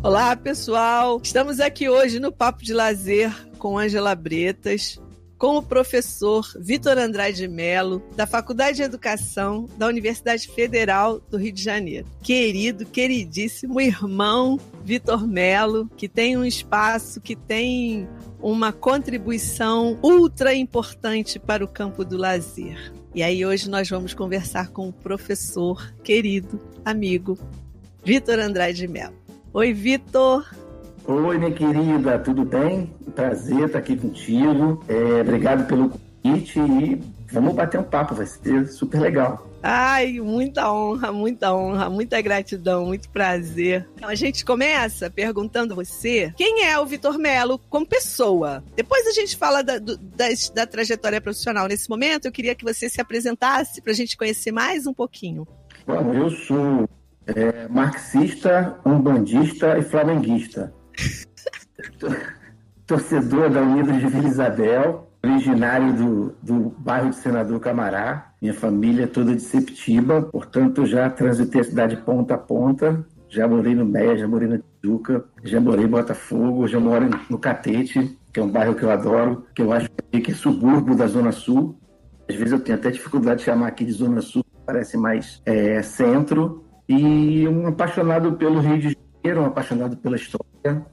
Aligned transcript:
Olá, 0.00 0.36
pessoal! 0.36 1.20
Estamos 1.20 1.58
aqui 1.58 1.88
hoje 1.88 2.20
no 2.20 2.30
Papo 2.30 2.62
de 2.62 2.72
Lazer 2.72 3.34
com 3.58 3.76
Angela 3.76 4.14
Bretas, 4.14 4.96
com 5.36 5.56
o 5.56 5.62
professor 5.62 6.46
Vitor 6.60 6.96
Andrade 6.96 7.48
Melo, 7.48 8.00
da 8.14 8.24
Faculdade 8.24 8.76
de 8.76 8.84
Educação 8.84 9.68
da 9.76 9.88
Universidade 9.88 10.46
Federal 10.46 11.18
do 11.18 11.36
Rio 11.36 11.50
de 11.50 11.60
Janeiro. 11.60 12.06
Querido, 12.22 12.86
queridíssimo 12.86 13.80
irmão 13.80 14.58
Vitor 14.84 15.26
Melo, 15.26 15.90
que 15.96 16.08
tem 16.08 16.36
um 16.36 16.44
espaço, 16.44 17.20
que 17.20 17.34
tem 17.34 18.08
uma 18.40 18.72
contribuição 18.72 19.98
ultra 20.00 20.54
importante 20.54 21.40
para 21.40 21.64
o 21.64 21.68
campo 21.68 22.04
do 22.04 22.16
lazer. 22.16 22.92
E 23.12 23.20
aí 23.20 23.44
hoje 23.44 23.68
nós 23.68 23.88
vamos 23.88 24.14
conversar 24.14 24.68
com 24.68 24.88
o 24.88 24.92
professor 24.92 25.92
querido, 26.04 26.60
amigo, 26.84 27.36
Vitor 28.04 28.38
Andrade 28.38 28.86
Melo. 28.86 29.27
Oi, 29.58 29.72
Vitor! 29.72 30.48
Oi, 31.04 31.36
minha 31.36 31.50
querida, 31.50 32.16
tudo 32.20 32.44
bem? 32.44 32.94
Prazer 33.12 33.64
estar 33.64 33.80
aqui 33.80 33.96
contigo. 33.96 34.84
É, 34.86 35.20
obrigado 35.20 35.66
pelo 35.66 35.90
convite 36.22 36.60
e 36.60 37.02
vamos 37.32 37.56
bater 37.56 37.80
um 37.80 37.82
papo, 37.82 38.14
vai 38.14 38.24
ser 38.24 38.68
super 38.68 39.00
legal. 39.00 39.50
Ai, 39.60 40.20
muita 40.20 40.72
honra, 40.72 41.10
muita 41.10 41.52
honra, 41.52 41.90
muita 41.90 42.20
gratidão, 42.20 42.86
muito 42.86 43.10
prazer. 43.10 43.84
Então, 43.96 44.08
a 44.08 44.14
gente 44.14 44.44
começa 44.44 45.10
perguntando 45.10 45.72
a 45.72 45.76
você 45.76 46.32
quem 46.36 46.64
é 46.64 46.78
o 46.78 46.86
Vitor 46.86 47.18
Melo 47.18 47.58
como 47.68 47.84
pessoa. 47.84 48.62
Depois 48.76 49.08
a 49.08 49.12
gente 49.12 49.36
fala 49.36 49.60
da, 49.60 49.80
do, 49.80 49.96
da, 49.96 50.26
da 50.54 50.66
trajetória 50.68 51.20
profissional. 51.20 51.66
Nesse 51.66 51.90
momento, 51.90 52.26
eu 52.26 52.32
queria 52.32 52.54
que 52.54 52.64
você 52.64 52.88
se 52.88 53.00
apresentasse 53.00 53.82
para 53.82 53.90
a 53.90 53.96
gente 53.96 54.16
conhecer 54.16 54.52
mais 54.52 54.86
um 54.86 54.94
pouquinho. 54.94 55.48
Bom, 55.84 56.14
eu 56.14 56.30
sou 56.30 56.88
é, 57.34 57.68
marxista, 57.68 58.78
umbandista 58.84 59.78
e 59.78 59.82
flamenguista. 59.82 60.72
Torcedor 62.86 63.50
da 63.50 63.60
Unidos 63.60 63.98
de 63.98 64.06
Vila 64.06 64.28
Isabel, 64.28 65.10
originário 65.22 65.92
do, 65.92 66.34
do 66.42 66.74
bairro 66.78 67.10
de 67.10 67.16
Senador 67.16 67.60
Camará, 67.60 68.32
minha 68.40 68.54
família 68.54 69.04
é 69.04 69.06
toda 69.06 69.34
de 69.34 69.42
Septiba, 69.42 70.22
portanto 70.22 70.86
já 70.86 71.10
transitei 71.10 71.60
a 71.60 71.64
cidade 71.64 71.96
ponta 71.98 72.34
a 72.34 72.38
ponta, 72.38 73.04
já 73.28 73.46
morei 73.46 73.74
no 73.74 73.84
Meia, 73.84 74.16
já 74.16 74.26
morei 74.26 74.48
na 74.48 74.58
Tijuca, 74.80 75.24
já 75.44 75.60
morei 75.60 75.84
em 75.84 75.88
Botafogo, 75.88 76.66
já 76.66 76.80
moro 76.80 77.10
no 77.28 77.38
Catete, 77.38 78.18
que 78.32 78.40
é 78.40 78.42
um 78.42 78.48
bairro 78.48 78.74
que 78.74 78.82
eu 78.82 78.90
adoro, 78.90 79.44
que 79.54 79.60
eu 79.60 79.72
acho 79.72 79.90
que 80.10 80.30
é 80.30 80.34
subúrbio 80.34 80.96
da 80.96 81.06
Zona 81.06 81.32
Sul. 81.32 81.78
Às 82.28 82.36
vezes 82.36 82.52
eu 82.52 82.60
tenho 82.60 82.78
até 82.78 82.90
dificuldade 82.90 83.40
de 83.40 83.44
chamar 83.44 83.68
aqui 83.68 83.84
de 83.84 83.92
Zona 83.92 84.22
Sul, 84.22 84.44
parece 84.64 84.96
mais 84.96 85.42
é, 85.44 85.82
centro. 85.82 86.64
E 86.88 87.46
um 87.46 87.66
apaixonado 87.66 88.32
pelo 88.36 88.60
Rio 88.60 88.78
de 88.78 88.96
Janeiro, 89.22 89.42
um 89.42 89.46
apaixonado 89.46 89.96
pela 89.98 90.16
história, 90.16 90.86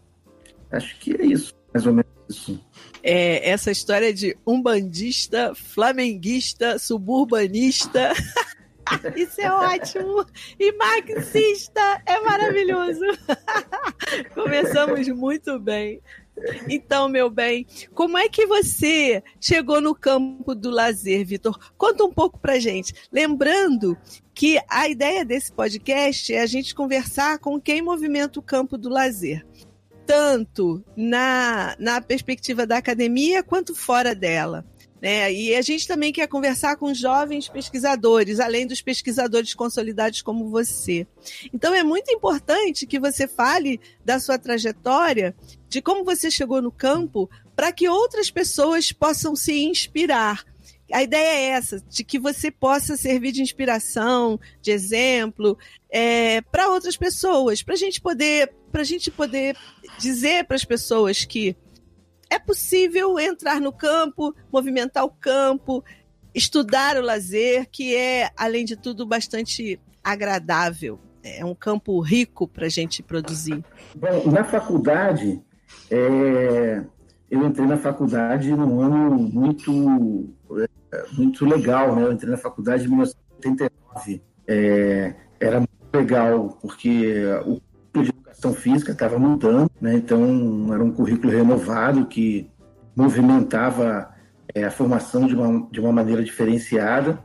Acho 0.72 0.98
que 1.00 1.16
é 1.16 1.26
isso, 1.26 1.54
mais 1.74 1.86
ou 1.86 1.94
menos 1.94 2.12
isso. 2.30 2.60
É, 3.02 3.50
essa 3.50 3.72
história 3.72 4.14
de 4.14 4.36
umbandista, 4.46 5.54
flamenguista, 5.56 6.80
suburbanista. 6.80 8.12
Isso 9.16 9.42
é 9.42 9.52
ótimo! 9.52 10.24
E 10.60 10.72
marxista 10.74 11.82
é 12.06 12.20
maravilhoso! 12.20 13.02
Começamos 14.36 15.08
muito 15.08 15.60
bem. 15.60 16.02
Então, 16.70 17.08
meu 17.08 17.30
bem, 17.30 17.66
como 17.94 18.18
é 18.18 18.28
que 18.28 18.46
você 18.46 19.24
chegou 19.40 19.80
no 19.80 19.96
campo 19.96 20.54
do 20.54 20.70
lazer, 20.70 21.26
Vitor? 21.26 21.58
Conta 21.78 22.04
um 22.04 22.12
pouco 22.12 22.40
pra 22.40 22.60
gente. 22.60 22.94
Lembrando 23.12 23.98
que 24.34 24.60
a 24.70 24.90
ideia 24.90 25.24
desse 25.24 25.52
podcast 25.52 26.34
é 26.34 26.42
a 26.42 26.46
gente 26.46 26.76
conversar 26.76 27.40
com 27.40 27.60
quem 27.60 27.82
movimenta 27.82 28.40
o 28.40 28.44
campo 28.44 28.78
do 28.78 28.90
lazer 28.90 29.46
tanto 30.06 30.84
na, 30.96 31.76
na 31.80 32.00
perspectiva 32.00 32.66
da 32.66 32.78
academia 32.78 33.42
quanto 33.42 33.74
fora 33.74 34.14
dela. 34.14 34.64
Né? 35.02 35.32
E 35.32 35.56
a 35.56 35.62
gente 35.62 35.88
também 35.88 36.12
quer 36.12 36.28
conversar 36.28 36.78
com 36.78 36.94
jovens 36.94 37.50
pesquisadores, 37.50 38.40
além 38.40 38.66
dos 38.66 38.82
pesquisadores 38.82 39.54
consolidados 39.54 40.22
como 40.22 40.50
você. 40.50 41.06
Então 41.54 41.74
é 41.74 41.84
muito 41.84 42.12
importante 42.12 42.88
que 42.88 43.00
você 43.00 43.28
fale 43.28 43.80
da 44.04 44.20
sua 44.20 44.40
trajetória, 44.40 45.36
de 45.76 45.82
como 45.82 46.06
você 46.06 46.32
chegou 46.32 46.62
no 46.62 46.72
campo, 46.72 47.30
para 47.54 47.70
que 47.70 47.90
outras 47.90 48.32
pessoas 48.32 48.94
possam 48.94 49.36
se 49.36 49.66
inspirar. 49.66 50.42
A 50.90 51.04
ideia 51.04 51.28
é 51.28 51.44
essa, 51.50 51.82
de 51.82 52.02
que 52.02 52.18
você 52.18 52.50
possa 52.50 52.96
servir 52.96 53.34
de 53.34 53.42
inspiração, 53.42 54.40
de 54.62 54.72
exemplo, 54.72 55.58
é, 55.90 56.40
para 56.40 56.70
outras 56.70 56.96
pessoas, 56.96 57.62
para 57.62 57.74
a 57.74 57.78
gente 57.78 58.00
poder 58.00 58.54
para 58.72 58.82
a 58.82 58.86
gente 58.86 59.12
poder 59.12 59.58
dizer 60.00 60.46
para 60.46 60.56
as 60.56 60.64
pessoas 60.64 61.26
que 61.26 61.58
é 62.30 62.40
possível 62.40 63.20
entrar 63.20 63.60
no 63.60 63.74
campo, 63.74 64.34
movimentar 64.50 65.04
o 65.04 65.10
campo, 65.10 65.84
estudar 66.34 66.96
o 66.96 67.02
lazer, 67.02 67.68
que 67.70 67.94
é, 67.94 68.30
além 68.38 68.64
de 68.64 68.78
tudo, 68.78 69.06
bastante 69.06 69.78
agradável. 70.02 71.00
É 71.26 71.44
um 71.44 71.56
campo 71.56 72.00
rico 72.02 72.48
para 72.48 72.68
a 72.68 72.70
gente 72.70 73.02
produzir. 73.02 73.64
Bom, 73.96 74.32
na 74.32 74.44
faculdade, 74.44 75.42
é, 75.90 76.84
eu 77.30 77.46
entrei 77.46 77.68
na 77.68 77.78
faculdade 77.78 78.52
num 78.52 78.82
ano 78.82 79.18
muito, 79.18 80.30
é, 80.58 81.06
muito 81.14 81.46
legal, 81.46 81.96
né? 81.96 82.04
Eu 82.04 82.12
entrei 82.12 82.32
na 82.32 82.38
faculdade 82.38 82.86
em 82.86 82.90
1989. 82.90 84.22
É, 84.48 85.16
era 85.40 85.60
muito 85.60 85.72
legal, 85.94 86.58
porque 86.62 87.26
o 87.46 87.60
educação 88.36 88.54
física 88.54 88.92
estava 88.92 89.18
mudando, 89.18 89.72
né? 89.82 89.96
então 89.96 90.74
era 90.74 90.84
um 90.84 90.92
currículo 90.92 91.32
renovado 91.32 92.06
que 92.06 92.50
movimentava 92.96 94.10
é, 94.54 94.66
a 94.66 94.72
formação 94.72 95.28
de 95.28 95.36
uma, 95.36 95.68
de 95.72 95.80
uma 95.80 95.92
maneira 95.92 96.24
diferenciada. 96.24 97.20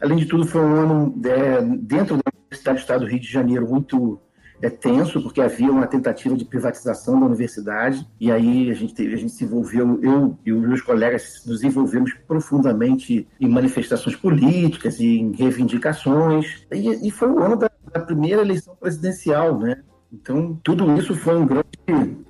Além 0.00 0.18
de 0.18 0.26
tudo, 0.26 0.46
foi 0.46 0.60
um 0.60 0.74
ano 0.74 1.20
é, 1.24 1.62
dentro 1.62 2.16
da 2.16 2.22
Universidade 2.42 2.78
do 2.78 2.80
Estado 2.80 3.00
do 3.00 3.06
Rio 3.06 3.20
de 3.20 3.30
Janeiro 3.30 3.68
muito 3.68 4.20
é, 4.60 4.70
tenso, 4.70 5.22
porque 5.22 5.40
havia 5.40 5.70
uma 5.70 5.86
tentativa 5.86 6.36
de 6.36 6.44
privatização 6.44 7.18
da 7.20 7.26
universidade, 7.26 8.06
e 8.20 8.30
aí 8.30 8.70
a 8.70 8.74
gente, 8.74 8.94
teve, 8.94 9.14
a 9.14 9.18
gente 9.18 9.32
se 9.32 9.44
envolveu, 9.44 9.98
eu 10.02 10.38
e 10.44 10.52
os 10.52 10.66
meus 10.66 10.80
colegas 10.80 11.42
nos 11.46 11.62
envolvemos 11.62 12.12
profundamente 12.26 13.26
em 13.40 13.48
manifestações 13.48 14.16
políticas, 14.16 15.00
em 15.00 15.32
reivindicações, 15.32 16.66
e, 16.72 17.08
e 17.08 17.10
foi 17.10 17.30
o 17.30 17.38
ano 17.38 17.56
da, 17.56 17.70
da 17.92 18.00
primeira 18.00 18.42
eleição 18.42 18.74
presidencial, 18.76 19.58
né? 19.58 19.82
Então, 20.12 20.58
tudo 20.62 20.96
isso 20.96 21.14
foi 21.14 21.36
um 21.36 21.46
grande 21.46 21.66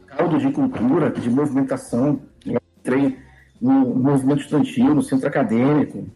caldo 0.06 0.38
de 0.38 0.50
cultura, 0.50 1.10
de 1.10 1.30
movimentação. 1.30 2.20
Eu 2.44 2.60
entrei 2.78 3.18
no 3.60 3.94
movimento 3.94 4.40
estudantil, 4.40 4.94
no 4.94 5.02
centro 5.02 5.28
acadêmico. 5.28 6.06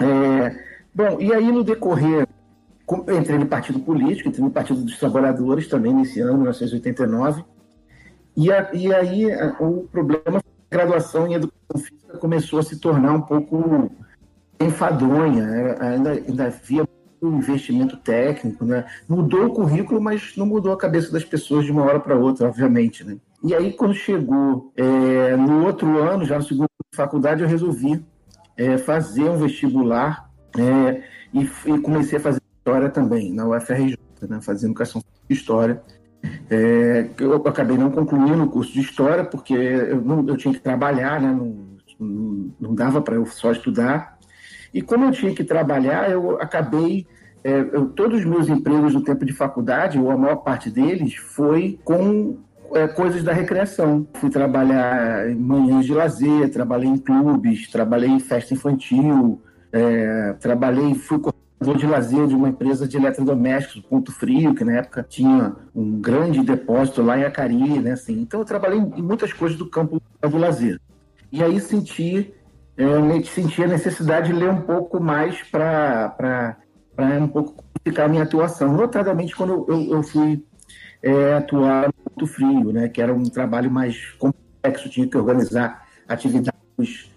É, 0.00 0.56
bom, 0.94 1.20
e 1.20 1.32
aí 1.32 1.50
no 1.50 1.64
decorrer, 1.64 2.27
entrei 3.16 3.38
no 3.38 3.46
partido 3.46 3.80
político, 3.80 4.28
entrei 4.28 4.44
no 4.44 4.50
Partido 4.50 4.82
dos 4.82 4.98
Trabalhadores 4.98 5.68
também 5.68 5.92
nesse 5.92 6.20
ano, 6.20 6.38
1989. 6.38 7.44
E, 8.36 8.52
a, 8.52 8.70
e 8.72 8.94
aí 8.94 9.26
o 9.58 9.88
problema 9.90 10.38
a 10.70 10.76
graduação 10.76 11.26
em 11.26 11.34
educação 11.34 11.78
física 11.78 12.18
começou 12.18 12.58
a 12.58 12.62
se 12.62 12.78
tornar 12.78 13.12
um 13.12 13.22
pouco 13.22 13.90
enfadonha, 14.60 15.76
ainda, 15.80 16.12
ainda 16.12 16.46
havia 16.46 16.86
o 17.20 17.28
investimento 17.28 17.96
técnico, 17.96 18.64
né? 18.64 18.84
Mudou 19.08 19.46
o 19.46 19.52
currículo, 19.52 20.00
mas 20.00 20.36
não 20.36 20.46
mudou 20.46 20.72
a 20.72 20.78
cabeça 20.78 21.10
das 21.10 21.24
pessoas 21.24 21.64
de 21.64 21.72
uma 21.72 21.82
hora 21.82 21.98
para 21.98 22.16
outra, 22.16 22.48
obviamente, 22.48 23.02
né? 23.04 23.16
E 23.42 23.54
aí, 23.54 23.72
quando 23.72 23.94
chegou 23.94 24.72
é, 24.76 25.36
no 25.36 25.64
outro 25.64 25.98
ano, 25.98 26.24
já 26.24 26.36
no 26.36 26.44
segundo 26.44 26.62
ano 26.62 26.90
de 26.92 26.96
faculdade, 26.96 27.42
eu 27.42 27.48
resolvi 27.48 28.04
é, 28.56 28.76
fazer 28.78 29.24
um 29.24 29.36
vestibular 29.36 30.28
é, 30.56 31.02
e, 31.32 31.42
e, 31.42 31.80
comecei 31.80 32.18
a 32.18 32.20
fazer 32.20 32.37
história 32.68 32.90
também, 32.90 33.32
na 33.32 33.48
UFRJ, 33.48 33.96
né? 34.28 34.40
Fazendo 34.42 34.70
educação 34.70 35.02
de 35.28 35.34
história. 35.34 35.80
É, 36.50 37.06
eu 37.18 37.34
acabei 37.34 37.78
não 37.78 37.90
concluindo 37.90 38.42
o 38.44 38.50
curso 38.50 38.72
de 38.72 38.80
história, 38.80 39.24
porque 39.24 39.54
eu, 39.54 40.02
não, 40.02 40.26
eu 40.28 40.36
tinha 40.36 40.52
que 40.52 40.60
trabalhar, 40.60 41.20
né? 41.20 41.32
Não, 41.32 42.52
não 42.60 42.74
dava 42.74 43.00
para 43.00 43.14
eu 43.14 43.24
só 43.24 43.52
estudar. 43.52 44.18
E 44.72 44.82
como 44.82 45.06
eu 45.06 45.12
tinha 45.12 45.34
que 45.34 45.42
trabalhar, 45.42 46.10
eu 46.10 46.40
acabei. 46.40 47.06
É, 47.42 47.58
eu, 47.58 47.86
todos 47.86 48.18
os 48.18 48.26
meus 48.26 48.48
empregos 48.48 48.92
no 48.92 49.02
tempo 49.02 49.24
de 49.24 49.32
faculdade, 49.32 49.98
ou 49.98 50.10
a 50.10 50.16
maior 50.16 50.36
parte 50.36 50.70
deles, 50.70 51.14
foi 51.14 51.78
com 51.84 52.36
é, 52.74 52.86
coisas 52.86 53.22
da 53.22 53.32
recreação. 53.32 54.06
Fui 54.14 54.28
trabalhar 54.28 55.30
em 55.30 55.36
manhãs 55.36 55.86
de 55.86 55.94
lazer, 55.94 56.50
trabalhei 56.50 56.90
em 56.90 56.98
clubes, 56.98 57.70
trabalhei 57.70 58.10
em 58.10 58.20
festa 58.20 58.52
infantil, 58.52 59.40
é, 59.72 60.34
trabalhei, 60.34 60.94
fui 60.94 61.18
de 61.76 61.86
lazer 61.86 62.26
de 62.26 62.34
uma 62.34 62.48
empresa 62.48 62.86
de 62.86 62.96
eletrodomésticos, 62.96 63.82
Ponto 63.82 64.12
Frio, 64.12 64.54
que 64.54 64.64
na 64.64 64.78
época 64.78 65.06
tinha 65.08 65.54
um 65.74 66.00
grande 66.00 66.42
depósito 66.42 67.02
lá 67.02 67.18
em 67.18 67.24
Acari, 67.24 67.80
né? 67.80 67.92
Assim. 67.92 68.20
Então 68.20 68.40
eu 68.40 68.46
trabalhei 68.46 68.78
em 68.78 69.02
muitas 69.02 69.32
coisas 69.32 69.56
do 69.58 69.68
campo 69.68 70.00
do 70.20 70.38
lazer. 70.38 70.80
E 71.30 71.42
aí 71.42 71.60
senti 71.60 72.32
eu 72.78 73.24
senti 73.24 73.64
a 73.64 73.66
necessidade 73.66 74.28
de 74.28 74.38
ler 74.38 74.50
um 74.50 74.60
pouco 74.60 75.02
mais 75.02 75.42
para 75.42 76.56
um 77.20 77.26
pouco 77.26 77.64
qualificar 77.64 78.04
a 78.04 78.08
minha 78.08 78.22
atuação. 78.22 78.72
Notadamente, 78.72 79.34
quando 79.34 79.52
eu, 79.52 79.66
eu, 79.68 79.94
eu 79.94 80.02
fui 80.04 80.44
é, 81.02 81.34
atuar 81.34 81.88
no 81.88 81.92
Ponto 81.92 82.26
Frio, 82.28 82.72
né, 82.72 82.88
que 82.88 83.02
era 83.02 83.12
um 83.12 83.24
trabalho 83.24 83.68
mais 83.68 84.12
complexo, 84.12 84.88
tinha 84.88 85.08
que 85.08 85.16
organizar 85.16 85.88
atividades 86.06 86.60
para 86.76 86.84
os 86.84 87.10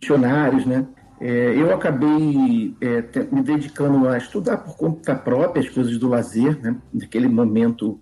missionários, 0.00 0.66
né? 0.66 0.84
É, 1.20 1.54
eu 1.54 1.72
acabei 1.74 2.74
é, 2.80 3.04
me 3.30 3.42
dedicando 3.42 4.08
a 4.08 4.16
estudar 4.16 4.56
por 4.56 4.74
conta 4.74 5.14
própria 5.14 5.60
as 5.60 5.68
coisas 5.68 5.98
do 5.98 6.08
lazer, 6.08 6.58
né? 6.62 6.76
Naquele 6.92 7.28
momento, 7.28 8.00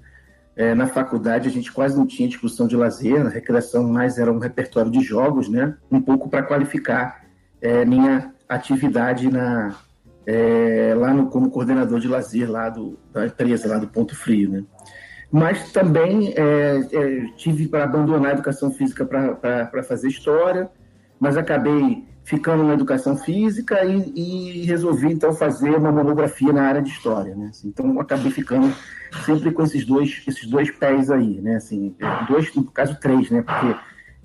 é, 0.55 0.73
na 0.73 0.87
faculdade, 0.87 1.49
a 1.49 1.51
gente 1.51 1.73
quase 1.73 1.97
não 1.97 2.07
tinha 2.07 2.29
discussão 2.29 2.69
de 2.69 2.77
lazer, 2.77 3.27
a 3.27 3.29
recreação 3.29 3.89
mais 3.89 4.19
era 4.19 4.33
um 4.33 4.39
repertório 4.39 4.91
de 4.91 5.01
jogos, 5.01 5.49
né? 5.49 5.75
Um 5.91 6.01
pouco 6.01 6.29
para 6.29 6.45
qualificar 6.45 7.25
é, 7.61 7.85
minha 7.85 8.33
atividade 8.49 9.29
na, 9.29 9.77
é, 10.25 10.95
lá 10.97 11.13
no, 11.13 11.29
como 11.29 11.51
coordenador 11.51 11.99
de 11.99 12.07
lazer 12.07 12.49
lá 12.49 12.69
do, 12.69 12.97
da 13.13 13.27
empresa, 13.27 13.67
lá 13.67 13.79
do 13.79 13.89
Ponto 13.89 14.15
Frio, 14.15 14.49
né? 14.49 14.65
Mas 15.31 15.73
também 15.73 16.33
é, 16.37 16.81
tive 17.37 17.67
para 17.67 17.83
abandonar 17.83 18.31
a 18.31 18.35
educação 18.35 18.71
física 18.71 19.05
para 19.05 19.83
fazer 19.83 20.07
história, 20.07 20.71
mas 21.19 21.37
acabei 21.37 22.07
ficando 22.29 22.63
na 22.63 22.75
educação 22.75 23.17
física 23.17 23.83
e, 23.87 24.13
e, 24.15 24.65
resolvi 24.67 25.11
então 25.11 25.33
fazer 25.33 25.75
uma 25.75 25.91
monografia 25.91 26.53
na 26.53 26.63
área 26.63 26.83
de 26.83 26.91
história, 26.91 27.35
né? 27.35 27.47
Assim, 27.49 27.69
então 27.69 27.99
acabei 27.99 28.31
ficando 28.31 28.71
sempre 29.25 29.51
com 29.51 29.63
esses 29.63 29.87
dois 29.87 30.23
esses 30.29 30.47
dois 30.47 30.71
pés 30.71 31.11
aí, 31.11 31.41
né? 31.41 31.57
Assim, 31.57 31.97
dois 32.29 32.55
no 32.55 32.65
caso 32.65 33.01
três, 33.01 33.31
né? 33.31 33.41
Porque 33.41 33.75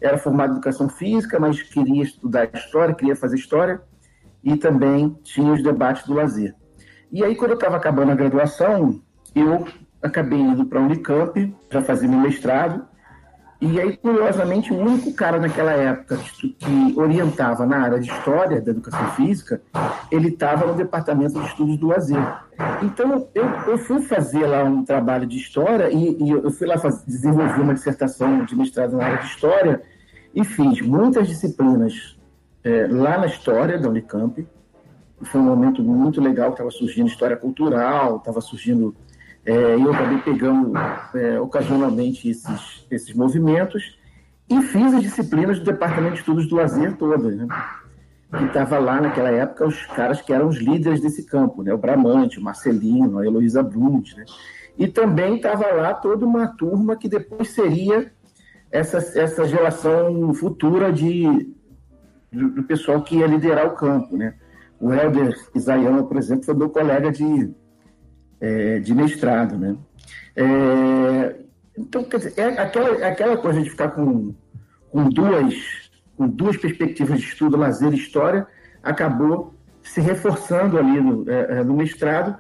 era 0.02 0.18
formado 0.18 0.50
em 0.50 0.56
educação 0.58 0.90
física, 0.90 1.40
mas 1.40 1.62
queria 1.62 2.04
estudar 2.04 2.50
história, 2.54 2.94
queria 2.94 3.16
fazer 3.16 3.38
história 3.38 3.82
e 4.44 4.58
também 4.58 5.18
tinha 5.24 5.54
os 5.54 5.64
debates 5.64 6.06
do 6.06 6.14
lazer. 6.14 6.54
E 7.10 7.24
aí 7.24 7.38
quando 7.38 7.52
eu 7.52 7.58
estava 7.58 7.78
acabando 7.78 8.12
a 8.12 8.16
graduação, 8.16 9.02
eu 9.34 9.66
acabei 10.02 10.40
indo 10.40 10.66
para 10.66 10.82
a 10.82 10.84
Unicamp 10.84 11.56
para 11.70 11.82
fazer 11.82 12.10
meu 12.10 12.20
mestrado 12.20 12.86
e 13.66 13.80
aí, 13.80 13.96
curiosamente, 13.96 14.74
o 14.74 14.78
único 14.78 15.14
cara 15.14 15.40
naquela 15.40 15.72
época 15.72 16.18
que 16.18 16.94
orientava 16.98 17.66
na 17.66 17.78
área 17.78 17.98
de 17.98 18.12
história 18.12 18.60
da 18.60 18.72
educação 18.72 19.12
física, 19.12 19.62
ele 20.12 20.28
estava 20.28 20.68
no 20.68 20.74
departamento 20.74 21.40
de 21.40 21.48
estudos 21.48 21.78
do 21.78 21.88
lazer. 21.88 22.22
Então, 22.82 23.30
eu, 23.34 23.46
eu 23.68 23.78
fui 23.78 24.02
fazer 24.02 24.46
lá 24.48 24.66
um 24.66 24.84
trabalho 24.84 25.26
de 25.26 25.38
história 25.38 25.90
e, 25.90 26.22
e 26.22 26.30
eu 26.32 26.52
fui 26.52 26.68
lá 26.68 26.78
fazer, 26.78 27.06
desenvolver 27.06 27.62
uma 27.62 27.74
dissertação 27.74 28.44
de 28.44 28.54
mestrado 28.54 28.98
na 28.98 29.06
área 29.06 29.20
de 29.20 29.28
história 29.28 29.82
e 30.36 30.44
fiz 30.44 30.82
muitas 30.82 31.30
disciplinas 31.30 32.18
é, 32.66 32.88
lá 32.88 33.18
na 33.18 33.28
história 33.28 33.80
da 33.80 33.88
Unicamp. 33.88 34.46
Foi 35.22 35.40
um 35.40 35.46
momento 35.46 35.82
muito 35.82 36.20
legal, 36.20 36.50
estava 36.50 36.70
surgindo 36.70 37.08
história 37.08 37.38
cultural, 37.38 38.18
estava 38.18 38.42
surgindo 38.42 38.94
é, 39.46 39.76
eu 39.76 39.92
acabei 39.92 40.20
pegando 40.20 40.74
é, 41.16 41.40
ocasionalmente 41.40 42.30
esses, 42.30 42.86
esses 42.90 43.14
movimentos 43.14 43.98
e 44.50 44.62
fiz 44.62 44.94
as 44.94 45.02
disciplinas 45.02 45.60
do 45.60 45.66
Departamento 45.66 46.14
de 46.14 46.20
Estudos 46.20 46.48
do 46.48 46.56
Lazer 46.56 46.96
todas, 46.96 47.36
né? 47.36 47.48
que 48.38 48.46
estava 48.46 48.80
lá 48.80 49.00
naquela 49.00 49.30
época 49.30 49.68
os 49.68 49.86
caras 49.88 50.22
que 50.22 50.34
eram 50.34 50.48
os 50.48 50.58
líderes 50.58 51.02
desse 51.02 51.26
campo, 51.26 51.62
né? 51.62 51.74
o 51.74 51.78
Bramante, 51.78 52.40
o 52.40 52.42
Marcelino, 52.42 53.20
a 53.20 53.26
Heloísa 53.26 53.62
Brunt, 53.62 54.16
né? 54.16 54.26
e 54.78 54.88
também 54.88 55.36
estava 55.36 55.68
lá 55.74 55.94
toda 55.94 56.26
uma 56.26 56.48
turma 56.48 56.96
que 56.96 57.08
depois 57.08 57.50
seria 57.50 58.12
essa, 58.72 58.98
essa 59.20 59.46
geração 59.46 60.34
futura 60.34 60.92
de, 60.92 61.54
do, 62.32 62.50
do 62.50 62.64
pessoal 62.64 63.04
que 63.04 63.18
ia 63.18 63.28
liderar 63.28 63.68
o 63.68 63.76
campo. 63.76 64.18
Né? 64.18 64.34
O 64.80 64.92
Helder 64.92 65.36
Isayama, 65.54 66.04
por 66.04 66.18
exemplo, 66.18 66.46
foi 66.46 66.56
meu 66.56 66.70
colega 66.70 67.12
de, 67.12 67.54
é, 68.44 68.80
de 68.80 68.94
mestrado, 68.94 69.58
né? 69.58 69.78
É, 70.36 71.36
então, 71.78 72.04
quer 72.04 72.18
dizer, 72.18 72.34
é 72.36 72.62
aquela, 72.62 73.08
aquela 73.08 73.38
coisa 73.38 73.62
de 73.62 73.70
ficar 73.70 73.92
com, 73.92 74.36
com, 74.92 75.10
duas, 75.10 75.56
com 76.18 76.28
duas 76.28 76.58
perspectivas 76.58 77.22
de 77.22 77.28
estudo, 77.28 77.56
lazer 77.56 77.94
e 77.94 77.96
história, 77.96 78.46
acabou 78.84 79.56
se 79.82 80.02
reforçando 80.02 80.78
ali 80.78 81.00
no, 81.00 81.30
é, 81.30 81.60
é 81.60 81.64
no 81.64 81.74
mestrado, 81.74 82.36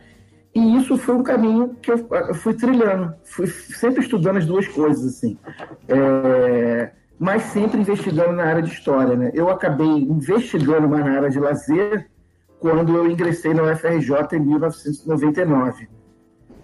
e 0.53 0.77
isso 0.77 0.97
foi 0.97 1.15
um 1.15 1.23
caminho 1.23 1.75
que 1.81 1.91
eu 1.91 2.33
fui 2.35 2.53
trilhando, 2.53 3.13
fui 3.23 3.47
sempre 3.47 4.01
estudando 4.01 4.37
as 4.37 4.45
duas 4.45 4.67
coisas, 4.67 5.05
assim. 5.05 5.37
É, 5.87 6.91
mas 7.17 7.43
sempre 7.43 7.79
investigando 7.79 8.33
na 8.33 8.43
área 8.43 8.61
de 8.61 8.71
história, 8.71 9.15
né? 9.15 9.31
Eu 9.33 9.49
acabei 9.49 9.87
investigando 9.87 10.87
mais 10.87 11.05
na 11.05 11.15
área 11.15 11.29
de 11.29 11.39
lazer 11.39 12.07
quando 12.63 12.95
eu 12.95 13.11
ingressei 13.11 13.53
na 13.53 13.63
UFRJ 13.63 14.37
em 14.37 14.39
1999. 14.39 15.89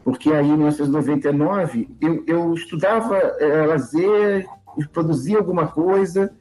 Porque 0.02 0.32
aí, 0.32 0.48
em 0.48 0.56
1999, 0.56 1.90
eu, 2.00 2.24
eu 2.26 2.54
estudava 2.54 3.18
é, 3.18 3.66
lazer, 3.66 4.48
produzia 4.94 5.38
alguma 5.40 5.68
coisa, 5.68 6.32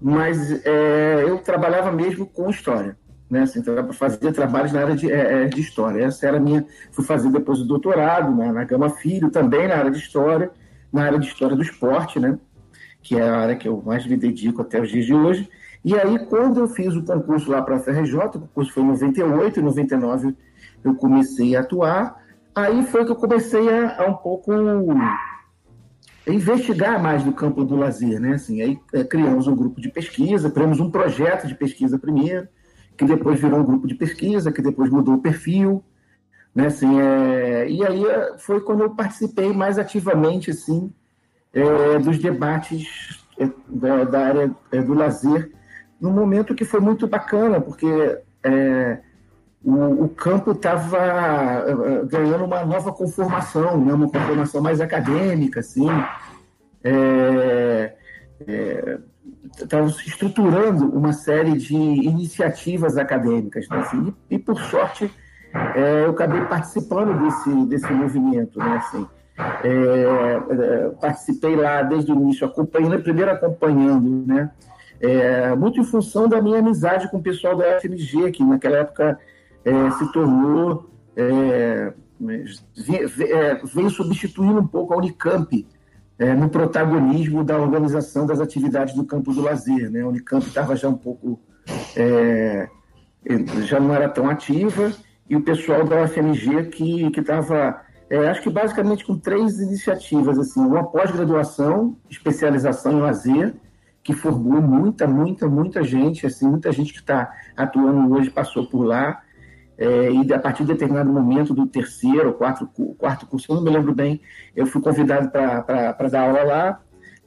mas 0.00 0.64
é, 0.64 1.24
eu 1.26 1.36
trabalhava 1.38 1.90
mesmo 1.90 2.26
com 2.26 2.48
história. 2.48 2.96
Né? 3.28 3.42
Assim, 3.42 3.60
fazia 3.92 4.32
trabalhos 4.32 4.70
na 4.70 4.82
área 4.82 4.94
de, 4.94 5.10
é, 5.10 5.46
de 5.46 5.60
história. 5.60 6.04
Essa 6.04 6.28
era 6.28 6.36
a 6.36 6.40
minha. 6.40 6.64
Fui 6.92 7.04
fazer 7.04 7.28
depois 7.28 7.58
o 7.58 7.66
doutorado 7.66 8.30
na, 8.30 8.52
na 8.52 8.62
Gama 8.62 8.88
Filho, 8.88 9.32
também 9.32 9.66
na 9.66 9.78
área 9.78 9.90
de 9.90 9.98
história, 9.98 10.48
na 10.92 11.02
área 11.02 11.18
de 11.18 11.26
história 11.26 11.56
do 11.56 11.62
esporte, 11.62 12.20
né? 12.20 12.38
que 13.02 13.18
é 13.18 13.22
a 13.22 13.36
área 13.36 13.56
que 13.56 13.66
eu 13.66 13.82
mais 13.84 14.06
me 14.06 14.16
dedico 14.16 14.62
até 14.62 14.80
os 14.80 14.88
dias 14.88 15.06
de 15.06 15.12
hoje. 15.12 15.50
E 15.84 15.98
aí, 15.98 16.18
quando 16.26 16.60
eu 16.60 16.68
fiz 16.68 16.94
o 16.94 17.02
concurso 17.02 17.50
lá 17.50 17.60
para 17.60 17.76
a 17.76 17.80
FRJ, 17.80 18.16
o 18.16 18.40
concurso 18.40 18.72
foi 18.72 18.82
em 18.82 18.86
98, 18.86 19.60
em 19.60 19.62
99 19.62 20.36
eu 20.84 20.94
comecei 20.94 21.56
a 21.56 21.60
atuar, 21.60 22.22
aí 22.54 22.84
foi 22.84 23.04
que 23.04 23.10
eu 23.10 23.16
comecei 23.16 23.68
a, 23.68 24.02
a 24.02 24.06
um 24.06 24.14
pouco 24.14 24.52
investigar 26.26 27.02
mais 27.02 27.24
no 27.24 27.32
campo 27.32 27.64
do 27.64 27.76
lazer, 27.76 28.20
né? 28.20 28.34
Assim, 28.34 28.62
aí 28.62 28.78
é, 28.92 29.02
criamos 29.02 29.46
um 29.46 29.56
grupo 29.56 29.80
de 29.80 29.88
pesquisa, 29.88 30.50
criamos 30.50 30.78
um 30.78 30.90
projeto 30.90 31.46
de 31.46 31.54
pesquisa 31.54 31.98
primeiro, 31.98 32.46
que 32.96 33.04
depois 33.04 33.40
virou 33.40 33.60
um 33.60 33.64
grupo 33.64 33.86
de 33.86 33.94
pesquisa, 33.94 34.52
que 34.52 34.62
depois 34.62 34.90
mudou 34.90 35.14
o 35.14 35.22
perfil, 35.22 35.82
né? 36.54 36.66
Assim, 36.66 37.00
é, 37.00 37.68
e 37.68 37.84
aí 37.84 38.04
é, 38.04 38.38
foi 38.38 38.60
quando 38.60 38.82
eu 38.82 38.90
participei 38.90 39.52
mais 39.52 39.78
ativamente, 39.78 40.50
assim, 40.50 40.92
é, 41.52 41.98
dos 41.98 42.18
debates 42.18 43.24
é, 43.38 43.48
da, 43.68 44.04
da 44.04 44.26
área 44.26 44.50
é, 44.70 44.80
do 44.80 44.94
lazer 44.94 45.50
num 46.02 46.10
momento 46.10 46.52
que 46.52 46.64
foi 46.64 46.80
muito 46.80 47.06
bacana, 47.06 47.60
porque 47.60 47.86
é, 48.42 48.98
o, 49.64 50.04
o, 50.04 50.08
campo 50.08 50.50
estava 50.50 50.98
é, 50.98 52.04
ganhando 52.06 52.44
uma 52.44 52.64
nova 52.64 52.92
conformação, 52.92 53.80
né, 53.80 53.94
uma 53.94 54.10
conformação 54.10 54.60
mais 54.60 54.80
acadêmica, 54.80 55.60
assim, 55.60 55.86
é, 56.82 57.94
é 58.48 58.98
estruturando 60.04 60.86
uma 60.86 61.12
série 61.12 61.56
de 61.56 61.76
iniciativas 61.76 62.96
acadêmicas, 62.96 63.68
né, 63.68 63.78
assim, 63.78 64.12
e, 64.28 64.34
e, 64.34 64.38
por 64.40 64.58
sorte 64.60 65.08
é, 65.76 66.04
eu 66.04 66.10
acabei 66.10 66.40
participando 66.46 67.22
desse, 67.22 67.66
desse 67.66 67.92
movimento, 67.92 68.58
né, 68.58 68.76
assim, 68.78 69.06
é, 69.62 70.88
participei 71.00 71.54
lá 71.54 71.82
desde 71.82 72.10
o 72.10 72.16
início, 72.16 72.44
acompanhando, 72.44 73.00
primeiro 73.00 73.30
acompanhando, 73.30 74.26
né, 74.26 74.50
é, 75.02 75.52
muito 75.56 75.80
em 75.80 75.84
função 75.84 76.28
da 76.28 76.40
minha 76.40 76.60
amizade 76.60 77.10
com 77.10 77.16
o 77.16 77.22
pessoal 77.22 77.56
da 77.56 77.80
FMG, 77.80 78.30
que 78.30 78.44
naquela 78.44 78.78
época 78.78 79.18
é, 79.64 79.90
se 79.90 80.12
tornou. 80.12 80.88
É, 81.16 81.92
é, 82.24 83.60
veio 83.64 83.90
substituindo 83.90 84.60
um 84.60 84.66
pouco 84.66 84.94
a 84.94 84.96
Unicamp 84.96 85.66
é, 86.16 86.32
no 86.34 86.48
protagonismo 86.48 87.42
da 87.42 87.58
organização 87.58 88.24
das 88.24 88.40
atividades 88.40 88.94
do 88.94 89.04
campo 89.04 89.34
do 89.34 89.42
lazer. 89.42 89.90
Né? 89.90 90.02
A 90.02 90.06
Unicamp 90.06 90.46
estava 90.46 90.76
já 90.76 90.88
um 90.88 90.96
pouco. 90.96 91.40
É, 91.96 92.68
já 93.64 93.80
não 93.80 93.92
era 93.94 94.08
tão 94.08 94.28
ativa, 94.28 94.92
e 95.28 95.36
o 95.36 95.42
pessoal 95.42 95.84
da 95.84 96.02
UFMG 96.02 96.66
que 96.66 97.20
estava. 97.20 97.80
acho 98.30 98.42
que 98.42 98.50
basicamente 98.50 99.04
com 99.04 99.16
três 99.16 99.58
iniciativas, 99.60 100.38
assim, 100.38 100.60
uma 100.60 100.84
pós-graduação, 100.84 101.96
especialização 102.10 102.92
em 102.92 103.00
lazer, 103.00 103.54
que 104.02 104.12
formou 104.12 104.60
muita, 104.60 105.06
muita, 105.06 105.48
muita 105.48 105.82
gente, 105.82 106.26
assim, 106.26 106.48
muita 106.48 106.72
gente 106.72 106.92
que 106.92 106.98
está 106.98 107.32
atuando 107.56 108.12
hoje 108.14 108.30
passou 108.30 108.66
por 108.66 108.84
lá, 108.84 109.22
é, 109.78 110.10
e 110.12 110.32
a 110.32 110.38
partir 110.38 110.64
de 110.64 110.72
determinado 110.72 111.10
momento 111.10 111.54
do 111.54 111.66
terceiro 111.66 112.28
ou 112.28 112.34
quarto, 112.34 112.66
quarto 112.98 113.26
curso, 113.26 113.50
eu 113.50 113.56
não 113.56 113.62
me 113.62 113.70
lembro 113.70 113.94
bem, 113.94 114.20
eu 114.54 114.66
fui 114.66 114.80
convidado 114.80 115.30
para 115.30 116.08
dar 116.08 116.28
aula 116.28 116.42
lá. 116.42 116.80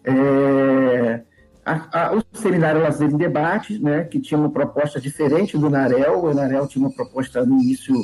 É, 0.03 1.22
a, 1.65 2.08
a, 2.08 2.15
o 2.15 2.24
seminário 2.32 2.82
Lazer 2.82 3.10
em 3.10 3.17
Debate, 3.17 3.79
né, 3.79 4.03
que 4.03 4.20
tinha 4.20 4.39
uma 4.39 4.51
proposta 4.51 5.01
diferente 5.01 5.58
do 5.58 5.70
Narel, 5.70 6.24
o 6.24 6.34
Narel 6.34 6.67
tinha 6.67 6.86
uma 6.86 6.94
proposta 6.94 7.44
no 7.44 7.60
início, 7.60 7.96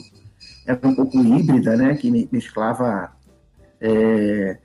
era 0.65 0.79
um 0.83 0.95
pouco 0.95 1.17
híbrida, 1.19 1.77
né, 1.77 1.93
que 1.95 2.27
mesclava 2.31 3.11
é, 3.79 4.57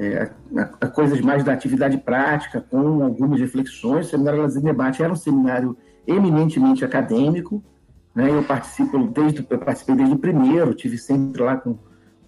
é, 0.00 0.30
a, 0.56 0.62
a, 0.80 0.88
coisas 0.88 1.20
mais 1.20 1.44
da 1.44 1.52
atividade 1.52 1.98
prática, 1.98 2.64
com 2.70 3.04
algumas 3.04 3.38
reflexões. 3.38 4.06
O 4.06 4.10
Seminário 4.10 4.40
Lazer 4.40 4.62
Debate 4.62 5.02
era 5.02 5.12
um 5.12 5.16
seminário 5.16 5.76
eminentemente 6.06 6.82
acadêmico, 6.82 7.62
né? 8.14 8.30
eu, 8.30 8.42
participo 8.42 8.98
desde, 9.08 9.46
eu 9.48 9.58
participei 9.58 9.96
desde 9.96 10.14
o 10.14 10.18
primeiro, 10.18 10.72
tive 10.72 10.96
sempre 10.96 11.42
lá 11.42 11.56
com, 11.58 11.76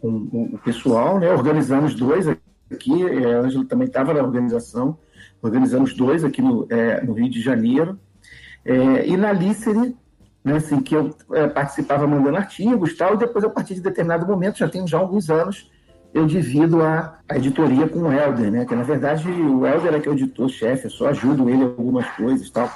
com 0.01 0.51
o 0.53 0.59
pessoal, 0.59 1.19
né? 1.19 1.33
Organizamos 1.33 1.95
dois 1.95 2.29
aqui, 2.29 3.07
é, 3.09 3.35
a 3.35 3.41
Ângela 3.41 3.65
também 3.65 3.87
estava 3.87 4.13
na 4.13 4.23
organização, 4.23 4.99
organizamos 5.41 5.95
dois 5.95 6.25
aqui 6.25 6.43
no, 6.43 6.67
é, 6.69 7.03
no 7.03 7.15
Rio 7.15 7.31
de 7.31 7.41
Janeiro. 7.41 7.99
É, 8.65 9.09
e 9.09 9.17
na 9.17 9.33
Lícere, 9.33 9.97
né, 10.45 10.57
assim, 10.57 10.81
que 10.81 10.95
eu 10.95 11.15
é, 11.33 11.49
participava 11.49 12.07
mandando 12.07 12.37
artigos 12.37 12.95
tal, 12.97 13.15
e 13.15 13.19
depois, 13.19 13.45
a 13.45 13.51
partir 13.51 13.75
de 13.75 13.81
determinado 13.81 14.27
momento, 14.27 14.59
já 14.59 14.69
tem 14.69 14.87
já 14.87 14.99
alguns 14.99 15.31
anos, 15.31 15.71
eu 16.15 16.27
divido 16.27 16.83
a, 16.83 17.19
a 17.29 17.37
editoria 17.37 17.89
com 17.89 18.01
o 18.01 18.13
Helder, 18.13 18.51
né? 18.51 18.65
Que 18.65 18.75
na 18.75 18.83
verdade 18.83 19.29
o 19.31 19.67
Helder 19.67 19.95
é 19.95 20.01
que 20.01 20.09
é 20.09 20.13
o 20.13 20.15
editor-chefe, 20.15 20.85
eu 20.85 20.91
só 20.91 21.09
ajudo 21.09 21.49
ele 21.49 21.59
em 21.59 21.65
algumas 21.65 22.09
coisas 22.11 22.51
tal. 22.51 22.71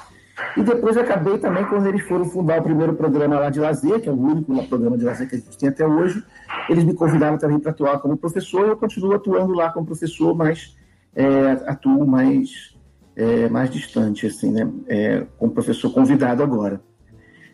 E 0.55 0.61
depois 0.61 0.95
acabei 0.97 1.37
também, 1.39 1.65
quando 1.65 1.87
eles 1.87 2.01
foram 2.03 2.25
fundar 2.25 2.59
o 2.59 2.63
primeiro 2.63 2.93
programa 2.93 3.39
lá 3.39 3.49
de 3.49 3.59
lazer, 3.59 3.99
que 3.99 4.07
é 4.07 4.11
o 4.11 4.19
único 4.19 4.67
programa 4.67 4.97
de 4.97 5.03
lazer 5.03 5.27
que 5.27 5.35
a 5.35 5.39
gente 5.39 5.57
tem 5.57 5.69
até 5.69 5.85
hoje, 5.85 6.23
eles 6.69 6.83
me 6.83 6.93
convidaram 6.93 7.37
também 7.37 7.59
para 7.59 7.71
atuar 7.71 7.99
como 7.99 8.15
professor, 8.15 8.67
e 8.67 8.69
eu 8.69 8.77
continuo 8.77 9.13
atuando 9.13 9.53
lá 9.53 9.71
como 9.71 9.85
professor, 9.85 10.35
mas 10.35 10.75
é, 11.15 11.51
atuo 11.65 12.05
mais, 12.05 12.75
é, 13.15 13.49
mais 13.49 13.71
distante, 13.71 14.27
assim, 14.27 14.51
né? 14.51 14.69
É, 14.87 15.25
como 15.39 15.51
professor 15.51 15.91
convidado 15.91 16.43
agora. 16.43 16.81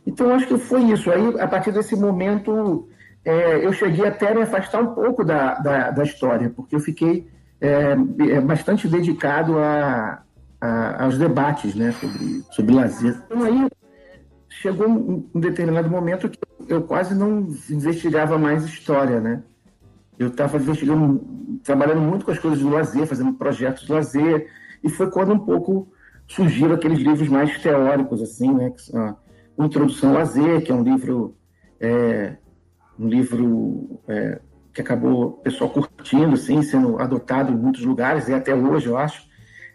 Então, 0.05 0.33
acho 0.33 0.47
que 0.47 0.57
foi 0.57 0.83
isso. 0.83 1.09
Aí, 1.09 1.39
a 1.39 1.47
partir 1.47 1.71
desse 1.71 1.95
momento, 1.95 2.89
é, 3.25 3.65
eu 3.65 3.71
cheguei 3.71 4.05
até 4.05 4.31
a 4.31 4.35
me 4.35 4.41
afastar 4.41 4.81
um 4.81 4.93
pouco 4.93 5.23
da, 5.23 5.55
da, 5.55 5.91
da 5.91 6.03
história, 6.03 6.49
porque 6.49 6.75
eu 6.75 6.79
fiquei 6.79 7.27
é, 7.61 7.95
é 8.29 8.41
bastante 8.41 8.87
dedicado 8.87 9.57
a, 9.57 10.21
a, 10.59 11.05
aos 11.05 11.17
debates 11.17 11.73
né, 11.75 11.93
sobre, 11.93 12.43
sobre 12.51 12.75
lazer. 12.75 13.21
Então, 13.25 13.43
aí 13.43 13.67
chegou 14.49 14.87
um, 14.87 15.39
determinado 15.39 15.89
momento 15.89 16.29
que 16.29 16.37
eu 16.67 16.83
quase 16.83 17.15
não 17.15 17.47
investigava 17.69 18.37
mais 18.37 18.65
história, 18.65 19.19
né? 19.19 19.43
Eu 20.19 20.27
estava 20.27 20.57
investigando, 20.57 21.59
trabalhando 21.63 22.01
muito 22.01 22.25
com 22.25 22.31
as 22.31 22.39
coisas 22.39 22.59
do 22.59 22.69
lazer, 22.69 23.07
fazendo 23.07 23.33
projetos 23.33 23.85
de 23.85 23.91
lazer, 23.91 24.47
e 24.83 24.89
foi 24.89 25.09
quando 25.09 25.33
um 25.33 25.39
pouco 25.39 25.87
surgiram 26.27 26.75
aqueles 26.75 26.99
livros 26.99 27.27
mais 27.29 27.61
teóricos, 27.61 28.21
assim, 28.21 28.53
né? 28.53 28.69
Que 28.69 28.81
são 28.81 29.17
a 29.57 29.65
Introdução 29.65 30.09
ao 30.09 30.15
Lazer, 30.15 30.63
que 30.63 30.71
é 30.71 30.75
um 30.75 30.83
livro 30.83 31.35
é, 31.79 32.37
um 32.99 33.07
livro 33.07 33.99
é, 34.07 34.39
que 34.73 34.81
acabou 34.81 35.25
o 35.25 35.31
pessoal 35.33 35.69
curtindo, 35.69 36.33
assim, 36.33 36.61
sendo 36.61 36.99
adotado 36.99 37.51
em 37.51 37.55
muitos 37.55 37.83
lugares, 37.83 38.27
e 38.27 38.33
até 38.33 38.53
hoje, 38.55 38.87
eu 38.87 38.97
acho. 38.97 39.23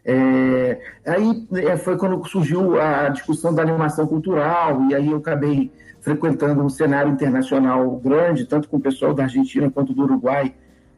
É, 0.05 0.81
aí 1.07 1.47
é, 1.57 1.77
foi 1.77 1.97
quando 1.99 2.25
surgiu 2.27 2.81
a 2.81 3.09
discussão 3.09 3.55
da 3.55 3.63
animação 3.63 4.07
cultural, 4.07 4.85
e 4.89 4.95
aí 4.95 5.11
eu 5.11 5.19
acabei 5.19 5.71
frequentando 6.01 6.63
um 6.63 6.69
cenário 6.69 7.13
internacional 7.13 7.97
grande, 7.97 8.47
tanto 8.47 8.69
com 8.69 8.79
o 8.79 8.81
pessoal 8.81 9.13
da 9.13 9.25
Argentina 9.25 9.71
quanto 9.71 9.93
do 9.93 10.03
Uruguai, 10.03 10.55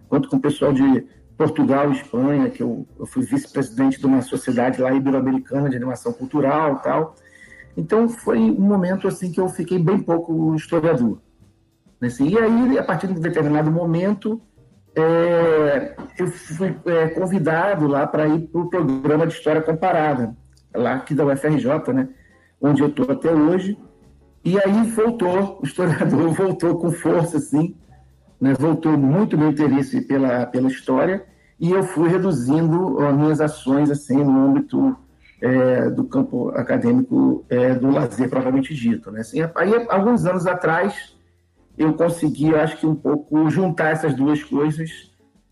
quanto 0.09 0.29
com 0.29 0.37
o 0.37 0.41
pessoal 0.41 0.73
de 0.73 1.07
Portugal 1.37 1.91
Espanha, 1.91 2.51
que 2.51 2.63
eu, 2.63 2.87
eu 2.99 3.07
fui 3.07 3.25
vice-presidente 3.25 3.99
de 3.99 4.07
uma 4.07 4.21
sociedade 4.21 4.81
lá 4.81 4.93
ibero-americana 4.93 5.71
de 5.71 5.77
animação 5.77 6.13
cultural 6.13 6.81
tal. 6.81 7.15
Então 7.77 8.09
foi 8.09 8.39
um 8.39 8.61
momento 8.61 9.09
assim 9.09 9.33
que 9.33 9.41
eu 9.41 9.49
fiquei 9.49 9.79
bem 9.79 9.99
pouco 9.99 10.55
historiador. 10.55 11.19
Assim, 12.03 12.29
e 12.29 12.39
aí, 12.39 12.79
a 12.79 12.83
partir 12.83 13.07
de 13.07 13.13
um 13.13 13.21
determinado 13.21 13.71
momento, 13.71 14.41
é, 14.95 15.95
eu 16.19 16.27
fui 16.29 16.75
é, 16.87 17.09
convidado 17.09 17.87
lá 17.87 18.07
para 18.07 18.27
ir 18.27 18.41
para 18.49 18.61
o 18.61 18.71
programa 18.71 19.27
de 19.27 19.35
História 19.35 19.63
Comparada, 19.63 20.35
lá 20.75 20.95
aqui 20.95 21.15
da 21.15 21.25
UFRJ, 21.25 21.93
né, 21.93 22.09
onde 22.61 22.83
eu 22.83 22.89
estou 22.89 23.11
até 23.11 23.31
hoje. 23.33 23.79
E 24.45 24.59
aí 24.59 24.83
voltou, 24.91 25.59
o 25.61 25.67
historiador 25.67 26.31
voltou 26.33 26.79
com 26.79 26.91
força, 26.91 27.37
assim, 27.37 27.77
né, 28.41 28.55
voltou 28.59 28.97
muito 28.97 29.37
meu 29.37 29.51
interesse 29.51 30.01
pela, 30.01 30.47
pela 30.47 30.69
história, 30.69 31.25
e 31.59 31.71
eu 31.71 31.83
fui 31.83 32.09
reduzindo 32.09 32.99
as 33.05 33.15
minhas 33.15 33.41
ações 33.41 33.91
assim 33.91 34.25
no 34.25 34.47
âmbito 34.47 34.97
é, 35.43 35.91
do 35.91 36.05
campo 36.05 36.49
acadêmico 36.51 37.45
é, 37.51 37.75
do 37.75 37.91
lazer 37.91 38.31
propriamente 38.31 38.75
dito. 38.75 39.11
Né? 39.11 39.21
Assim, 39.21 39.41
aí, 39.55 39.87
alguns 39.91 40.25
anos 40.25 40.47
atrás, 40.47 41.15
eu 41.77 41.95
consegui, 41.95 42.55
acho 42.55 42.77
que 42.79 42.87
um 42.87 42.95
pouco, 42.95 43.49
juntar 43.51 43.91
essas 43.91 44.15
duas 44.15 44.43
coisas, 44.43 45.11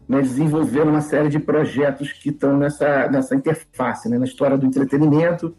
né, 0.09 0.23
desenvolver 0.23 0.83
uma 0.83 1.01
série 1.01 1.29
de 1.29 1.39
projetos 1.39 2.13
que 2.13 2.31
estão 2.31 2.57
nessa, 2.57 3.09
nessa 3.09 3.35
interface, 3.35 4.09
né, 4.09 4.19
na 4.19 4.25
história 4.25 4.57
do 4.57 4.67
entretenimento, 4.67 5.55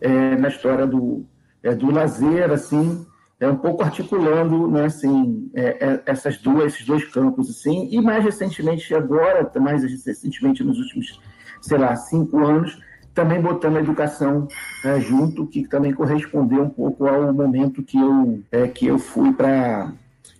é, 0.00 0.36
na 0.36 0.48
história 0.48 0.86
do, 0.86 1.26
é, 1.62 1.74
do 1.74 1.90
lazer, 1.90 2.50
assim, 2.50 3.06
é 3.38 3.48
um 3.48 3.56
pouco 3.56 3.82
articulando, 3.82 4.68
né, 4.68 4.84
assim, 4.84 5.50
é, 5.54 5.86
é 5.86 6.02
essas 6.06 6.38
duas, 6.38 6.74
esses 6.74 6.86
dois 6.86 7.04
campos, 7.04 7.50
assim, 7.50 7.88
e 7.90 8.00
mais 8.00 8.24
recentemente 8.24 8.94
agora, 8.94 9.50
mais 9.60 9.82
recentemente 9.82 10.64
nos 10.64 10.78
últimos, 10.78 11.20
sei 11.60 11.78
lá, 11.78 11.94
cinco 11.96 12.38
anos, 12.38 12.78
também 13.20 13.38
botando 13.38 13.76
a 13.76 13.80
educação 13.80 14.48
é, 14.82 14.98
junto, 14.98 15.46
que 15.46 15.68
também 15.68 15.92
correspondeu 15.92 16.62
um 16.62 16.70
pouco 16.70 17.06
ao 17.06 17.34
momento 17.34 17.82
que 17.82 18.00
eu, 18.00 18.40
é, 18.50 18.66
que 18.66 18.86
eu 18.86 18.98
fui 18.98 19.30
para 19.34 19.92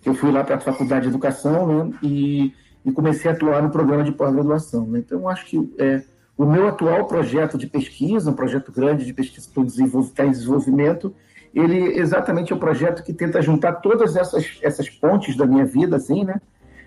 eu 0.03 0.15
fui 0.15 0.31
lá 0.31 0.43
para 0.43 0.55
a 0.55 0.59
faculdade 0.59 1.03
de 1.03 1.09
educação 1.09 1.67
né, 1.67 1.93
e, 2.01 2.51
e, 2.83 2.91
comecei 2.91 3.29
a 3.29 3.35
atuar 3.35 3.61
no 3.61 3.69
programa 3.69 4.03
de 4.03 4.11
pós-graduação. 4.11 4.87
Né? 4.87 4.97
Então, 4.97 5.29
acho 5.29 5.45
que 5.45 5.71
é, 5.77 6.01
o 6.35 6.43
meu 6.43 6.67
atual 6.67 7.05
projeto 7.05 7.55
de 7.55 7.67
pesquisa, 7.67 8.31
um 8.31 8.33
projeto 8.33 8.71
grande 8.71 9.05
de 9.05 9.13
pesquisa 9.13 9.47
que 9.47 9.61
está 9.61 10.25
em 10.25 10.31
desenvolvimento, 10.31 11.13
ele 11.53 11.99
exatamente 11.99 12.51
é 12.51 12.55
o 12.55 12.57
um 12.57 12.59
projeto 12.59 13.03
que 13.03 13.13
tenta 13.13 13.43
juntar 13.43 13.73
todas 13.73 14.15
essas, 14.15 14.57
essas 14.63 14.89
pontes 14.89 15.37
da 15.37 15.45
minha 15.45 15.65
vida, 15.65 15.97
assim, 15.97 16.23
né? 16.23 16.41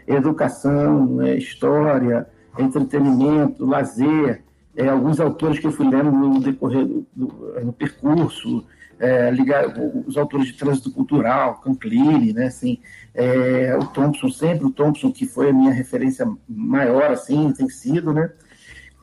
Educação, 0.08 1.06
né? 1.06 1.36
história, 1.36 2.26
entretenimento, 2.58 3.64
lazer, 3.64 4.42
é, 4.76 4.88
alguns 4.88 5.20
autores 5.20 5.58
que 5.58 5.66
eu 5.66 5.72
fui 5.72 5.88
lendo 5.88 6.10
no 6.10 6.40
decorrer 6.40 6.84
do, 6.84 7.06
do 7.14 7.60
no 7.64 7.72
percurso, 7.72 8.64
é, 8.98 9.30
ligar 9.30 9.66
os 10.06 10.16
autores 10.16 10.48
de 10.48 10.54
trânsito 10.54 10.90
cultural, 10.90 11.60
Canclini, 11.60 12.32
né, 12.32 12.46
assim, 12.46 12.78
é, 13.14 13.76
o 13.76 13.86
Thompson, 13.86 14.30
sempre 14.30 14.66
o 14.66 14.70
Thompson, 14.70 15.12
que 15.12 15.26
foi 15.26 15.50
a 15.50 15.52
minha 15.52 15.72
referência 15.72 16.26
maior, 16.48 17.10
assim, 17.10 17.52
tem 17.52 17.68
sido, 17.68 18.12
né, 18.12 18.30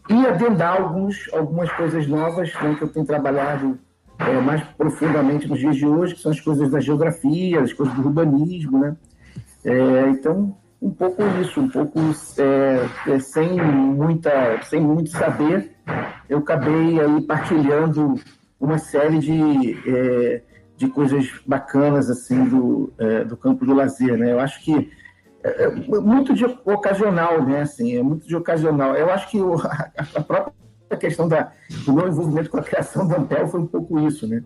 e 0.10 0.26
adendar 0.26 0.82
alguns, 0.82 1.30
algumas 1.34 1.72
coisas 1.74 2.08
novas 2.08 2.54
né, 2.56 2.76
que 2.76 2.84
eu 2.84 2.90
tenho 2.90 3.06
trabalhado 3.06 3.80
é, 4.20 4.40
mais 4.42 4.64
profundamente 4.78 5.48
nos 5.48 5.60
dias 5.60 5.76
de 5.76 5.86
hoje, 5.86 6.16
que 6.16 6.22
são 6.22 6.32
as 6.32 6.40
coisas 6.40 6.70
da 6.70 6.80
geografia, 6.80 7.62
as 7.62 7.74
coisas 7.74 7.94
do 7.96 8.02
urbanismo, 8.02 8.80
né, 8.80 8.96
é, 9.64 10.10
então, 10.10 10.56
um 10.82 10.90
pouco 10.90 11.22
isso, 11.42 11.62
um 11.62 11.70
pouco 11.70 12.00
é, 12.40 13.12
é, 13.12 13.20
sem, 13.20 13.52
muita, 13.62 14.62
sem 14.64 14.82
muito 14.82 15.12
saber, 15.12 15.76
eu 16.28 16.40
acabei 16.40 17.00
aí 17.00 17.22
partilhando 17.22 18.16
uma 18.60 18.80
série 18.80 19.20
de, 19.20 19.78
é, 19.88 20.42
de 20.76 20.88
coisas 20.88 21.30
bacanas 21.46 22.10
assim 22.10 22.44
do, 22.46 22.92
é, 22.98 23.24
do 23.24 23.38
campo 23.38 23.66
do 23.66 23.76
lazer, 23.76 24.18
né? 24.18 24.32
Eu 24.32 24.40
acho 24.40 24.64
que 24.64 24.92
é, 25.44 25.66
é 25.66 25.70
muito 25.70 26.34
de 26.34 26.46
ocasional, 26.46 27.44
né? 27.44 27.62
Assim, 27.62 27.98
é 27.98 28.02
muito 28.02 28.28
de 28.28 28.36
ocasional. 28.36 28.96
Eu 28.96 29.12
acho 29.12 29.30
que 29.30 29.40
o, 29.40 29.56
a, 29.62 29.92
a, 30.16 30.22
própria 30.22 30.54
questão 31.00 31.28
da, 31.28 31.52
do 31.86 31.94
meu 31.94 32.08
envolvimento 32.08 32.50
com 32.50 32.58
a 32.58 32.64
criação 32.64 33.08
da 33.08 33.18
Ampel 33.18 33.48
foi 33.48 33.60
um 33.60 33.68
pouco 33.68 34.00
isso, 34.00 34.28
né? 34.28 34.44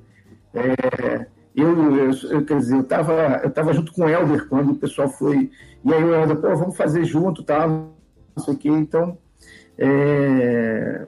É, 0.53 1.27
eu, 1.55 1.95
eu, 1.95 2.11
eu, 2.29 2.45
quer 2.45 2.57
dizer, 2.57 2.75
eu 2.75 2.81
estava 2.81 3.41
eu 3.43 3.49
tava 3.49 3.73
junto 3.73 3.93
com 3.93 4.03
o 4.03 4.09
Helder 4.09 4.47
quando 4.47 4.71
o 4.71 4.75
pessoal 4.75 5.07
foi. 5.07 5.49
E 5.83 5.93
aí 5.93 6.03
o 6.03 6.13
Helder, 6.13 6.37
pô, 6.37 6.55
vamos 6.55 6.75
fazer 6.75 7.05
junto, 7.05 7.43
tal, 7.43 7.95
não 8.35 8.43
sei 8.43 8.53
o 8.53 8.57
quê. 8.57 8.69
Então, 8.69 9.17
é, 9.77 11.07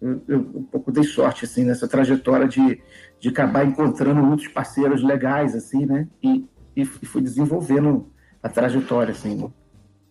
eu, 0.00 0.22
eu, 0.28 0.38
um 0.54 0.62
pouco 0.64 0.92
dei 0.92 1.04
sorte, 1.04 1.44
assim, 1.44 1.64
nessa 1.64 1.88
trajetória 1.88 2.46
de, 2.46 2.80
de 3.18 3.28
acabar 3.28 3.64
encontrando 3.64 4.22
muitos 4.22 4.48
parceiros 4.48 5.02
legais, 5.02 5.54
assim, 5.54 5.86
né? 5.86 6.06
E, 6.22 6.44
e, 6.76 6.82
e 6.82 6.84
fui 6.84 7.22
desenvolvendo 7.22 8.10
a 8.42 8.48
trajetória, 8.48 9.12
assim? 9.12 9.50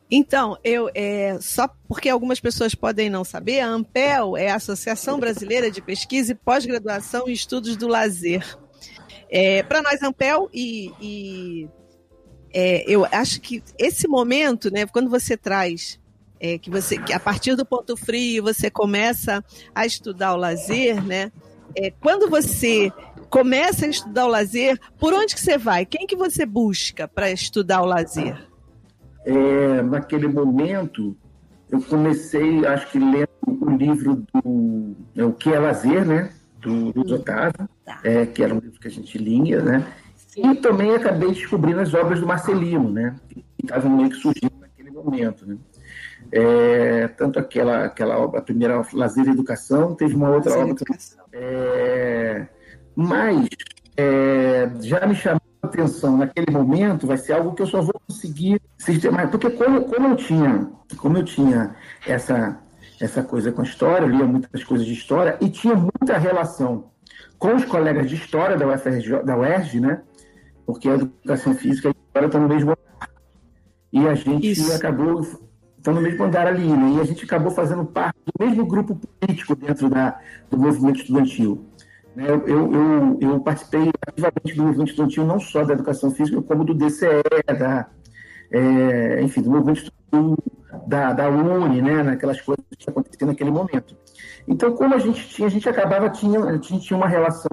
Então, 0.10 0.57
eu 0.63 0.89
é, 0.96 1.38
só 1.41 1.67
porque 1.88 2.07
algumas 2.10 2.39
pessoas 2.39 2.74
podem 2.74 3.10
não 3.10 3.24
saber, 3.24 3.60
a 3.60 3.67
AMPEL 3.67 4.38
é 4.38 4.50
a 4.50 4.55
Associação 4.55 5.19
Brasileira 5.19 5.69
de 5.69 5.81
Pesquisa 5.81 6.31
e 6.31 6.36
Pós-Graduação 6.36 7.27
em 7.27 7.34
Estudos 7.34 7.75
do 7.75 7.88
Lazer. 7.88 8.57
É, 9.29 9.63
Para 9.63 9.81
nós, 9.81 10.01
Ampel, 10.01 10.50
e, 10.53 10.91
e 11.01 11.69
é, 12.53 12.84
eu 12.88 13.05
acho 13.05 13.41
que 13.41 13.63
esse 13.77 14.07
momento, 14.07 14.72
né, 14.72 14.86
quando 14.86 15.10
você 15.10 15.36
traz 15.36 16.00
é, 16.39 16.57
que 16.57 16.69
você 16.69 16.98
que 16.98 17.13
a 17.13 17.19
partir 17.19 17.55
do 17.55 17.65
ponto 17.65 17.98
frio 17.98 18.43
você 18.43 18.69
começa 18.69 19.43
a 19.74 19.86
estudar 19.86 20.34
o 20.34 20.38
lazer, 20.38 21.03
né? 21.03 21.31
É, 21.75 21.91
quando 21.91 22.29
você 22.29 22.91
começa 23.29 23.86
a 23.86 23.89
estudar 23.89 24.25
o 24.25 24.29
lazer, 24.29 24.79
por 24.98 25.13
onde 25.13 25.36
que 25.36 25.41
você 25.41 25.57
vai? 25.57 25.86
Quem 25.86 26.07
que 26.07 26.15
você 26.15 26.46
busca 26.46 27.07
para 27.07 27.29
estudar 27.31 27.81
o 27.81 27.86
lazer? 27.86 28.48
É, 29.25 29.81
naquele 29.81 30.27
momento, 30.27 31.15
eu 31.69 31.81
comecei, 31.81 32.65
acho 32.65 32.89
que 32.91 32.98
lendo 32.98 33.27
o 33.46 33.69
livro 33.72 34.24
do 34.34 34.96
é, 35.15 35.25
O 35.25 35.34
que 35.34 35.53
é 35.53 35.60
Lazer, 35.60 36.05
né? 36.05 36.31
do 36.60 36.91
Luiz 36.96 37.12
Otávio, 37.12 37.69
tá. 37.88 38.00
é, 38.03 38.25
que 38.25 38.44
era 38.44 38.53
um 38.53 38.60
livro 38.60 38.79
que 38.79 38.88
a 38.88 38.91
gente 38.91 39.17
lia, 39.17 39.62
né? 39.62 39.88
Sim. 40.15 40.51
E 40.51 40.56
também 40.58 40.94
acabei 40.94 41.29
descobrindo 41.29 41.79
as 41.79 41.94
obras 41.94 42.20
do 42.20 42.27
Marcelino, 42.27 42.91
né? 42.91 43.15
Que 43.29 43.44
estavam 43.63 43.89
meio 43.89 44.10
que 44.10 44.17
surgindo 44.17 44.53
naquele 44.60 44.91
momento, 44.91 45.48
né? 45.48 45.58
É, 46.32 47.08
tanto 47.08 47.39
aquela, 47.39 47.86
aquela 47.86 48.20
obra, 48.20 48.39
a 48.39 48.44
primeira 48.44 48.86
Lazer 48.94 49.25
e 49.25 49.32
Educação, 49.32 49.96
teve 49.96 50.15
uma 50.15 50.29
outra 50.29 50.51
Lazer 50.51 50.72
obra. 50.72 50.86
É, 51.32 52.48
mas 52.94 53.48
é, 53.96 54.70
já 54.82 55.06
me 55.08 55.15
chamou 55.15 55.41
a 55.63 55.67
atenção 55.67 56.17
naquele 56.17 56.51
momento, 56.51 57.08
vai 57.08 57.17
ser 57.17 57.34
algo 57.34 57.56
que 57.56 57.62
eu 57.62 57.67
só 57.67 57.82
vou 57.82 58.00
conseguir 58.08 58.62
sistematizar. 58.77 59.32
Porque 59.32 59.50
como, 59.50 59.86
como 59.86 60.08
eu 60.10 60.15
tinha, 60.15 60.70
como 60.98 61.17
eu 61.17 61.24
tinha 61.24 61.75
essa, 62.06 62.60
essa 63.00 63.24
coisa 63.24 63.51
com 63.51 63.62
a 63.62 63.65
história, 63.65 64.06
eu 64.06 64.10
lia 64.10 64.25
muitas 64.25 64.63
coisas 64.63 64.86
de 64.86 64.94
história 64.94 65.38
e 65.41 65.50
tinha 65.50 65.75
muita 65.75 66.17
relação 66.17 66.91
com 67.38 67.56
os 67.56 67.65
colegas 67.65 68.10
de 68.10 68.15
história 68.15 68.58
da 68.58 68.67
UFRJ, 68.67 69.24
da 69.24 69.38
UERJ, 69.38 69.79
né? 69.79 70.01
Porque 70.65 70.89
a 70.89 70.96
educação 70.96 71.53
física 71.53 71.89
e 71.89 71.91
a 71.91 71.96
história 72.08 72.25
estão 72.27 72.41
no 72.41 72.48
mesmo 72.48 72.72
andar. 72.72 73.10
E 73.94 74.08
a 74.08 74.15
gente 74.15 74.51
Isso. 74.51 74.74
acabou 74.74 75.24
estão 75.88 75.94
no 75.94 76.01
mesmo 76.01 76.24
andar 76.25 76.48
ali, 76.48 76.67
né? 76.67 76.98
E 76.98 77.01
a 77.01 77.03
gente 77.06 77.24
acabou 77.24 77.51
fazendo 77.51 77.86
parte 77.86 78.17
do 78.25 78.46
mesmo 78.46 78.65
grupo 78.65 78.96
político 78.96 79.56
dentro 79.56 79.89
da, 79.89 80.20
do 80.50 80.58
movimento 80.58 81.00
estudantil. 81.00 81.65
Né? 82.15 82.25
Eu, 82.27 82.46
eu, 82.48 82.74
eu, 82.74 83.17
eu, 83.22 83.39
participei 83.39 83.89
ativamente 84.06 84.56
do 84.56 84.63
movimento 84.63 84.89
estudantil 84.89 85.25
não 85.25 85.39
só 85.39 85.63
da 85.63 85.74
educação 85.74 86.12
física, 86.12 86.41
como 86.41 86.65
do 86.65 86.74
DCE, 86.74 87.08
da, 87.58 87.88
é, 88.51 89.22
enfim, 89.22 89.41
do 89.41 89.50
movimento 89.50 89.84
estudantil 89.84 90.38
da, 90.88 91.13
da 91.13 91.29
UNE, 91.29 91.82
né? 91.82 92.03
Naquelas 92.03 92.41
coisas 92.41 92.65
que 92.77 92.89
aconteciam 92.89 93.29
naquele 93.29 93.51
momento. 93.51 93.96
Então, 94.47 94.74
como 94.75 94.95
a 94.95 95.00
gente 95.00 95.27
tinha, 95.27 95.47
a 95.47 95.51
gente 95.51 95.67
acabava, 95.67 96.09
tinha, 96.09 96.39
a 96.43 96.53
gente 96.53 96.79
tinha 96.79 96.97
uma 96.97 97.07
relação 97.07 97.51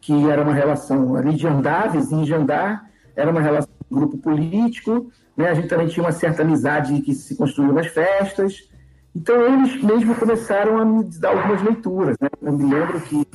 que 0.00 0.30
era 0.30 0.42
uma 0.42 0.54
relação 0.54 1.16
ali 1.16 1.34
de 1.34 1.46
andar, 1.46 1.90
vizinho 1.90 2.24
de 2.24 2.34
andar, 2.34 2.88
era 3.14 3.30
uma 3.30 3.40
relação 3.40 3.70
de 3.90 3.96
grupo 3.96 4.16
político, 4.18 5.10
né? 5.36 5.48
a 5.48 5.54
gente 5.54 5.68
também 5.68 5.88
tinha 5.88 6.04
uma 6.04 6.12
certa 6.12 6.42
amizade 6.42 7.00
que 7.00 7.14
se 7.14 7.36
construiu 7.36 7.72
nas 7.72 7.88
festas. 7.88 8.68
Então, 9.14 9.40
eles 9.42 9.82
mesmo 9.82 10.14
começaram 10.14 10.78
a 10.78 10.84
me 10.84 11.04
dar 11.18 11.30
algumas 11.30 11.62
leituras. 11.62 12.16
Né? 12.20 12.28
Eu 12.40 12.52
me 12.52 12.72
lembro 12.72 13.00
que 13.00 13.26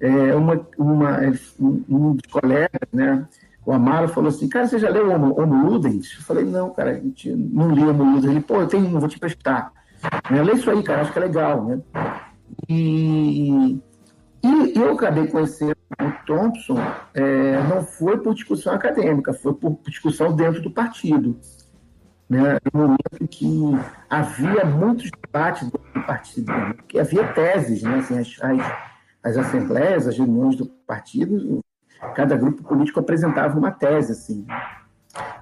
é, 0.00 0.34
uma, 0.34 0.66
uma, 0.76 1.20
um 1.88 2.14
dos 2.14 2.30
colegas, 2.30 2.88
né, 2.92 3.26
o 3.64 3.72
Amaro, 3.72 4.08
falou 4.08 4.28
assim: 4.28 4.48
Cara, 4.48 4.66
você 4.66 4.78
já 4.78 4.90
leu 4.90 5.10
Homo, 5.10 5.40
Homo 5.40 5.70
Ludens? 5.70 6.14
Eu 6.16 6.22
falei: 6.22 6.44
Não, 6.44 6.70
cara, 6.70 7.00
não 7.34 7.70
li 7.70 7.82
Homo 7.82 8.04
Ludens. 8.04 8.30
Ele, 8.30 8.40
pô, 8.40 8.60
eu 8.60 8.66
tenho 8.66 8.84
um, 8.86 9.00
vou 9.00 9.08
te 9.08 9.18
prestar. 9.18 9.72
Né? 10.30 10.42
Lê 10.42 10.52
isso 10.54 10.70
aí, 10.70 10.82
cara, 10.82 11.02
acho 11.02 11.12
que 11.12 11.18
é 11.18 11.22
legal. 11.22 11.64
Né? 11.64 11.80
E, 12.68 13.80
e 14.42 14.72
eu 14.76 14.92
acabei 14.92 15.26
conhecendo 15.26 15.76
o 16.00 16.26
Thompson, 16.26 16.76
é, 17.14 17.62
não 17.64 17.82
foi 17.82 18.18
por 18.18 18.34
discussão 18.34 18.74
acadêmica, 18.74 19.32
foi 19.32 19.54
por 19.54 19.78
discussão 19.86 20.34
dentro 20.34 20.62
do 20.62 20.70
partido. 20.70 21.38
Né? 22.28 22.58
No 22.72 22.80
momento 22.80 23.28
que 23.30 23.46
havia 24.08 24.64
muitos 24.64 25.10
debates 25.10 25.62
dentro 25.62 25.92
do 25.94 26.06
partido, 26.06 26.52
né? 26.52 26.74
que 26.88 26.98
havia 26.98 27.32
teses, 27.32 27.82
né? 27.82 27.96
assim, 27.96 28.18
as, 28.18 28.36
as, 28.40 28.72
as 29.22 29.36
assembleias, 29.36 30.06
as 30.06 30.16
reuniões 30.16 30.56
do 30.56 30.66
partido, 30.66 31.60
cada 32.14 32.36
grupo 32.36 32.62
político 32.62 33.00
apresentava 33.00 33.58
uma 33.58 33.70
tese. 33.70 34.12
Assim. 34.12 34.46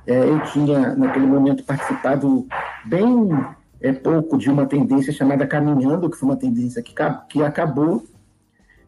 É, 0.06 0.18
eu 0.18 0.40
tinha, 0.44 0.94
naquele 0.94 1.26
momento, 1.26 1.64
participado 1.64 2.46
bem 2.84 3.30
é 3.82 3.92
pouco 3.92 4.38
de 4.38 4.48
uma 4.48 4.64
tendência 4.66 5.12
chamada 5.12 5.46
Caminhando, 5.46 6.08
que 6.08 6.16
foi 6.16 6.28
uma 6.28 6.36
tendência 6.36 6.82
que, 6.82 6.94
que 7.28 7.42
acabou 7.42 8.04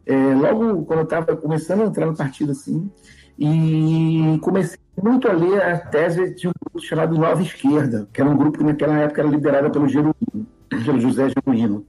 é, 0.07 0.35
logo 0.35 0.85
quando 0.85 1.01
eu 1.01 1.05
estava 1.05 1.37
começando 1.37 1.83
a 1.83 1.87
entrar 1.87 2.07
no 2.07 2.17
partido, 2.17 2.53
assim, 2.53 2.91
e 3.39 4.39
comecei 4.41 4.79
muito 5.03 5.29
a 5.29 5.33
ler 5.33 5.61
a 5.61 5.79
tese 5.79 6.35
de 6.35 6.47
um 6.47 6.53
grupo 6.53 6.87
chamado 6.87 7.19
Nova 7.19 7.43
Esquerda, 7.43 8.09
que 8.13 8.21
era 8.21 8.31
um 8.31 8.37
grupo 8.37 8.59
que 8.59 8.65
naquela 8.65 8.97
época 8.99 9.23
era 9.23 9.31
liderado 9.31 9.71
pelo 9.71 9.89
Geruíno, 9.89 10.47
pelo 10.69 11.01
José 11.01 11.29
Geruíno. 11.31 11.85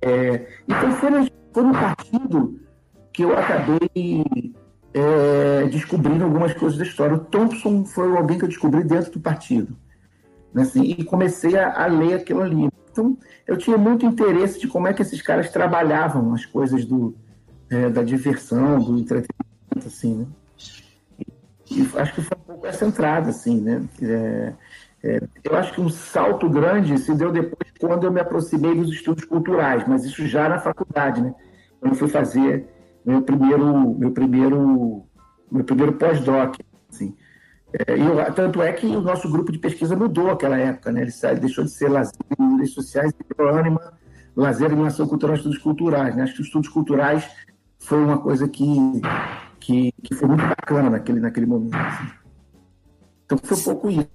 É, 0.00 0.46
então 0.68 0.92
foi, 0.92 1.10
foi 1.52 1.62
no 1.62 1.72
partido 1.72 2.60
que 3.12 3.22
eu 3.22 3.36
acabei 3.36 4.54
é, 4.94 5.66
descobrindo 5.68 6.24
algumas 6.24 6.52
coisas 6.54 6.78
da 6.78 6.84
história. 6.84 7.16
O 7.16 7.20
Thompson 7.20 7.84
foi 7.84 8.16
alguém 8.16 8.38
que 8.38 8.44
eu 8.44 8.48
descobri 8.48 8.84
dentro 8.84 9.10
do 9.12 9.20
partido. 9.20 9.76
Né, 10.52 10.62
assim, 10.62 10.82
e 10.82 11.04
comecei 11.04 11.56
a, 11.56 11.84
a, 11.84 11.86
ler 11.86 12.14
aquilo 12.14 12.42
ali. 12.42 12.68
Então, 12.90 13.16
eu 13.46 13.56
tinha 13.56 13.78
muito 13.78 14.04
interesse 14.04 14.60
de 14.60 14.68
como 14.68 14.86
é 14.86 14.92
que 14.92 15.00
esses 15.00 15.22
caras 15.22 15.50
trabalhavam 15.50 16.34
as 16.34 16.44
coisas 16.44 16.84
do, 16.84 17.14
é, 17.70 17.88
da 17.88 18.02
diversão, 18.02 18.78
do 18.78 18.98
entretenimento, 18.98 19.86
assim, 19.86 20.14
né? 20.14 20.26
E, 21.70 21.88
acho 21.96 22.14
que 22.14 22.20
foi 22.20 22.36
um 22.36 22.44
pouco 22.44 22.66
essa 22.66 22.84
entrada, 22.84 23.30
assim, 23.30 23.60
né? 23.60 23.82
É, 24.02 24.52
é, 25.02 25.22
eu 25.42 25.56
acho 25.56 25.72
que 25.72 25.80
um 25.80 25.88
salto 25.88 26.48
grande 26.48 26.98
se 26.98 27.14
deu 27.14 27.32
depois 27.32 27.72
quando 27.80 28.04
eu 28.04 28.12
me 28.12 28.20
aproximei 28.20 28.74
dos 28.74 28.90
estudos 28.90 29.24
culturais, 29.24 29.84
mas 29.88 30.04
isso 30.04 30.26
já 30.26 30.48
na 30.48 30.58
faculdade, 30.58 31.22
né? 31.22 31.34
Quando 31.80 31.92
eu 31.92 31.98
fui 31.98 32.08
fazer 32.08 32.68
meu 33.04 33.22
primeiro, 33.22 33.98
meu 33.98 34.12
primeiro, 34.12 35.02
meu 35.50 35.64
primeiro 35.64 35.94
pós-doc, 35.94 36.56
assim. 36.90 37.16
É, 37.72 38.30
tanto 38.32 38.60
é 38.60 38.72
que 38.72 38.86
o 38.86 39.00
nosso 39.00 39.30
grupo 39.30 39.50
de 39.50 39.58
pesquisa 39.58 39.96
mudou 39.96 40.26
naquela 40.26 40.58
época, 40.58 40.92
né? 40.92 41.02
Ele, 41.02 41.40
deixou 41.40 41.64
de 41.64 41.70
ser 41.70 41.88
lazer 41.88 42.14
e 42.38 42.42
mídias 42.42 42.70
sociais 42.70 43.12
e 43.12 43.34
virou 43.34 43.54
ânima, 43.54 43.94
lazer, 44.36 44.66
animação 44.66 45.06
cultural 45.06 45.34
e 45.34 45.38
estudos 45.38 45.58
culturais. 45.58 46.14
Né? 46.14 46.24
Acho 46.24 46.34
que 46.34 46.40
os 46.42 46.46
estudos 46.46 46.68
culturais 46.68 47.24
foi 47.78 47.98
uma 47.98 48.18
coisa 48.18 48.46
que, 48.46 48.66
que, 49.58 49.92
que 50.02 50.14
foi 50.14 50.28
muito 50.28 50.44
bacana 50.46 50.90
naquele, 50.90 51.20
naquele 51.20 51.46
momento. 51.46 51.74
Assim. 51.74 52.10
Então 53.24 53.38
foi 53.42 53.56
um 53.56 53.62
pouco 53.62 53.90
isso. 53.90 54.10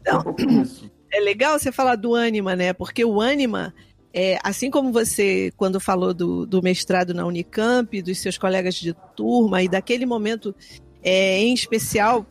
Então, 0.00 0.20
um 0.20 0.22
pouco 0.22 0.42
isso. 0.42 0.90
É 1.12 1.20
legal 1.20 1.58
você 1.58 1.70
falar 1.70 1.96
do 1.96 2.14
ânima, 2.14 2.56
né? 2.56 2.72
Porque 2.72 3.04
o 3.04 3.20
ânima 3.20 3.74
é, 4.18 4.38
assim 4.42 4.70
como 4.70 4.90
você, 4.90 5.52
quando 5.58 5.78
falou 5.78 6.14
do, 6.14 6.46
do, 6.46 6.62
mestrado 6.62 7.12
na 7.12 7.26
Unicamp, 7.26 8.00
dos 8.00 8.18
seus 8.18 8.38
colegas 8.38 8.74
de 8.74 8.94
turma, 9.14 9.62
e 9.62 9.68
daquele 9.68 10.06
momento 10.06 10.54
é, 11.02 11.38
em 11.38 11.52
especial 11.52 12.26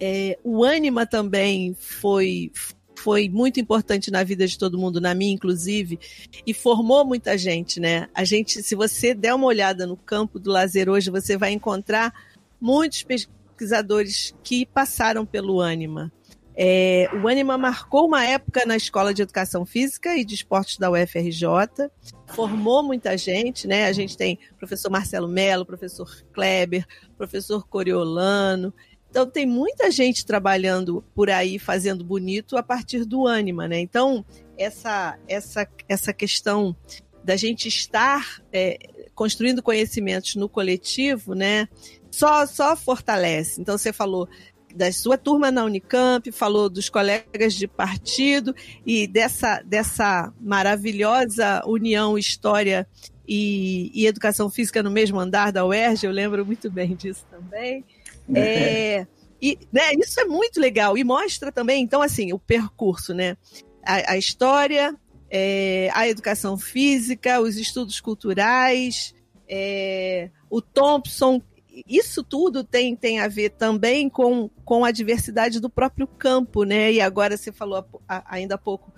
é, 0.00 0.38
o 0.42 0.64
Anima 0.64 1.06
também 1.06 1.74
foi 1.78 2.50
foi 2.96 3.28
muito 3.28 3.60
importante 3.60 4.10
na 4.10 4.24
vida 4.24 4.46
de 4.46 4.56
todo 4.56 4.78
mundo, 4.78 4.98
na 5.00 5.14
minha 5.14 5.34
inclusive, 5.34 5.98
e 6.46 6.54
formou 6.54 7.04
muita 7.04 7.36
gente, 7.36 7.78
né? 7.78 8.08
A 8.14 8.24
gente, 8.24 8.62
se 8.62 8.74
você 8.74 9.12
der 9.12 9.34
uma 9.34 9.46
olhada 9.46 9.86
no 9.86 9.96
campo 9.96 10.38
do 10.38 10.50
lazer 10.50 10.88
hoje, 10.88 11.10
você 11.10 11.36
vai 11.36 11.52
encontrar 11.52 12.14
muitos 12.58 13.02
pesquisadores 13.02 14.34
que 14.42 14.64
passaram 14.64 15.26
pelo 15.26 15.60
Anima. 15.60 16.10
É, 16.56 17.10
o 17.22 17.26
Anima 17.26 17.58
marcou 17.58 18.06
uma 18.06 18.24
época 18.24 18.64
na 18.64 18.76
Escola 18.76 19.12
de 19.12 19.22
Educação 19.22 19.66
Física 19.66 20.16
e 20.16 20.24
de 20.24 20.36
Esportes 20.36 20.78
da 20.78 20.90
UFRJ, 20.90 21.90
formou 22.28 22.82
muita 22.82 23.18
gente, 23.18 23.66
né? 23.66 23.86
A 23.86 23.92
gente 23.92 24.16
tem 24.16 24.38
professor 24.56 24.88
Marcelo 24.88 25.26
Mello, 25.26 25.66
professor 25.66 26.08
Kleber, 26.32 26.86
professor 27.18 27.66
Coriolano, 27.66 28.72
então 29.14 29.30
tem 29.30 29.46
muita 29.46 29.92
gente 29.92 30.26
trabalhando 30.26 31.04
por 31.14 31.30
aí 31.30 31.56
fazendo 31.56 32.02
bonito 32.02 32.56
a 32.56 32.64
partir 32.64 33.04
do 33.04 33.28
ânima, 33.28 33.68
né? 33.68 33.78
Então 33.78 34.24
essa 34.58 35.16
essa 35.28 35.68
essa 35.88 36.12
questão 36.12 36.74
da 37.22 37.36
gente 37.36 37.68
estar 37.68 38.42
é, 38.52 38.76
construindo 39.14 39.62
conhecimentos 39.62 40.34
no 40.34 40.48
coletivo, 40.48 41.32
né? 41.32 41.68
Só 42.10 42.44
só 42.44 42.74
fortalece. 42.74 43.60
Então 43.60 43.78
você 43.78 43.92
falou 43.92 44.28
da 44.74 44.90
sua 44.90 45.16
turma 45.16 45.52
na 45.52 45.62
Unicamp, 45.62 46.32
falou 46.32 46.68
dos 46.68 46.88
colegas 46.88 47.54
de 47.54 47.68
partido 47.68 48.52
e 48.84 49.06
dessa, 49.06 49.62
dessa 49.62 50.32
maravilhosa 50.40 51.62
união 51.64 52.18
história 52.18 52.84
e, 53.28 53.92
e 53.94 54.08
educação 54.08 54.50
física 54.50 54.82
no 54.82 54.90
mesmo 54.90 55.20
andar 55.20 55.52
da 55.52 55.64
UERJ, 55.64 56.04
eu 56.04 56.10
lembro 56.10 56.44
muito 56.44 56.68
bem 56.68 56.96
disso 56.96 57.24
também. 57.30 57.84
É, 58.32 59.06
e 59.40 59.58
né, 59.72 59.92
isso 59.98 60.20
é 60.20 60.24
muito 60.24 60.60
legal 60.60 60.96
e 60.96 61.04
mostra 61.04 61.50
também, 61.50 61.82
então, 61.82 62.00
assim, 62.00 62.32
o 62.32 62.38
percurso, 62.38 63.12
né? 63.12 63.36
A, 63.82 64.12
a 64.12 64.16
história, 64.16 64.94
é, 65.30 65.90
a 65.92 66.08
educação 66.08 66.56
física, 66.56 67.40
os 67.40 67.56
estudos 67.56 68.00
culturais, 68.00 69.14
é, 69.48 70.30
o 70.48 70.60
Thompson, 70.60 71.42
isso 71.86 72.22
tudo 72.22 72.62
tem, 72.62 72.94
tem 72.94 73.18
a 73.18 73.26
ver 73.26 73.50
também 73.50 74.08
com, 74.08 74.48
com 74.64 74.84
a 74.84 74.92
diversidade 74.92 75.60
do 75.60 75.68
próprio 75.68 76.06
campo, 76.06 76.62
né? 76.62 76.92
E 76.92 77.00
agora 77.00 77.36
você 77.36 77.50
falou 77.50 77.84
ainda 78.08 78.54
há 78.54 78.58
pouco 78.58 78.92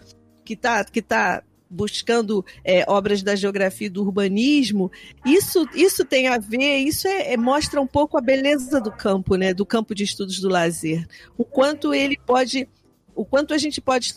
que 0.44 0.52
está 0.52 0.84
que 0.84 1.00
tá 1.00 1.42
buscando 1.68 2.44
é, 2.64 2.84
obras 2.88 3.22
da 3.22 3.34
geografia 3.34 3.86
e 3.86 3.90
do 3.90 4.02
urbanismo, 4.02 4.90
isso, 5.24 5.66
isso 5.74 6.04
tem 6.04 6.28
a 6.28 6.38
ver, 6.38 6.78
isso 6.78 7.08
é, 7.08 7.32
é, 7.32 7.36
mostra 7.36 7.80
um 7.80 7.86
pouco 7.86 8.16
a 8.16 8.20
beleza 8.20 8.80
do 8.80 8.92
campo, 8.92 9.36
né, 9.36 9.52
do 9.52 9.66
campo 9.66 9.94
de 9.94 10.04
estudos 10.04 10.40
do 10.40 10.48
lazer. 10.48 11.06
O 11.36 11.44
quanto 11.44 11.92
ele 11.92 12.18
pode, 12.24 12.68
o 13.14 13.24
quanto 13.24 13.52
a 13.52 13.58
gente 13.58 13.80
pode 13.80 14.12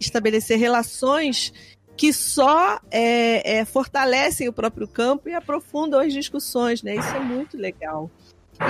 estabelecer 0.00 0.58
relações 0.58 1.52
que 1.96 2.12
só 2.12 2.80
é, 2.90 3.58
é, 3.58 3.64
fortalecem 3.64 4.48
o 4.48 4.52
próprio 4.52 4.88
campo 4.88 5.28
e 5.28 5.34
aprofundam 5.34 6.00
as 6.00 6.12
discussões, 6.12 6.82
né? 6.82 6.96
Isso 6.96 7.14
é 7.14 7.20
muito 7.20 7.56
legal. 7.56 8.10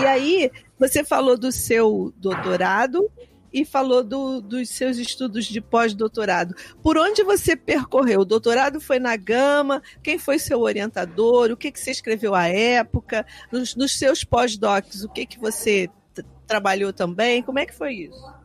E 0.00 0.06
aí, 0.06 0.50
você 0.78 1.04
falou 1.04 1.36
do 1.36 1.52
seu 1.52 2.12
doutorado, 2.16 3.10
e 3.52 3.64
falou 3.64 4.02
do, 4.02 4.40
dos 4.40 4.68
seus 4.70 4.98
estudos 4.98 5.44
de 5.44 5.60
pós-doutorado. 5.60 6.54
Por 6.82 6.96
onde 6.96 7.22
você 7.22 7.54
percorreu? 7.54 8.20
O 8.20 8.24
doutorado 8.24 8.80
foi 8.80 8.98
na 8.98 9.16
Gama? 9.16 9.82
Quem 10.02 10.18
foi 10.18 10.38
seu 10.38 10.60
orientador? 10.60 11.50
O 11.50 11.56
que, 11.56 11.70
que 11.70 11.80
você 11.80 11.90
escreveu 11.90 12.34
à 12.34 12.48
época? 12.48 13.26
Nos, 13.50 13.76
nos 13.76 13.98
seus 13.98 14.24
pós-docs, 14.24 15.04
o 15.04 15.08
que, 15.08 15.26
que 15.26 15.38
você 15.38 15.88
trabalhou 16.46 16.92
também? 16.92 17.42
Como 17.42 17.58
é 17.58 17.66
que 17.66 17.74
foi 17.74 17.94
isso? 17.94 18.42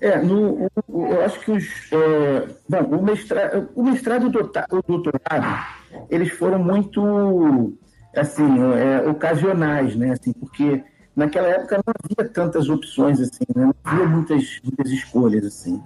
É, 0.00 0.18
no, 0.18 0.68
o, 0.88 1.06
eu 1.06 1.24
acho 1.24 1.40
que 1.40 1.52
os. 1.52 1.92
É, 1.92 2.48
bom, 2.68 2.98
o 2.98 3.02
mestrado, 3.02 3.70
o 3.74 3.82
mestrado 3.82 4.24
e 4.24 4.26
o 4.26 4.82
doutorado, 4.82 5.66
eles 6.10 6.30
foram 6.32 6.58
muito 6.58 7.72
assim, 8.14 8.44
é, 8.74 9.08
ocasionais, 9.08 9.96
né? 9.96 10.10
Assim, 10.10 10.32
porque 10.32 10.82
naquela 11.14 11.48
época 11.48 11.76
não 11.76 11.94
havia 12.02 12.30
tantas 12.30 12.68
opções 12.68 13.20
assim, 13.20 13.44
né? 13.54 13.66
não 13.66 13.74
havia 13.84 14.06
muitas, 14.06 14.60
muitas 14.62 14.90
escolhas 14.90 15.44
assim. 15.44 15.82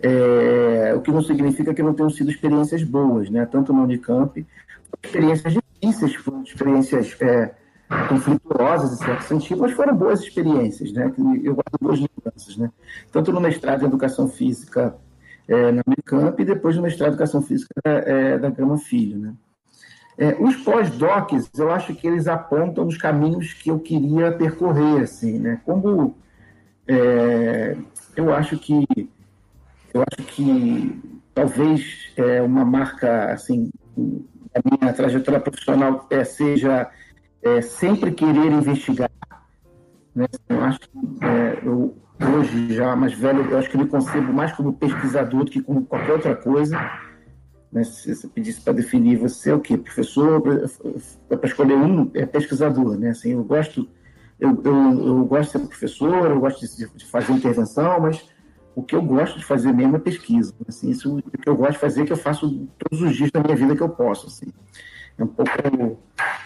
É, 0.00 0.92
o 0.94 1.00
que 1.00 1.12
não 1.12 1.22
significa 1.22 1.72
que 1.72 1.82
não 1.82 1.94
tenham 1.94 2.10
sido 2.10 2.30
experiências 2.30 2.82
boas, 2.82 3.30
né? 3.30 3.46
Tanto 3.46 3.72
no 3.72 3.84
Unicamp, 3.84 4.44
experiências 5.02 5.54
difíceis, 5.54 6.14
foram 6.16 6.42
experiências 6.42 7.16
é, 7.20 7.54
conflituosas 8.08 8.92
em 8.92 9.04
certo 9.04 9.22
sentido, 9.22 9.60
mas 9.60 9.72
foram 9.72 9.96
boas 9.96 10.20
experiências, 10.20 10.92
né? 10.92 11.12
Eu 11.44 11.54
guardo 11.54 11.78
boas 11.80 12.00
lembranças, 12.00 12.56
né? 12.56 12.70
Tanto 13.12 13.32
no 13.32 13.40
mestrado 13.40 13.82
em 13.82 13.86
Educação 13.86 14.28
Física 14.28 14.96
é, 15.46 15.70
na 15.70 15.82
Unicamp 15.86 16.42
e 16.42 16.44
depois 16.44 16.74
no 16.74 16.82
mestrado 16.82 17.10
em 17.10 17.12
Educação 17.12 17.40
Física 17.40 17.72
é, 17.84 18.38
da 18.38 18.50
Gama 18.50 18.78
Filho, 18.78 19.18
né? 19.18 19.34
É, 20.18 20.36
os 20.38 20.56
pós-docs, 20.56 21.50
eu 21.56 21.70
acho 21.70 21.94
que 21.94 22.06
eles 22.06 22.26
apontam 22.26 22.86
os 22.86 22.98
caminhos 22.98 23.54
que 23.54 23.70
eu 23.70 23.78
queria 23.78 24.30
percorrer, 24.32 25.02
assim, 25.02 25.38
né? 25.38 25.60
Como 25.64 26.14
é, 26.86 27.76
eu 28.16 28.32
acho 28.34 28.58
que 28.58 28.84
eu 29.94 30.02
acho 30.02 30.26
que 30.28 31.00
talvez 31.34 32.12
é, 32.16 32.42
uma 32.42 32.64
marca 32.64 33.32
assim 33.32 33.70
a 34.54 34.60
minha 34.64 34.92
trajetória 34.92 35.40
profissional 35.40 36.06
é, 36.10 36.24
seja 36.24 36.90
é, 37.42 37.60
sempre 37.62 38.12
querer 38.12 38.52
investigar. 38.52 39.10
Né? 40.14 40.26
Eu 40.48 40.62
acho 40.62 40.80
que 40.80 40.88
é, 41.22 41.58
eu, 41.62 41.96
hoje 42.38 42.74
já 42.74 42.94
mais 42.94 43.14
velho, 43.14 43.50
eu 43.50 43.58
acho 43.58 43.70
que 43.70 43.78
me 43.78 43.86
concebo 43.86 44.32
mais 44.32 44.52
como 44.52 44.74
pesquisador 44.74 45.44
do 45.44 45.50
que 45.50 45.62
como 45.62 45.84
qualquer 45.86 46.12
outra 46.12 46.36
coisa 46.36 46.78
né? 47.72 47.82
Se 47.84 48.14
você 48.14 48.28
pedisse 48.28 48.60
para 48.60 48.74
definir 48.74 49.16
você 49.16 49.50
é 49.50 49.54
o 49.54 49.60
quê? 49.60 49.78
Professor, 49.78 50.42
para 50.42 51.46
escolher 51.48 51.74
um, 51.74 52.10
é 52.14 52.26
pesquisador, 52.26 52.98
né? 52.98 53.10
Assim, 53.10 53.32
eu 53.32 53.42
gosto, 53.42 53.88
eu, 54.38 54.60
eu, 54.62 55.06
eu 55.06 55.24
gosto 55.24 55.52
de 55.52 55.58
ser 55.58 55.66
professor, 55.66 56.30
eu 56.30 56.40
gosto 56.40 56.60
de, 56.60 56.88
de, 56.94 57.06
fazer 57.06 57.32
intervenção, 57.32 58.00
mas 58.00 58.28
o 58.74 58.82
que 58.82 58.94
eu 58.94 59.02
gosto 59.02 59.38
de 59.38 59.44
fazer 59.44 59.72
mesmo 59.72 59.96
é 59.96 59.98
pesquisa. 59.98 60.52
Assim, 60.68 60.90
isso 60.90 61.16
o 61.16 61.22
que 61.22 61.48
eu 61.48 61.56
gosto 61.56 61.72
de 61.72 61.78
fazer 61.78 62.02
é 62.02 62.06
que 62.06 62.12
eu 62.12 62.16
faço 62.16 62.68
todos 62.78 63.02
os 63.02 63.16
dias 63.16 63.30
da 63.30 63.42
minha 63.42 63.56
vida 63.56 63.74
que 63.74 63.82
eu 63.82 63.88
posso. 63.88 64.26
Assim. 64.26 64.52
É 65.16 65.24
um 65.24 65.26
pouco 65.26 65.98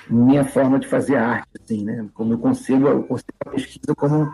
minha 0.08 0.44
forma 0.44 0.78
de 0.78 0.86
fazer 0.86 1.16
arte, 1.16 1.48
assim, 1.60 1.84
né? 1.84 2.08
Como 2.14 2.32
eu 2.32 2.38
concebo, 2.38 2.88
eu 2.88 3.02
concebo 3.02 3.32
a 3.46 3.50
pesquisa 3.50 3.94
como 3.96 4.32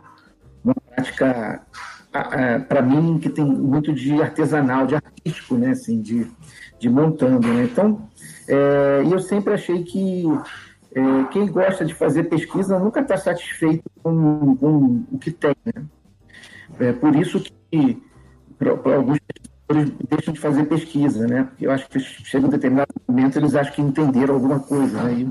uma 0.62 0.74
prática 0.74 1.66
para 2.68 2.82
mim 2.82 3.18
que 3.18 3.30
tem 3.30 3.44
muito 3.44 3.92
de 3.92 4.20
artesanal, 4.20 4.86
de 4.86 4.94
artístico, 4.94 5.56
né? 5.56 5.70
Assim, 5.70 6.00
de 6.00 6.30
de 6.82 6.90
montando. 6.90 7.46
Né? 7.46 7.64
Então, 7.64 8.08
é, 8.48 9.02
eu 9.08 9.20
sempre 9.20 9.54
achei 9.54 9.84
que 9.84 10.24
é, 10.94 11.24
quem 11.30 11.46
gosta 11.46 11.84
de 11.84 11.94
fazer 11.94 12.24
pesquisa 12.24 12.78
nunca 12.78 13.00
está 13.00 13.16
satisfeito 13.16 13.84
com, 14.02 14.56
com, 14.56 15.04
o 15.12 15.18
que 15.18 15.30
tem. 15.30 15.54
Né? 15.64 15.84
É 16.80 16.92
por 16.92 17.14
isso 17.14 17.40
que 17.70 18.02
para 18.58 18.96
alguns 18.96 19.18
pesquisadores 19.20 19.92
deixam 20.08 20.34
de 20.34 20.40
fazer 20.40 20.64
pesquisa, 20.64 21.26
né? 21.26 21.48
Eu 21.60 21.70
acho 21.70 21.88
que 21.88 22.00
chega 22.00 22.46
um 22.46 22.50
determinado 22.50 22.92
momento 23.08 23.38
eles 23.38 23.54
acham 23.54 23.72
que 23.72 23.82
entenderam 23.82 24.34
alguma 24.34 24.60
coisa, 24.60 25.02
né? 25.04 25.12
E 25.12 25.28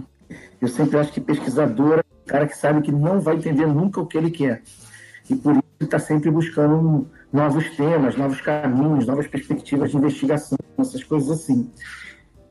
eu 0.61 0.67
sempre 0.67 0.97
acho 0.97 1.11
que 1.11 1.19
pesquisador 1.19 1.99
é 1.99 2.03
um 2.23 2.25
cara 2.25 2.47
que 2.47 2.57
sabe 2.57 2.81
que 2.81 2.91
não 2.91 3.19
vai 3.19 3.35
entender 3.35 3.65
nunca 3.65 3.99
o 3.99 4.05
que 4.05 4.17
ele 4.17 4.31
quer. 4.31 4.61
E 5.29 5.35
por 5.35 5.60
está 5.85 5.99
sempre 5.99 6.29
buscando 6.29 7.07
novos 7.31 7.69
temas, 7.71 8.15
novos 8.17 8.41
caminhos, 8.41 9.05
novas 9.05 9.27
perspectivas 9.27 9.91
de 9.91 9.97
investigação, 9.97 10.57
essas 10.77 11.03
coisas 11.03 11.29
assim. 11.29 11.69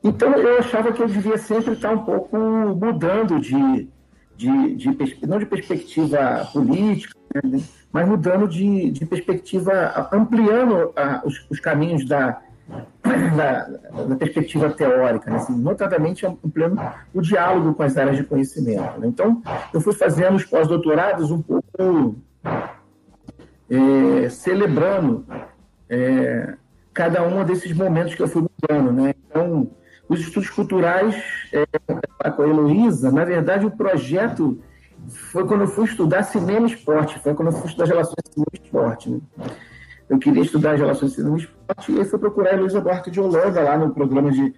Então, 0.03 0.33
eu 0.33 0.57
achava 0.57 0.91
que 0.91 1.01
eu 1.01 1.07
devia 1.07 1.37
sempre 1.37 1.73
estar 1.73 1.91
um 1.91 2.03
pouco 2.03 2.37
mudando 2.37 3.39
de, 3.39 3.87
de, 4.35 4.75
de 4.75 5.27
não 5.27 5.37
de 5.37 5.45
perspectiva 5.45 6.47
política, 6.51 7.13
né, 7.43 7.61
mas 7.91 8.07
mudando 8.07 8.47
de, 8.47 8.89
de 8.89 9.05
perspectiva, 9.05 10.09
ampliando 10.11 10.91
a, 10.95 11.21
os, 11.23 11.45
os, 11.51 11.59
caminhos 11.59 12.07
da, 12.07 12.41
da, 13.37 13.67
da, 14.05 14.15
perspectiva 14.15 14.71
teórica, 14.71 15.29
né, 15.29 15.37
assim, 15.37 15.55
notadamente 15.55 16.25
ampliando 16.25 16.81
o 17.13 17.21
diálogo 17.21 17.75
com 17.75 17.83
as 17.83 17.95
áreas 17.95 18.17
de 18.17 18.23
conhecimento. 18.23 18.99
Né. 18.99 19.07
Então, 19.07 19.41
eu 19.71 19.79
fui 19.79 19.93
fazendo 19.93 20.35
os 20.35 20.45
pós-doutorados 20.45 21.29
um 21.29 21.43
pouco 21.43 22.15
é, 23.71 24.29
celebrando 24.29 25.25
é, 25.89 26.55
cada 26.93 27.23
um 27.23 27.43
desses 27.45 27.71
momentos 27.71 28.13
que 28.13 28.21
eu 28.21 28.27
fui 28.27 28.41
mudando. 28.41 28.91
Né? 28.91 29.13
Então, 29.29 29.71
os 30.09 30.19
estudos 30.19 30.49
culturais 30.49 31.15
é, 31.53 31.65
com 32.31 32.41
a 32.41 32.47
Heloísa, 32.47 33.11
na 33.11 33.23
verdade, 33.23 33.65
o 33.65 33.71
projeto 33.71 34.61
foi 35.07 35.47
quando 35.47 35.61
eu 35.61 35.67
fui 35.67 35.85
estudar 35.85 36.23
cinema 36.23 36.67
e 36.67 36.73
esporte, 36.73 37.17
foi 37.19 37.33
quando 37.33 37.47
eu 37.47 37.53
fui 37.53 37.67
estudar 37.67 37.85
relações 37.85 38.23
cinema 38.29 38.51
e 38.53 38.57
esporte. 38.57 39.09
Né? 39.09 39.19
Eu 40.09 40.19
queria 40.19 40.43
estudar 40.43 40.75
relações 40.75 41.13
cinema 41.13 41.37
e 41.37 41.41
esporte 41.41 41.91
e 41.93 41.99
aí 41.99 42.05
fui 42.05 42.19
procurar 42.19 42.51
a 42.51 42.53
Heloísa 42.55 42.81
Buarque 42.81 43.09
de 43.09 43.21
Holanda 43.21 43.61
lá 43.61 43.77
no 43.77 43.93
programa 43.93 44.31
de 44.31 44.53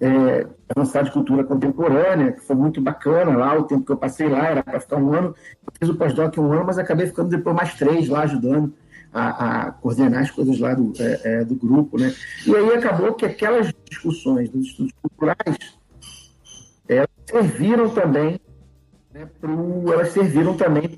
é, 0.00 0.46
avançar 0.74 1.04
de 1.04 1.10
cultura 1.10 1.44
contemporânea, 1.44 2.32
que 2.32 2.40
foi 2.40 2.56
muito 2.56 2.80
bacana 2.80 3.36
lá, 3.36 3.58
o 3.58 3.64
tempo 3.64 3.84
que 3.84 3.92
eu 3.92 3.96
passei 3.96 4.28
lá 4.28 4.46
era 4.46 4.62
para 4.62 4.80
ficar 4.80 4.96
um 4.96 5.12
ano, 5.12 5.34
eu 5.66 5.72
fiz 5.78 5.88
o 5.88 5.94
pós-doc 5.94 6.36
um 6.38 6.52
ano, 6.52 6.64
mas 6.64 6.78
acabei 6.78 7.06
ficando 7.06 7.28
depois 7.28 7.54
mais 7.54 7.74
três 7.74 8.08
lá 8.08 8.22
ajudando 8.22 8.72
a, 9.12 9.66
a 9.66 9.72
coordenar 9.72 10.22
as 10.22 10.30
coisas 10.30 10.58
lá 10.58 10.74
do, 10.74 10.92
é, 10.98 11.20
é, 11.24 11.44
do 11.44 11.54
grupo, 11.54 11.98
né? 11.98 12.14
E 12.46 12.54
aí 12.54 12.74
acabou 12.74 13.12
que 13.12 13.26
aquelas 13.26 13.72
discussões 13.88 14.48
dos 14.48 14.66
estudos 14.66 14.92
culturais, 15.02 15.58
elas 16.88 17.08
serviram 17.26 17.90
também, 17.90 18.40
né, 19.12 19.28
pro, 19.40 19.92
elas 19.92 20.10
serviram 20.10 20.56
também 20.56 20.88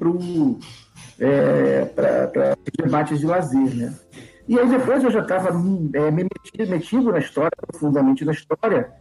é, 1.19 1.85
para 1.87 2.57
debates 2.79 3.19
de 3.19 3.27
lazer, 3.27 3.75
né? 3.75 3.95
E 4.49 4.59
aí 4.59 4.69
depois 4.69 5.03
eu 5.05 5.11
já 5.11 5.21
estava 5.21 5.51
é, 5.51 6.11
me 6.11 6.25
metido, 6.25 6.71
metido, 6.71 7.13
na 7.13 7.19
história, 7.19 7.53
profundamente 7.67 8.25
na 8.25 8.33
história. 8.33 8.93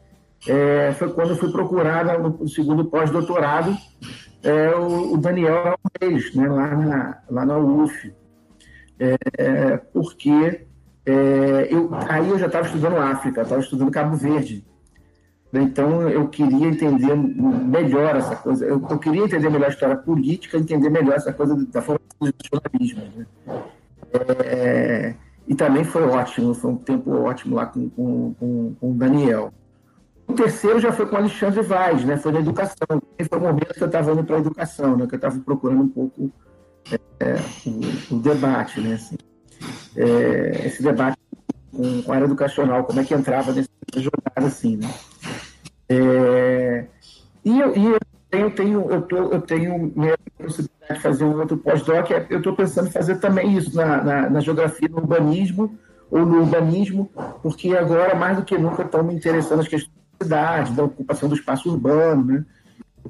É, 0.48 0.92
foi 0.94 1.12
quando 1.14 1.32
eu 1.32 1.36
fui 1.36 1.52
procurar 1.52 2.18
no 2.20 2.48
segundo 2.48 2.86
pós-doutorado 2.86 3.76
é, 4.44 4.70
o, 4.76 5.14
o, 5.14 5.18
Daniel 5.18 5.78
Reis, 6.02 6.34
né, 6.34 6.48
lá, 6.48 6.76
na, 6.76 7.24
lá 7.30 7.46
na 7.46 7.58
UF. 7.58 8.14
É, 9.00 9.78
porque 9.94 10.66
é, 11.06 11.68
eu, 11.72 11.90
aí 12.08 12.30
eu 12.30 12.38
já 12.38 12.48
estava 12.48 12.66
estudando 12.66 12.98
África, 12.98 13.42
estava 13.42 13.62
estudando 13.62 13.92
Cabo 13.92 14.16
Verde. 14.16 14.64
Então 15.54 16.10
eu 16.10 16.30
queria 16.30 16.68
entender 16.68 17.14
melhor 17.14 18.16
essa 18.16 18.36
coisa, 18.38 18.66
eu, 18.66 18.82
eu, 18.90 19.00
queria 19.00 19.24
entender 19.24 19.50
melhor 19.50 19.66
a 19.66 19.70
história 19.70 19.98
política, 19.98 20.58
entender 20.58 20.90
melhor 20.90 21.16
essa 21.16 21.34
coisa 21.34 21.56
da 21.56 21.82
formação 21.82 22.18
do 22.22 22.34
nacionalismo. 22.34 23.04
Né? 23.18 23.26
É, 24.46 25.16
e 25.52 25.54
também 25.54 25.84
foi 25.84 26.04
ótimo, 26.04 26.54
foi 26.54 26.72
um 26.72 26.78
tempo 26.78 27.12
ótimo 27.12 27.58
lá 27.58 27.66
com, 27.66 27.90
com, 27.90 28.34
com, 28.36 28.74
com 28.80 28.92
o 28.92 28.94
Daniel. 28.94 29.54
O 30.26 30.32
terceiro 30.32 30.80
já 30.80 30.94
foi 30.94 31.06
com 31.06 31.16
o 31.16 31.18
Alexandre 31.18 31.62
Vaz, 31.62 32.06
né? 32.06 32.16
Foi 32.16 32.32
na 32.32 32.40
educação. 32.40 32.88
Foi 32.90 33.38
o 33.38 33.42
momento 33.42 33.74
que 33.74 33.84
eu 33.84 33.88
estava 33.88 34.14
indo 34.14 34.24
para 34.24 34.38
a 34.38 34.40
educação, 34.40 34.96
né? 34.96 35.06
Que 35.06 35.16
eu 35.16 35.18
estava 35.18 35.38
procurando 35.40 35.82
um 35.82 35.90
pouco 35.90 36.32
é, 37.20 37.36
o, 37.66 38.16
o, 38.16 38.20
debate, 38.22 38.80
né? 38.80 38.94
Assim, 38.94 39.18
é, 39.98 40.68
esse 40.68 40.82
debate 40.82 41.18
com, 41.70 42.02
com, 42.02 42.14
a 42.14 42.16
área 42.16 42.26
educacional, 42.28 42.86
como 42.86 43.02
é 43.02 43.04
que 43.04 43.14
entrava 43.14 43.52
nessa 43.52 43.68
jornada, 43.98 44.48
assim, 44.48 44.78
né? 44.78 44.90
É, 45.90 46.86
e, 47.44 47.60
eu, 47.60 47.76
e 47.76 47.86
eu 47.88 48.00
tenho, 48.30 48.52
tenho, 48.52 48.90
eu, 48.90 49.02
tô, 49.02 49.18
eu 49.18 49.42
tenho 49.42 49.92
possibilidade 50.38 50.71
de 50.92 51.02
fazer 51.02 51.24
um 51.24 51.40
outro 51.40 51.58
pós-doc, 51.58 52.12
é, 52.12 52.26
eu 52.30 52.38
estou 52.38 52.56
pensando 52.56 52.88
em 52.88 52.92
fazer 52.92 53.16
também 53.16 53.58
isso 53.58 53.76
na, 53.76 54.04
na, 54.04 54.30
na, 54.30 54.40
geografia, 54.40 54.88
no 54.90 54.98
urbanismo 54.98 55.78
ou 56.10 56.26
no 56.26 56.40
urbanismo, 56.42 57.10
porque 57.42 57.76
agora, 57.76 58.16
mais 58.16 58.38
do 58.38 58.44
que 58.44 58.58
nunca, 58.58 58.84
estão 58.84 59.04
me 59.04 59.14
interessando 59.14 59.62
as 59.62 59.68
questões 59.68 59.94
da 60.20 60.26
cidade, 60.26 60.74
da 60.74 60.84
ocupação 60.84 61.30
do 61.30 61.36
espaço 61.36 61.70
urbano, 61.70 62.26
né? 62.26 62.46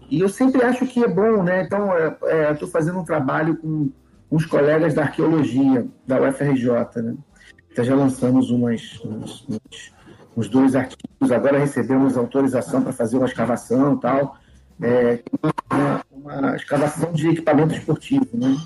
E 0.10 0.22
eu 0.22 0.30
sempre 0.30 0.64
acho 0.64 0.86
que 0.86 1.04
é 1.04 1.08
bom, 1.08 1.44
né? 1.44 1.64
Então, 1.64 1.92
é, 1.98 2.52
estou 2.52 2.68
é, 2.68 2.72
fazendo 2.72 3.00
um 3.00 3.04
trabalho 3.04 3.58
com 3.58 3.90
uns 4.32 4.46
colegas 4.46 4.94
da 4.94 5.04
arqueologia 5.04 5.86
da 6.08 6.22
UFRJ, 6.22 6.70
né? 7.02 7.16
Então, 7.72 7.84
já 7.84 7.96
lançamos 7.96 8.50
umas, 8.50 9.00
uns, 9.04 9.46
uns, 9.50 9.94
uns 10.36 10.48
dois 10.48 10.76
artigos, 10.76 11.32
agora 11.32 11.58
recebemos 11.58 12.18
autorização 12.18 12.82
para 12.82 12.92
fazer 12.92 13.18
uma 13.18 13.26
escavação 13.26 13.96
e 13.96 14.00
tal, 14.00 14.38
é, 14.82 15.24
uma, 15.70 16.06
uma, 16.12 16.56
escavação 16.56 17.12
de 17.14 17.30
equipamento 17.30 17.74
esportivo. 17.74 18.28
Né? 18.34 18.58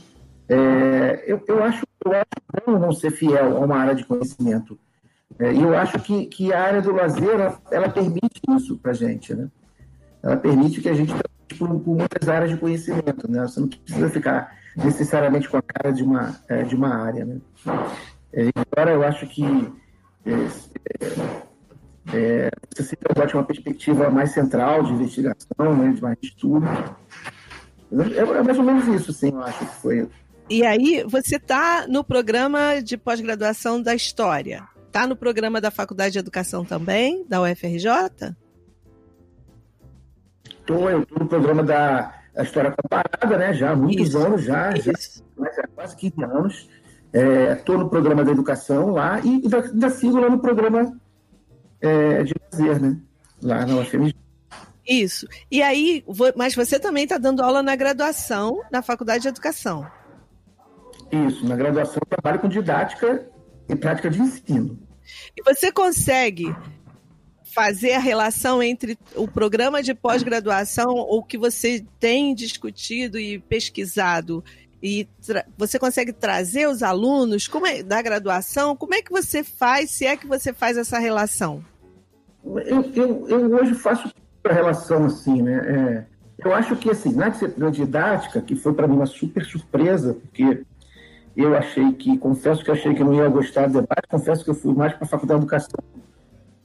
É, 0.47 1.23
eu, 1.28 1.43
eu 1.47 1.63
acho 1.63 1.84
eu 2.06 2.21
bom 2.65 2.80
não 2.80 2.91
ser 2.91 3.12
fiel 3.12 3.58
a 3.58 3.60
uma 3.60 3.78
área 3.78 3.95
de 3.95 4.06
conhecimento. 4.06 4.78
É, 5.39 5.51
e 5.51 5.62
eu 5.62 5.75
acho 5.75 5.99
que, 5.99 6.28
que 6.28 6.54
a 6.54 6.63
área 6.63 6.82
do 6.82 6.93
lazer, 6.93 7.30
ela, 7.30 7.60
ela 7.71 7.89
permite 7.89 8.41
isso 8.49 8.78
para 8.78 8.91
a 8.91 8.93
gente, 8.93 9.34
né? 9.34 9.49
Ela 10.23 10.38
permite 10.38 10.82
que 10.82 10.88
a 10.88 10.93
gente 10.93 11.13
por, 11.58 11.80
por, 11.80 11.95
muitas 11.95 12.30
áreas 12.30 12.51
de 12.51 12.58
conhecimento, 12.58 13.30
né? 13.30 13.41
Você 13.41 13.60
não 13.60 13.67
precisa 13.67 14.10
ficar 14.10 14.56
necessariamente 14.75 15.49
com 15.49 15.58
a 15.58 15.62
cara 15.62 15.91
de 15.91 16.04
uma, 16.04 16.39
é, 16.47 16.63
de 16.63 16.75
uma 16.75 16.95
área, 16.95 17.25
né? 17.25 17.38
É, 18.32 18.49
agora 18.56 18.91
eu 18.91 19.04
acho 19.04 19.28
que 19.28 19.43
é, 22.13 22.50
você 22.76 22.84
sempre 22.84 23.13
pode 23.13 23.34
uma 23.34 23.44
perspectiva 23.44 24.10
mais 24.10 24.32
central 24.32 24.84
de 24.84 24.94
investigação, 24.94 25.76
né, 25.78 25.94
de 25.94 26.02
mais 26.02 26.18
estudo. 26.22 26.65
É, 28.15 28.20
é 28.20 28.44
mais 28.44 28.58
ou 28.58 28.63
menos 28.63 28.88
isso, 28.88 29.12
sim, 29.13 29.32
eu 29.32 29.41
acho 29.41 29.60
que 29.60 29.76
foi. 29.82 30.10
E 30.50 30.63
aí, 30.63 31.04
você 31.08 31.38
está 31.38 31.88
no 31.88 32.04
programa 32.04 32.80
de 32.82 32.98
pós-graduação 32.98 33.82
da 33.82 33.96
História. 33.96 34.63
Está 34.86 35.08
no 35.08 35.15
programa 35.15 35.60
da 35.60 35.72
Faculdade 35.72 36.13
de 36.13 36.20
Educação 36.20 36.63
também, 36.63 37.26
da 37.28 37.41
UFRJ? 37.41 38.36
Estou, 40.60 40.89
eu 40.89 41.02
estou 41.02 41.20
no 41.20 41.28
programa 41.28 41.63
da, 41.63 42.13
da, 42.34 42.44
História 42.44 42.72
Comparada, 42.72 43.38
né? 43.38 43.54
Já 43.54 43.72
há 43.72 43.76
muitos 43.76 44.10
Isso. 44.10 44.18
anos, 44.18 44.44
já, 44.44 44.76
já 44.76 44.91
há 44.91 45.68
quase 45.68 45.96
15 45.96 46.24
anos. 46.24 46.70
Estou 47.12 47.76
é, 47.76 47.78
no 47.80 47.89
programa 47.89 48.24
da 48.24 48.32
Educação 48.32 48.91
lá 48.91 49.20
e 49.22 49.41
ainda, 49.44 49.62
ainda 49.62 49.89
sigo 49.89 50.20
lá 50.20 50.30
no 50.30 50.39
programa 50.39 50.96
é, 51.86 52.24
de 52.24 52.34
lazer, 52.52 52.82
né? 52.82 52.98
Lá 53.41 53.65
na 53.65 53.76
UFMG. 53.76 54.15
Isso. 54.88 55.28
E 55.50 55.62
aí, 55.62 56.04
mas 56.36 56.54
você 56.56 56.80
também 56.80 57.04
está 57.06 57.17
dando 57.17 57.41
aula 57.41 57.63
na 57.63 57.76
graduação 57.76 58.62
na 58.71 58.82
Faculdade 58.82 59.24
de 59.24 59.30
Educação. 59.30 59.89
Isso, 61.12 61.45
na 61.45 61.56
graduação 61.56 62.02
eu 62.02 62.08
trabalho 62.08 62.39
com 62.39 62.48
didática 62.48 63.28
e 63.67 63.76
prática 63.76 64.10
de 64.10 64.21
ensino. 64.21 64.80
E 65.36 65.41
você 65.43 65.71
consegue 65.71 66.56
fazer 67.43 67.93
a 67.93 68.00
relação 68.00 68.62
entre 68.62 68.98
o 69.15 69.28
programa 69.28 69.82
de 69.82 69.93
pós-graduação, 69.93 70.89
o 70.93 71.24
que 71.24 71.38
você 71.38 71.86
tem 72.00 72.36
discutido 72.36 73.17
e 73.17 73.39
pesquisado, 73.39 74.43
e 74.84 75.08
você 75.58 75.80
consegue 75.80 76.12
trazer 76.12 76.67
os 76.67 76.84
alunos 76.84 77.48
como 77.48 77.65
é, 77.65 77.82
da 77.82 78.02
graduação? 78.02 78.76
Como 78.76 78.93
é 78.93 79.02
que 79.02 79.12
você 79.12 79.43
faz, 79.43 79.89
se 79.91 80.06
é 80.06 80.17
que 80.17 80.28
você 80.28 80.54
faz 80.54 80.78
essa 80.78 81.00
relação? 81.00 81.63
Eu, 82.45 82.81
eu, 82.93 83.29
eu 83.29 83.55
hoje 83.55 83.73
faço 83.73 84.13
a 84.43 84.53
relação 84.53 85.05
assim, 85.05 85.41
né? 85.41 85.55
É, 85.58 86.05
eu 86.45 86.53
acho 86.53 86.75
que 86.75 86.89
assim, 86.89 87.13
na 87.13 87.29
disciplina 87.29 87.71
didática, 87.71 88.41
que 88.41 88.55
foi 88.55 88.73
para 88.73 88.88
mim 88.88 88.95
uma 88.95 89.05
super 89.05 89.43
surpresa, 89.43 90.13
porque 90.13 90.63
eu 91.36 91.55
achei 91.55 91.91
que, 91.93 92.17
confesso 92.17 92.63
que 92.63 92.71
achei 92.71 92.93
que 92.93 93.03
não 93.03 93.13
ia 93.13 93.27
gostar 93.27 93.67
do 93.67 93.81
debate, 93.81 94.08
confesso 94.10 94.43
que 94.43 94.49
eu 94.49 94.55
fui 94.55 94.73
mais 94.73 94.93
para 94.93 95.05
a 95.05 95.08
faculdade 95.08 95.39
de 95.39 95.45
educação 95.45 95.79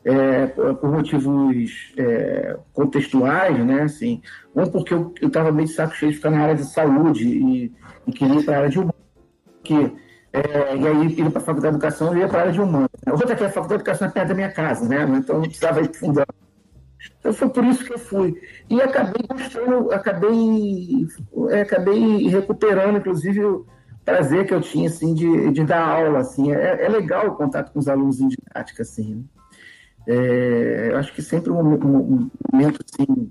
é, 0.04 0.46
por 0.46 0.90
motivos 0.90 1.92
é, 1.96 2.56
contextuais, 2.72 3.58
né? 3.64 3.82
Assim, 3.82 4.22
um 4.54 4.66
porque 4.66 4.94
eu 4.94 5.12
estava 5.22 5.52
meio 5.52 5.68
de 5.68 5.74
saco 5.74 5.94
cheio 5.94 6.10
de 6.10 6.16
ficar 6.16 6.30
na 6.30 6.42
área 6.42 6.54
de 6.54 6.64
saúde 6.64 7.26
e, 7.26 7.72
e 8.06 8.12
queria 8.12 8.40
ir 8.40 8.44
para 8.44 8.54
a 8.54 8.58
área 8.58 8.70
de 8.70 8.78
humanos, 8.78 8.94
que 9.62 9.92
é, 10.32 10.76
e 10.76 10.86
aí 10.86 11.06
ir 11.06 11.30
para 11.30 11.40
a 11.40 11.44
faculdade 11.44 11.76
de 11.76 11.84
educação 11.84 12.16
e 12.16 12.20
ia 12.20 12.28
para 12.28 12.38
a 12.38 12.40
área 12.42 12.52
de 12.52 12.60
humanos. 12.60 12.88
Outra 13.10 13.34
que 13.34 13.42
é 13.42 13.46
a 13.46 13.50
faculdade 13.50 13.82
de 13.82 13.90
educação 13.90 14.08
é 14.08 14.10
perto 14.10 14.28
da 14.28 14.34
minha 14.34 14.52
casa, 14.52 14.88
né? 14.88 15.02
Então 15.16 15.36
não 15.36 15.42
precisava 15.42 15.80
ir 15.80 15.94
fundando. 15.94 16.34
Então 17.18 17.32
foi 17.32 17.48
por 17.48 17.64
isso 17.64 17.84
que 17.84 17.92
eu 17.92 17.98
fui. 17.98 18.40
E 18.68 18.80
acabei 18.80 19.26
gostando, 19.26 19.92
acabei, 19.92 21.06
é, 21.50 21.62
acabei 21.62 22.28
recuperando, 22.28 22.98
inclusive, 22.98 23.40
prazer 24.04 24.46
que 24.46 24.54
eu 24.54 24.60
tinha 24.60 24.88
assim 24.88 25.14
de, 25.14 25.50
de 25.52 25.64
dar 25.64 25.86
aula 25.86 26.20
assim 26.20 26.52
é, 26.52 26.84
é 26.84 26.88
legal 26.88 27.28
o 27.28 27.34
contato 27.34 27.72
com 27.72 27.78
os 27.78 27.88
alunos 27.88 28.20
em 28.20 28.28
didática 28.28 28.82
assim 28.82 29.14
né? 29.14 29.24
é, 30.14 30.88
eu 30.90 30.96
acho 30.96 31.14
que 31.14 31.22
sempre 31.22 31.50
um, 31.50 31.60
um, 31.60 31.96
um, 31.96 32.30
momento 32.50 32.80
assim 32.84 33.30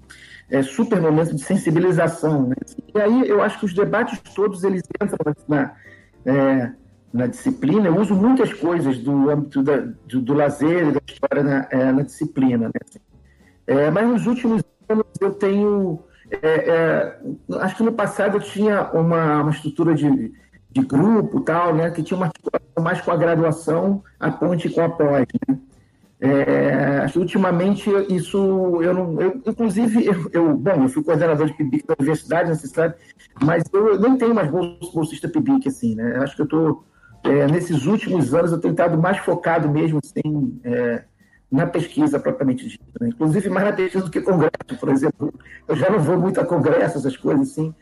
é 0.49 0.62
super 0.62 1.01
momento 1.01 1.35
de 1.35 1.43
sensibilização 1.43 2.47
né? 2.47 2.55
e 2.93 3.01
aí 3.01 3.27
eu 3.27 3.41
acho 3.41 3.59
que 3.59 3.65
os 3.65 3.73
debates 3.73 4.19
todos 4.33 4.63
eles 4.63 4.83
entram 5.01 5.17
na 5.47 5.75
é, 6.25 6.71
na 7.12 7.28
disciplina 7.28 7.88
eu 7.88 8.00
uso 8.00 8.15
muitas 8.15 8.54
coisas 8.54 8.98
do 9.00 9.30
âmbito 9.30 9.63
da, 9.63 9.78
do, 9.78 10.22
do 10.22 10.34
lazer 10.34 10.88
e 10.88 10.91
da 10.91 11.02
história 11.08 11.43
na, 11.43 11.67
é, 11.72 11.91
na 11.91 12.04
disciplina 12.04 12.67
né? 12.67 13.00
É, 13.65 13.91
mas 13.91 14.08
nos 14.08 14.28
últimos 14.28 14.63
anos 14.88 15.06
eu 15.19 15.32
tenho 15.32 16.00
é, 16.32 17.17
acho 17.62 17.78
que 17.78 17.84
no 17.84 17.91
passado 17.91 18.38
eu 18.38 18.41
tinha 18.41 18.91
uma, 18.91 19.41
uma 19.41 19.52
estrutura 19.52 19.95
de 19.95 20.32
de 20.72 20.82
grupo 20.82 21.41
tal, 21.41 21.74
né, 21.74 21.89
que 21.89 22.04
tinha 22.04 22.17
uma 22.17 22.28
articulação 22.28 22.84
mais 22.84 23.02
com 23.02 23.12
a 23.12 23.17
graduação, 23.17 24.04
a 24.19 24.32
ponte 24.32 24.69
com 24.69 24.82
a 24.82 24.89
pós, 24.89 25.26
né? 25.48 25.58
É, 26.22 27.06
ultimamente 27.15 27.89
isso 28.10 28.38
eu 28.82 28.93
não, 28.93 29.22
eu, 29.22 29.41
inclusive 29.45 30.06
eu, 30.06 30.30
eu, 30.34 30.54
bom, 30.54 30.84
eu 30.84 30.89
fui 30.89 31.02
coordenador 31.02 31.48
de 31.48 31.54
PIBIC 31.54 31.88
da 31.88 31.95
universidade 31.98 32.50
nessa 32.50 32.67
cidade, 32.67 32.95
mas 33.41 33.63
eu 33.72 33.98
nem 33.98 34.17
tenho 34.17 34.36
mais 34.36 34.52
bolsista 34.52 35.30
PIBIC 35.30 35.69
assim, 35.69 35.95
né? 35.95 36.17
Acho 36.17 36.36
que 36.36 36.41
eu 36.41 36.45
estou 36.45 36.84
é, 37.23 37.47
nesses 37.47 37.86
últimos 37.86 38.34
anos 38.34 38.51
eu 38.51 38.60
tenho 38.60 38.71
estado 38.71 38.97
mais 38.97 39.17
focado 39.19 39.69
mesmo 39.69 39.99
assim 40.03 40.60
é, 40.63 41.03
na 41.51 41.65
pesquisa 41.65 42.19
propriamente 42.19 42.67
dita, 42.67 42.86
né? 43.01 43.10
inclusive 43.10 43.49
mais 43.49 43.65
na 43.65 43.73
pesquisa 43.73 44.05
do 44.05 44.12
que 44.12 44.21
congresso, 44.21 44.79
por 44.79 44.89
exemplo. 44.89 45.34
Eu 45.67 45.75
já 45.75 45.89
não 45.89 45.99
vou 45.99 46.17
muito 46.17 46.39
a 46.39 46.45
congressos, 46.45 47.05
essas 47.05 47.17
coisas 47.17 47.51
assim 47.51 47.73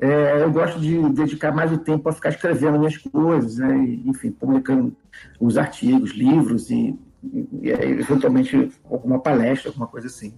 é, 0.00 0.42
eu 0.42 0.52
gosto 0.52 0.78
de 0.80 0.96
dedicar 1.10 1.52
mais 1.52 1.72
o 1.72 1.78
tempo 1.78 2.08
a 2.08 2.12
ficar 2.12 2.28
escrevendo 2.28 2.78
minhas 2.78 2.96
coisas, 2.96 3.58
né? 3.58 3.76
E, 3.78 4.08
enfim, 4.08 4.30
publicando 4.30 4.96
os 5.40 5.58
artigos, 5.58 6.12
livros 6.12 6.70
e, 6.70 6.96
e, 7.24 7.48
e 7.62 7.70
eventualmente 7.70 8.70
alguma 8.88 9.18
palestra, 9.18 9.70
alguma 9.70 9.88
coisa 9.88 10.06
assim. 10.06 10.32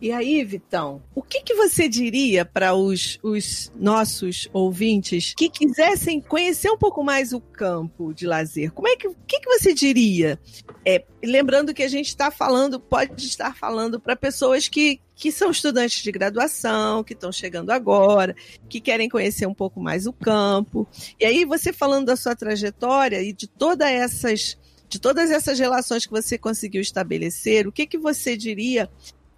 E 0.00 0.12
aí, 0.12 0.42
Vitão, 0.42 1.02
o 1.14 1.22
que, 1.22 1.42
que 1.42 1.54
você 1.54 1.86
diria 1.86 2.42
para 2.42 2.74
os, 2.74 3.18
os 3.22 3.70
nossos 3.76 4.48
ouvintes 4.50 5.34
que 5.36 5.50
quisessem 5.50 6.22
conhecer 6.22 6.70
um 6.70 6.78
pouco 6.78 7.04
mais 7.04 7.34
o 7.34 7.40
campo 7.40 8.14
de 8.14 8.26
lazer? 8.26 8.72
Como 8.72 8.88
é 8.88 8.96
que, 8.96 9.08
o 9.08 9.14
que, 9.26 9.40
que 9.40 9.58
você 9.58 9.74
diria? 9.74 10.40
É, 10.86 11.04
lembrando 11.22 11.74
que 11.74 11.82
a 11.82 11.88
gente 11.88 12.08
está 12.08 12.30
falando, 12.30 12.80
pode 12.80 13.26
estar 13.26 13.54
falando 13.54 14.00
para 14.00 14.16
pessoas 14.16 14.68
que, 14.68 14.98
que 15.14 15.30
são 15.30 15.50
estudantes 15.50 16.02
de 16.02 16.10
graduação, 16.10 17.04
que 17.04 17.12
estão 17.12 17.30
chegando 17.30 17.68
agora, 17.68 18.34
que 18.70 18.80
querem 18.80 19.06
conhecer 19.06 19.44
um 19.44 19.54
pouco 19.54 19.82
mais 19.82 20.06
o 20.06 20.14
campo. 20.14 20.88
E 21.20 21.26
aí, 21.26 21.44
você 21.44 21.74
falando 21.74 22.06
da 22.06 22.16
sua 22.16 22.34
trajetória 22.34 23.22
e 23.22 23.34
de 23.34 23.46
todas 23.46 23.90
essas 23.90 24.58
de 24.88 24.98
todas 24.98 25.30
essas 25.30 25.56
relações 25.56 26.04
que 26.04 26.10
você 26.10 26.36
conseguiu 26.36 26.80
estabelecer, 26.80 27.64
o 27.64 27.70
que, 27.70 27.86
que 27.86 27.96
você 27.96 28.36
diria 28.36 28.90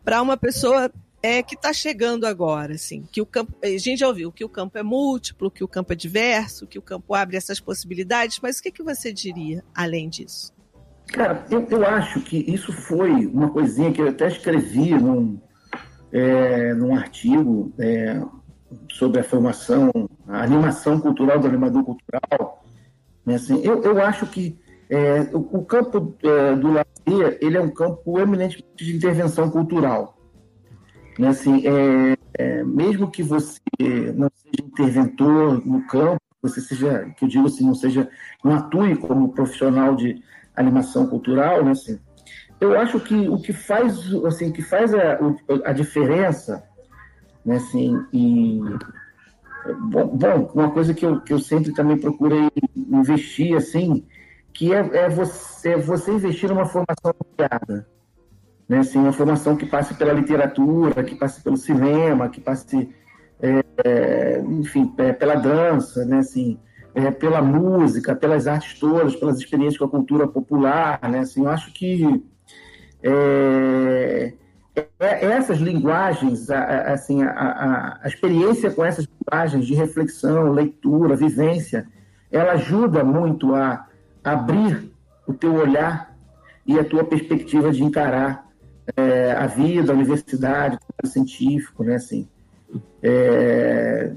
para 0.05 0.21
uma 0.21 0.37
pessoa 0.37 0.91
é, 1.23 1.43
que 1.43 1.55
está 1.55 1.73
chegando 1.73 2.27
agora, 2.27 2.75
assim, 2.75 3.07
que 3.12 3.21
o 3.21 3.27
campo, 3.27 3.55
a 3.62 3.69
gente 3.69 3.99
já 3.99 4.09
ouviu 4.09 4.33
que 4.33 4.45
o 4.45 4.49
campo 4.49 4.77
é 4.77 4.83
múltiplo, 4.83 5.51
que 5.51 5.62
o 5.62 5.69
campo 5.69 5.93
é 5.93 5.97
diverso, 5.97 6.67
que 6.67 6.79
o 6.79 6.83
campo 6.83 7.15
abre 7.15 7.37
essas 7.37 7.61
possibilidades, 7.61 8.41
mas 8.43 8.59
o 8.59 8.62
que, 8.62 8.73
que 8.73 8.83
você 8.83 9.12
diria 9.12 9.65
além 9.75 10.09
disso? 10.09 10.53
Cara, 11.07 11.45
eu, 11.51 11.67
eu 11.69 11.87
acho 11.87 12.21
que 12.23 12.38
isso 12.38 12.73
foi 12.73 13.27
uma 13.27 13.51
coisinha 13.51 13.93
que 13.93 14.01
eu 14.01 14.09
até 14.09 14.29
escrevi 14.29 14.95
num, 14.95 15.38
é, 16.11 16.75
num 16.75 16.95
artigo 16.95 17.73
é, 17.79 18.21
sobre 18.91 19.21
a 19.21 19.25
formação, 19.25 19.91
a 20.27 20.43
animação 20.43 21.01
cultural 21.01 21.38
do 21.38 21.47
animador 21.47 21.85
cultural. 21.85 22.65
Né, 23.25 23.37
assim, 23.37 23.62
eu, 23.62 23.81
eu 23.83 24.03
acho 24.03 24.27
que 24.27 24.59
é, 24.91 25.21
o, 25.33 25.59
o, 25.59 25.65
campo 25.65 26.17
é, 26.23 26.57
do 26.57 26.69
ele 27.07 27.57
é 27.57 27.61
um 27.61 27.71
campo 27.71 28.19
eminentemente 28.19 28.75
de 28.77 28.97
intervenção 28.97 29.51
cultural. 29.51 30.19
Né? 31.19 31.29
Assim, 31.29 31.67
é, 31.67 32.17
é, 32.35 32.65
mesmo 32.65 33.11
que 33.11 33.23
você 33.23 33.61
não 34.15 34.31
seja 34.35 34.65
interventor 34.65 35.67
no 35.67 35.87
campo, 35.87 36.21
você 36.43 36.61
seja, 36.61 37.12
que 37.17 37.25
eu 37.25 37.29
digo 37.29 37.47
assim, 37.47 37.65
não 37.65 37.75
seja, 37.75 38.09
não 38.45 38.55
atue 38.55 38.97
como 38.97 39.33
profissional 39.33 39.95
de 39.95 40.23
animação 40.57 41.07
cultural, 41.07 41.65
né? 41.65 41.71
Assim, 41.71 41.99
eu 42.61 42.79
acho 42.79 42.99
que 42.99 43.29
o 43.29 43.38
que 43.38 43.53
faz, 43.53 44.12
assim, 44.25 44.51
que 44.51 44.61
faz 44.61 44.93
a, 44.93 45.19
a 45.65 45.73
diferença, 45.73 46.65
né? 47.45 47.57
Assim, 47.57 47.97
e 48.12 48.61
bom, 49.91 50.17
bom, 50.17 50.51
uma 50.55 50.71
coisa 50.71 50.93
que 50.93 51.07
eu, 51.07 51.21
que 51.21 51.33
eu 51.33 51.38
sempre 51.38 51.73
também 51.73 51.97
procurei 51.97 52.51
investir, 52.77 53.57
assim, 53.57 54.05
que 54.53 54.73
é, 54.73 54.79
é, 54.79 55.09
você, 55.09 55.71
é 55.71 55.79
você 55.79 56.12
investir 56.12 56.49
numa 56.49 56.67
formação 56.67 57.15
ampliada. 57.21 57.87
Né? 58.69 58.79
Assim, 58.79 58.99
uma 58.99 59.12
formação 59.12 59.57
que 59.57 59.67
passe 59.67 59.95
pela 59.95 60.12
literatura, 60.12 61.03
que 61.03 61.15
passe 61.15 61.43
pelo 61.43 61.57
cinema, 61.57 62.29
que 62.29 62.41
passe, 62.41 62.95
é, 63.41 63.65
é 63.85 64.41
enfim, 64.41 64.93
é, 64.99 65.12
pela 65.12 65.35
dança, 65.35 66.05
né? 66.05 66.19
assim, 66.19 66.59
é, 66.95 67.11
pela 67.11 67.41
música, 67.41 68.15
pelas 68.15 68.47
artes 68.47 68.79
todas, 68.79 69.17
pelas 69.17 69.38
experiências 69.38 69.79
com 69.79 69.87
a 69.87 69.91
cultura 69.91 70.29
popular. 70.29 71.01
Né? 71.11 71.21
Assim, 71.21 71.43
eu 71.43 71.49
acho 71.49 71.73
que 71.73 72.23
essas 74.99 75.59
linguagens, 75.59 76.51
a, 76.51 76.93
assim, 76.93 77.23
a, 77.23 77.31
a, 77.31 78.01
a 78.03 78.09
experiência 78.09 78.71
com 78.71 78.85
essas 78.85 79.07
linguagens 79.07 79.67
de 79.67 79.75
reflexão, 79.75 80.53
leitura, 80.53 81.17
vivência, 81.17 81.87
ela 82.31 82.53
ajuda 82.53 83.03
muito 83.03 83.55
a 83.55 83.87
abrir 84.23 84.91
o 85.27 85.33
teu 85.33 85.55
olhar 85.55 86.17
e 86.67 86.79
a 86.79 86.85
tua 86.85 87.05
perspectiva 87.05 87.73
de 87.73 87.83
encarar 87.83 88.49
é, 88.97 89.33
a 89.33 89.47
vida, 89.47 89.93
a 89.93 89.95
universidade, 89.95 90.79
o 91.03 91.07
científico, 91.07 91.85
né? 91.85 91.97
Assim, 91.97 92.29
é, 93.03 94.13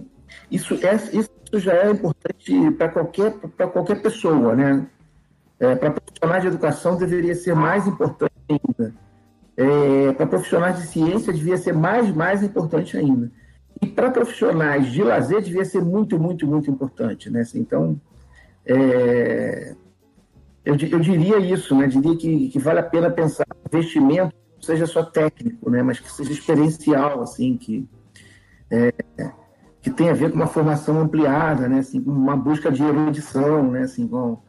isso, 0.49 0.73
é, 0.75 0.95
isso 0.95 1.29
já 1.53 1.73
é 1.73 1.91
importante 1.91 2.71
para 2.71 2.89
qualquer, 2.89 3.31
qualquer 3.31 4.01
pessoa, 4.01 4.55
né? 4.55 4.87
É, 5.59 5.75
para 5.75 5.91
profissionais 5.91 6.41
de 6.41 6.47
educação 6.49 6.97
deveria 6.97 7.33
ser 7.33 7.55
mais 7.55 7.87
importante 7.87 8.33
ainda. 8.49 8.93
É, 9.57 10.11
para 10.13 10.27
profissionais 10.27 10.77
de 10.81 10.87
ciência 10.87 11.31
devia 11.31 11.57
ser 11.57 11.73
mais, 11.73 12.13
mais 12.13 12.43
importante 12.43 12.97
ainda. 12.97 13.31
E 13.81 13.87
para 13.87 14.11
profissionais 14.11 14.91
de 14.91 15.01
lazer 15.01 15.41
devia 15.41 15.63
ser 15.63 15.81
muito, 15.81 16.19
muito, 16.19 16.45
muito 16.45 16.69
importante, 16.69 17.29
né? 17.29 17.41
Assim, 17.41 17.59
então, 17.59 17.99
é, 18.65 19.75
eu, 20.65 20.75
eu 20.75 20.99
diria 20.99 21.37
isso, 21.37 21.75
né? 21.75 21.87
Diria 21.87 22.15
que, 22.17 22.49
que 22.49 22.59
vale 22.59 22.79
a 22.79 22.83
pena 22.83 23.09
pensar 23.09 23.45
investimento 23.71 24.33
seja 24.65 24.87
só 24.87 25.03
técnico, 25.03 25.69
né? 25.69 25.83
Mas 25.83 25.99
que 25.99 26.11
seja 26.11 26.31
experiencial, 26.31 27.21
assim, 27.21 27.55
que 27.55 27.87
é, 28.71 28.91
que 29.81 29.91
tem 29.91 30.09
a 30.09 30.13
ver 30.13 30.31
com 30.31 30.37
uma 30.37 30.47
formação 30.47 30.99
ampliada, 30.99 31.69
né? 31.69 31.79
Assim, 31.79 32.03
uma 32.05 32.35
busca 32.35 32.71
de 32.71 32.83
erudição, 32.83 33.71
né? 33.71 33.83
Assim, 33.83 34.07
com, 34.07 34.39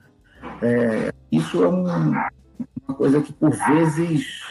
é, 0.62 1.12
isso 1.31 1.62
é 1.62 1.68
um, 1.68 1.85
uma 1.85 2.96
coisa 2.96 3.20
que 3.20 3.33
por 3.33 3.50
vezes, 3.50 4.42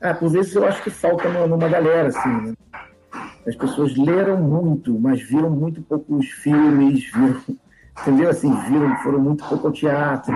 ah, 0.00 0.14
por 0.14 0.28
vezes 0.28 0.54
eu 0.54 0.66
acho 0.66 0.82
que 0.82 0.90
falta 0.90 1.28
numa 1.46 1.68
galera, 1.68 2.08
assim. 2.08 2.28
Né? 2.28 2.54
As 3.46 3.54
pessoas 3.54 3.96
leram 3.96 4.36
muito, 4.42 4.98
mas 4.98 5.22
viram 5.22 5.50
muito 5.50 5.80
poucos 5.82 6.26
filmes, 6.26 7.04
viram, 7.12 7.40
entendeu? 8.00 8.30
Assim, 8.30 8.52
viram, 8.68 8.96
foram 8.96 9.20
muito 9.20 9.44
pouco 9.44 9.68
ao 9.68 9.72
teatro. 9.72 10.34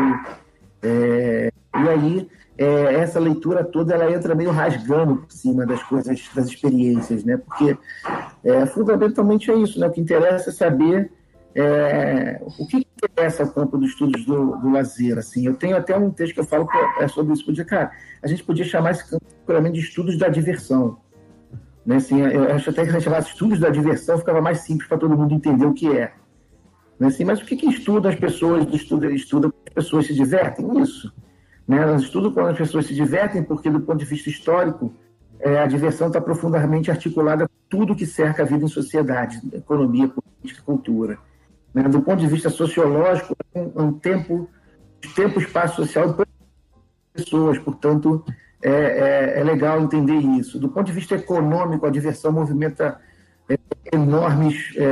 É, 0.83 1.53
e 1.75 1.88
aí 1.88 2.29
é, 2.59 2.95
essa 2.95 3.18
leitura 3.18 3.64
toda 3.64 3.95
ela 3.95 4.11
entra 4.11 4.35
meio 4.35 4.51
rasgando 4.51 5.16
por 5.16 5.33
cima 5.33 5.64
das 5.64 5.83
coisas, 5.83 6.29
das 6.35 6.47
experiências, 6.47 7.25
né? 7.25 7.37
Porque 7.37 7.77
é, 8.45 8.66
fundamentalmente 8.66 9.51
é 9.51 9.55
isso, 9.55 9.79
né? 9.79 9.87
O 9.87 9.90
que 9.90 10.01
interessa 10.01 10.51
é 10.51 10.53
saber 10.53 11.11
é, 11.55 12.40
o 12.59 12.66
que 12.66 12.87
interessa 12.97 13.42
ao 13.42 13.51
campo 13.51 13.77
dos 13.77 13.90
estudos 13.90 14.25
do, 14.25 14.57
do, 14.57 14.71
lazer, 14.71 15.18
assim. 15.18 15.47
Eu 15.47 15.55
tenho 15.55 15.77
até 15.77 15.97
um 15.97 16.11
texto 16.11 16.35
que 16.35 16.40
eu 16.40 16.45
falo 16.45 16.66
que 16.66 16.77
é 17.03 17.09
sobre 17.09 17.33
isso. 17.33 17.45
Podia, 17.45 17.64
cara, 17.64 17.92
a 18.23 18.27
gente 18.27 18.42
podia 18.42 18.64
chamar 18.64 18.92
esse 18.92 19.09
campo 19.09 19.25
de 19.71 19.81
estudos 19.81 20.16
da 20.16 20.29
diversão. 20.29 20.99
Né? 21.85 21.97
Assim, 21.97 22.21
eu 22.21 22.45
acho 22.55 22.71
até 22.71 22.85
que 22.85 22.90
a 22.90 22.92
gente 22.92 23.05
chamasse 23.05 23.31
estudos 23.31 23.59
da 23.59 23.68
diversão 23.68 24.18
ficava 24.18 24.40
mais 24.40 24.61
simples 24.61 24.88
para 24.88 24.99
todo 24.99 25.16
mundo 25.16 25.35
entender 25.35 25.66
o 25.66 25.75
que 25.75 25.90
é. 25.90 26.12
Assim, 27.07 27.25
mas 27.25 27.41
o 27.41 27.45
que, 27.45 27.57
que 27.57 27.67
estuda 27.67 28.09
as 28.09 28.15
pessoas, 28.15 28.67
estuda, 28.73 29.11
estuda 29.11 29.49
as 29.49 29.75
pessoas 29.75 30.07
se 30.07 30.15
divertem? 30.15 30.81
Isso. 30.81 31.12
Né? 31.67 31.79
Elas 31.79 32.03
estudam 32.03 32.33
quando 32.33 32.49
as 32.49 32.59
pessoas 32.59 32.87
se 32.87 32.95
divertem, 32.95 33.43
porque, 33.43 33.71
do 33.71 33.81
ponto 33.81 33.99
de 33.99 34.05
vista 34.05 34.29
histórico, 34.29 34.95
é, 35.41 35.59
a 35.59 35.67
diversão 35.67 36.07
está 36.09 36.21
profundamente 36.21 36.91
articulada 36.91 37.49
com 37.49 37.55
tudo 37.69 37.97
que 37.97 38.07
cerca 38.07 38.43
a 38.43 38.47
vida 38.47 38.65
em 38.65 38.69
sociedade, 38.69 39.41
economia, 39.53 40.09
política, 40.09 40.62
cultura. 40.65 41.19
Né? 41.75 41.83
Do 41.85 42.03
ponto 42.03 42.21
de 42.21 42.27
vista 42.27 42.51
sociológico, 42.51 43.35
é 43.55 43.61
um, 43.61 43.87
um 43.87 43.93
tempo, 43.93 44.49
tempo 45.15 45.41
espaço 45.41 45.77
social 45.77 46.12
de 46.12 46.25
pessoas, 47.12 47.59
portanto, 47.59 48.25
é, 48.62 48.71
é, 48.71 49.41
é, 49.41 49.45
legal 49.45 49.81
entender 49.81 50.19
isso. 50.19 50.59
Do 50.59 50.69
ponto 50.69 50.87
de 50.87 50.93
vista 50.93 51.15
econômico, 51.15 51.85
a 51.85 51.91
diversão 51.91 52.31
movimenta 52.31 52.87
é, 52.93 53.01
enormes 53.93 54.75
é, 54.77 54.85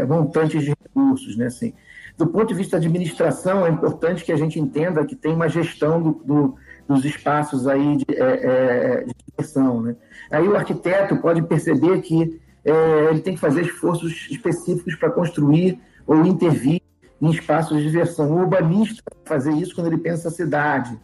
é, 0.00 0.04
montantes 0.04 0.62
de 0.62 0.70
recursos, 0.70 1.36
né? 1.36 1.46
Assim, 1.46 1.72
do 2.16 2.26
ponto 2.26 2.46
de 2.46 2.54
vista 2.54 2.78
da 2.78 2.86
administração, 2.86 3.66
é 3.66 3.70
importante 3.70 4.24
que 4.24 4.32
a 4.32 4.36
gente 4.36 4.58
entenda 4.58 5.04
que 5.04 5.16
tem 5.16 5.34
uma 5.34 5.48
gestão 5.48 6.00
do, 6.00 6.12
do, 6.24 6.54
dos 6.86 7.04
espaços 7.04 7.66
aí 7.66 7.96
de, 7.96 8.04
é, 8.10 8.22
é, 8.22 9.04
de 9.04 9.14
diversão. 9.28 9.82
Né? 9.82 9.96
Aí 10.30 10.46
o 10.46 10.56
arquiteto 10.56 11.16
pode 11.16 11.42
perceber 11.42 12.00
que 12.02 12.40
é, 12.64 13.10
ele 13.10 13.20
tem 13.20 13.34
que 13.34 13.40
fazer 13.40 13.62
esforços 13.62 14.28
específicos 14.30 14.94
para 14.94 15.10
construir 15.10 15.80
ou 16.06 16.24
intervir 16.24 16.80
em 17.20 17.30
espaços 17.30 17.76
de 17.78 17.82
diversão. 17.82 18.30
O 18.30 18.40
urbanista 18.40 19.02
fazer 19.24 19.52
isso 19.52 19.74
quando 19.74 19.88
ele 19.88 19.98
pensa 19.98 20.28
a 20.28 20.30
cidade. 20.30 20.96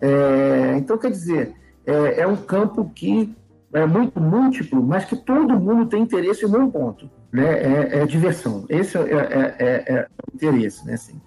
É, 0.00 0.74
então, 0.76 0.98
quer 0.98 1.10
dizer, 1.10 1.54
é, 1.86 2.22
é 2.22 2.26
um 2.26 2.36
campo 2.36 2.90
que 2.94 3.34
é 3.76 3.84
muito 3.84 4.18
múltiplo, 4.18 4.82
mas 4.82 5.04
que 5.04 5.14
todo 5.14 5.60
mundo 5.60 5.86
tem 5.86 6.02
interesse 6.02 6.46
em 6.46 6.56
um 6.56 6.70
ponto 6.70 7.10
né, 7.30 7.44
é, 7.44 7.98
é 7.98 8.06
diversão. 8.06 8.64
Esse 8.70 8.96
é, 8.96 9.00
é, 9.00 9.56
é, 9.58 9.94
é, 9.94 10.08
o 10.26 10.34
interesse, 10.34 10.86
né, 10.86 10.94
assim. 10.94 11.20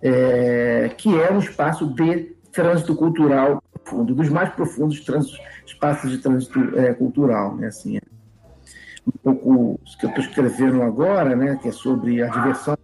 É, 0.00 0.90
que 0.96 1.20
é 1.20 1.32
um 1.32 1.38
espaço 1.38 1.86
de 1.92 2.36
trânsito 2.52 2.94
cultural 2.94 3.60
profundo, 3.72 4.14
dos 4.14 4.28
mais 4.28 4.50
profundos 4.50 5.00
trânsitos, 5.00 5.40
espaços 5.66 6.10
de 6.10 6.18
trânsito 6.18 6.60
cultural, 6.98 7.56
né, 7.56 7.66
assim. 7.66 7.98
Um 9.04 9.12
pouco 9.22 9.50
o 9.50 9.80
que 9.98 10.06
eu 10.06 10.10
estou 10.10 10.24
escrevendo 10.24 10.82
agora, 10.82 11.34
né, 11.34 11.58
que 11.60 11.68
é 11.68 11.72
sobre 11.72 12.22
a 12.22 12.28
diversão 12.28 12.78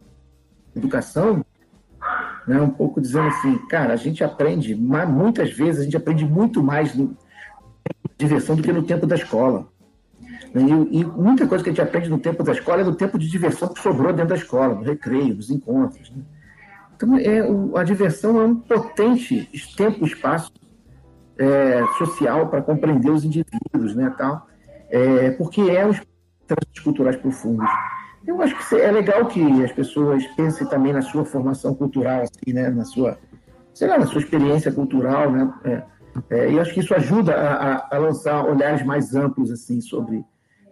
educação, 0.75 1.45
né, 2.49 2.61
um 2.61 2.71
pouco 2.71 3.01
dizendo 3.01 3.29
assim, 3.29 3.59
cara, 3.69 3.93
a 3.93 3.97
gente 3.97 4.25
aprende, 4.25 4.75
muitas 4.75 5.53
vezes 5.53 5.83
a 5.83 5.85
gente 5.85 5.97
aprende 5.97 6.25
muito 6.25 6.63
mais 6.63 6.95
no 6.95 7.17
diversão 8.19 8.57
do 8.57 8.63
que 8.63 8.73
no 8.73 8.83
tempo 8.83 9.07
da 9.07 9.15
escola. 9.15 9.67
E, 10.55 11.01
e, 11.01 11.05
muita 11.05 11.47
coisa 11.47 11.63
que 11.63 11.71
a 11.71 11.73
gente 11.73 11.83
aprende 11.83 12.09
no 12.09 12.19
tempo 12.19 12.43
da 12.43 12.53
escola 12.53 12.81
é 12.81 12.85
no 12.85 12.95
tempo 12.95 13.19
de 13.19 13.29
diversão 13.29 13.69
que 13.69 13.81
sobrou 13.81 14.13
dentro 14.13 14.31
da 14.31 14.35
escola, 14.35 14.75
no 14.75 14.83
recreio, 14.83 15.35
nos 15.35 15.51
encontros. 15.51 16.11
Né? 16.11 16.23
Então, 16.97 17.17
é, 17.17 17.43
o, 17.49 17.77
a 17.77 17.85
diversão 17.85 18.41
é 18.41 18.45
um 18.45 18.57
potente 18.57 19.49
tempo 19.77 20.05
e 20.05 20.09
espaço 20.09 20.53
é, 21.39 21.85
social 21.97 22.49
para 22.49 22.61
compreender 22.61 23.11
os 23.11 23.25
indivíduos, 23.25 23.95
né, 23.95 24.13
tal, 24.19 24.49
é, 24.91 25.31
porque 25.31 25.61
é 25.61 25.87
um 25.87 25.93
trânsitos 26.47 26.83
culturais 26.83 27.17
profundos. 27.17 27.69
Eu 28.27 28.43
acho 28.43 28.57
que 28.69 28.75
é 28.77 28.91
legal 28.91 29.27
que 29.27 29.65
as 29.65 29.71
pessoas 29.71 30.27
pensem 30.29 30.67
também 30.67 30.93
na 30.93 31.03
sua 31.03 31.25
formação 31.25 31.75
cultural, 31.75 32.23
assim, 32.23 32.53
né, 32.53 32.69
na 32.69 32.85
sua, 32.85 33.19
sei 33.73 33.87
lá, 33.87 33.99
na 33.99 34.07
sua 34.07 34.21
experiência 34.21 34.73
cultural, 34.73 35.31
né, 35.31 35.53
é, 35.65 35.83
é, 36.31 36.51
e 36.51 36.59
acho 36.59 36.75
que 36.75 36.81
isso 36.81 36.95
ajuda 36.95 37.35
a, 37.35 37.75
a, 37.75 37.97
a 37.97 37.99
lançar 37.99 38.45
olhares 38.45 38.85
mais 38.85 39.15
amplos 39.15 39.51
assim 39.51 39.81
sobre 39.81 40.25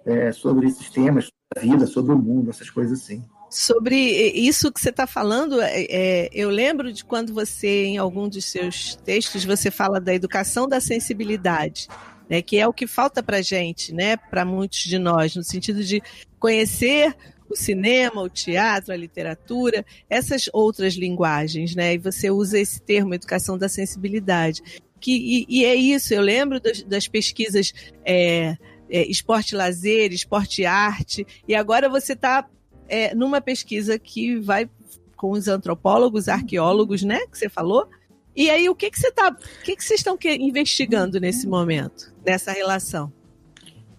é, 0.06 0.30
sobre 0.30 0.68
esses 0.68 0.88
temas, 0.88 1.24
sobre 1.24 1.56
a 1.56 1.60
vida, 1.72 1.86
sobre 1.86 2.12
o 2.12 2.18
mundo, 2.18 2.50
essas 2.50 2.70
coisas 2.70 3.00
assim. 3.00 3.24
Sobre 3.50 3.96
isso 3.96 4.72
que 4.72 4.80
você 4.80 4.90
está 4.90 5.06
falando, 5.06 5.60
é, 5.60 5.86
é, 5.88 6.30
eu 6.32 6.48
lembro 6.48 6.92
de 6.92 7.04
quando 7.04 7.34
você, 7.34 7.84
em 7.86 7.98
algum 7.98 8.28
dos 8.28 8.44
seus 8.44 8.96
textos, 8.96 9.44
você 9.44 9.70
fala 9.70 10.00
da 10.00 10.14
educação 10.14 10.68
da 10.68 10.80
sensibilidade, 10.80 11.88
né, 12.28 12.42
que 12.42 12.58
é 12.58 12.66
o 12.66 12.72
que 12.72 12.86
falta 12.86 13.22
para 13.22 13.42
gente, 13.42 13.92
né, 13.92 14.16
para 14.16 14.44
muitos 14.44 14.80
de 14.80 14.98
nós, 14.98 15.34
no 15.34 15.44
sentido 15.44 15.82
de 15.82 16.02
conhecer 16.38 17.14
o 17.48 17.56
cinema, 17.56 18.22
o 18.22 18.28
teatro, 18.28 18.92
a 18.92 18.96
literatura, 18.96 19.84
essas 20.10 20.50
outras 20.52 20.94
linguagens, 20.94 21.76
né? 21.76 21.94
E 21.94 21.98
você 21.98 22.28
usa 22.28 22.58
esse 22.58 22.80
termo, 22.80 23.14
educação 23.14 23.56
da 23.56 23.68
sensibilidade. 23.68 24.62
Que, 25.00 25.46
e, 25.48 25.60
e 25.60 25.64
é 25.64 25.74
isso, 25.74 26.14
eu 26.14 26.22
lembro 26.22 26.60
das, 26.60 26.82
das 26.82 27.06
pesquisas 27.06 27.72
é, 28.04 28.56
é, 28.88 29.02
esporte 29.10 29.54
lazer, 29.54 30.12
esporte 30.12 30.64
arte, 30.64 31.26
e 31.46 31.54
agora 31.54 31.88
você 31.88 32.14
está 32.14 32.46
é, 32.88 33.14
numa 33.14 33.40
pesquisa 33.40 33.98
que 33.98 34.36
vai 34.40 34.68
com 35.16 35.30
os 35.30 35.48
antropólogos, 35.48 36.28
arqueólogos, 36.28 37.02
né, 37.02 37.20
que 37.30 37.38
você 37.38 37.48
falou. 37.48 37.88
E 38.34 38.50
aí, 38.50 38.68
o 38.68 38.74
que, 38.74 38.90
que 38.90 39.00
você 39.00 39.10
tá, 39.10 39.30
o 39.30 39.64
que, 39.64 39.74
que 39.74 39.82
vocês 39.82 40.00
estão 40.00 40.18
investigando 40.38 41.18
nesse 41.18 41.46
momento, 41.48 42.14
nessa 42.24 42.52
relação? 42.52 43.10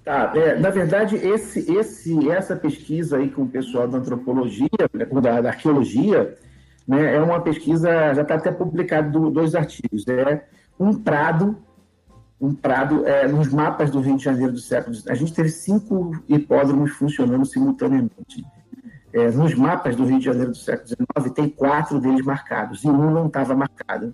Tá, 0.05 0.31
é, 0.35 0.57
na 0.57 0.69
verdade, 0.69 1.15
esse, 1.17 1.69
esse, 1.71 2.29
essa 2.29 2.55
pesquisa 2.55 3.17
aí 3.17 3.29
com 3.29 3.41
o 3.41 3.49
pessoal 3.49 3.87
da 3.87 3.97
antropologia, 3.97 4.69
né, 4.93 5.05
da, 5.05 5.41
da 5.41 5.49
arqueologia, 5.49 6.37
né, 6.87 7.15
é 7.15 7.19
uma 7.19 7.41
pesquisa, 7.41 8.13
já 8.13 8.21
está 8.21 8.35
até 8.35 8.51
publicado 8.51 9.31
dois 9.31 9.55
artigos. 9.55 10.07
É 10.07 10.45
um 10.79 10.93
prado 10.93 11.57
um 12.39 12.53
prado 12.53 13.05
é, 13.07 13.27
nos 13.27 13.51
mapas 13.51 13.89
do 13.89 13.99
Rio 13.99 14.15
de 14.15 14.23
Janeiro 14.23 14.53
do 14.53 14.59
século 14.59 14.93
XIX. 14.93 15.09
A 15.09 15.15
gente 15.15 15.33
teve 15.33 15.49
cinco 15.49 16.11
hipódromos 16.29 16.91
funcionando 16.91 17.45
simultaneamente. 17.45 18.45
É, 19.11 19.31
nos 19.31 19.55
mapas 19.55 19.95
do 19.95 20.05
Rio 20.05 20.19
de 20.19 20.25
Janeiro 20.25 20.51
do 20.51 20.57
século 20.57 20.87
XIX, 20.87 21.33
tem 21.33 21.49
quatro 21.49 21.99
deles 21.99 22.23
marcados, 22.23 22.83
e 22.83 22.87
um 22.87 23.11
não 23.11 23.27
estava 23.27 23.55
marcado. 23.55 24.13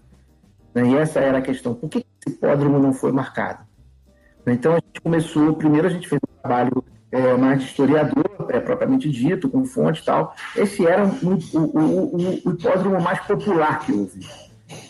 Né? 0.73 0.87
E 0.87 0.95
essa 0.95 1.19
era 1.19 1.39
a 1.39 1.41
questão. 1.41 1.73
Por 1.73 1.89
que 1.89 1.99
esse 1.99 2.35
hipódromo 2.35 2.79
não 2.79 2.93
foi 2.93 3.11
marcado? 3.11 3.65
Então, 4.47 4.73
a 4.73 4.75
gente 4.75 5.01
começou, 5.01 5.53
primeiro 5.55 5.87
a 5.87 5.89
gente 5.89 6.07
fez 6.07 6.21
um 6.21 6.41
trabalho 6.41 6.83
é, 7.11 7.35
mais 7.35 7.61
historiador, 7.61 8.47
é, 8.49 8.59
propriamente 8.59 9.09
dito, 9.09 9.49
com 9.49 9.65
fonte 9.65 10.01
e 10.01 10.05
tal. 10.05 10.33
Esse 10.55 10.85
era 10.85 11.05
o, 11.05 11.33
o, 11.53 11.59
o, 11.59 12.15
o 12.45 12.51
hipódromo 12.51 13.01
mais 13.01 13.19
popular 13.21 13.79
que 13.79 13.91
houve 13.91 14.25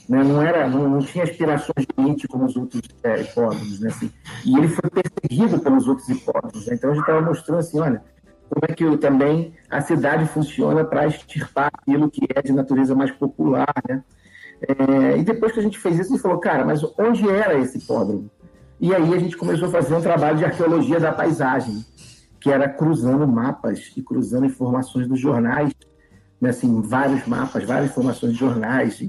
né? 0.08 0.24
não 0.24 0.42
era, 0.42 0.68
não, 0.68 0.90
não, 0.90 1.00
tinha 1.00 1.24
aspirações 1.24 1.86
de 1.86 2.04
elite 2.04 2.28
como 2.28 2.46
os 2.46 2.56
outros 2.56 2.82
é, 3.04 3.22
hipódromos, 3.22 3.80
né? 3.80 3.90
Assim, 3.90 4.12
e 4.46 4.58
ele 4.58 4.68
foi 4.68 4.90
perseguido 4.90 5.60
pelos 5.60 5.88
outros 5.88 6.10
hipódromos. 6.10 6.68
Né? 6.68 6.76
Então 6.76 6.92
a 6.92 6.94
gente 6.94 7.04
estava 7.04 7.22
mostrando 7.22 7.60
assim, 7.60 7.80
olha, 7.80 8.04
como 8.50 8.66
é 8.68 8.74
que 8.74 8.98
também 8.98 9.54
a 9.70 9.82
cidade 9.82 10.28
funciona 10.28 10.84
para 10.84 11.08
extirpar 11.08 11.72
aquilo 11.74 12.10
que 12.10 12.28
é 12.36 12.42
de 12.42 12.54
natureza 12.54 12.94
mais 12.94 13.12
popular, 13.12 13.74
né? 13.88 14.04
É, 14.62 15.18
e 15.18 15.24
depois 15.24 15.52
que 15.52 15.60
a 15.60 15.64
gente 15.64 15.78
fez 15.78 15.96
isso, 15.96 16.10
a 16.10 16.14
gente 16.14 16.22
falou, 16.22 16.40
cara, 16.40 16.64
mas 16.64 16.82
onde 16.98 17.28
era 17.30 17.58
esse 17.58 17.78
hipódromo? 17.78 18.30
E 18.80 18.94
aí 18.94 19.14
a 19.14 19.18
gente 19.18 19.36
começou 19.36 19.68
a 19.68 19.72
fazer 19.72 19.96
um 19.96 20.02
trabalho 20.02 20.38
de 20.38 20.46
arqueologia 20.46 21.00
da 21.00 21.12
paisagem, 21.12 21.84
que 22.40 22.50
era 22.50 22.68
cruzando 22.70 23.28
mapas 23.28 23.92
e 23.96 24.02
cruzando 24.02 24.46
informações 24.46 25.08
dos 25.08 25.20
jornais, 25.20 25.74
né, 26.40 26.50
assim, 26.50 26.82
vários 26.82 27.26
mapas, 27.26 27.64
várias 27.64 27.90
informações 27.90 28.34
de 28.34 28.40
jornais, 28.40 29.02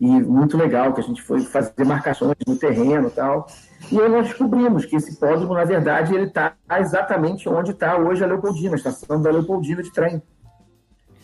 e, 0.00 0.06
muito 0.06 0.56
legal 0.56 0.92
que 0.92 1.00
a 1.00 1.04
gente 1.04 1.22
foi 1.22 1.40
fazer 1.40 1.84
marcações 1.84 2.34
no 2.46 2.56
terreno 2.56 3.08
e 3.08 3.10
tal. 3.10 3.46
E 3.90 4.00
aí 4.00 4.08
nós 4.08 4.28
descobrimos 4.28 4.84
que 4.84 4.96
esse 4.96 5.12
hipódromo, 5.12 5.54
na 5.54 5.64
verdade, 5.64 6.14
ele 6.14 6.26
está 6.26 6.54
exatamente 6.78 7.48
onde 7.48 7.70
está 7.70 7.96
hoje 7.96 8.22
a 8.22 8.26
Leopoldina, 8.26 8.74
a 8.74 8.76
estação 8.76 9.20
da 9.20 9.30
Leopoldina 9.30 9.82
de 9.82 9.92
trem. 9.92 10.22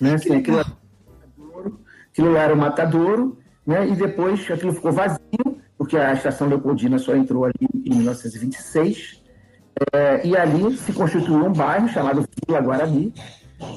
Né? 0.00 0.14
Assim, 0.14 0.34
aquilo, 0.34 0.60
aquilo 2.10 2.32
lá 2.32 2.40
era 2.40 2.54
o 2.54 2.56
Matadouro, 2.56 3.38
né? 3.66 3.86
e 3.88 3.94
depois 3.94 4.48
aquilo 4.50 4.72
ficou 4.72 4.92
vazio, 4.92 5.18
porque 5.76 5.96
a 5.96 6.12
estação 6.12 6.48
Leopoldina 6.48 6.98
só 6.98 7.14
entrou 7.14 7.44
ali 7.44 7.68
em 7.84 7.94
1926, 7.96 9.22
é, 9.92 10.26
e 10.26 10.36
ali 10.36 10.76
se 10.76 10.92
constituiu 10.92 11.44
um 11.44 11.52
bairro 11.52 11.88
chamado 11.88 12.24
Vila 12.46 12.60
Guarani, 12.60 13.12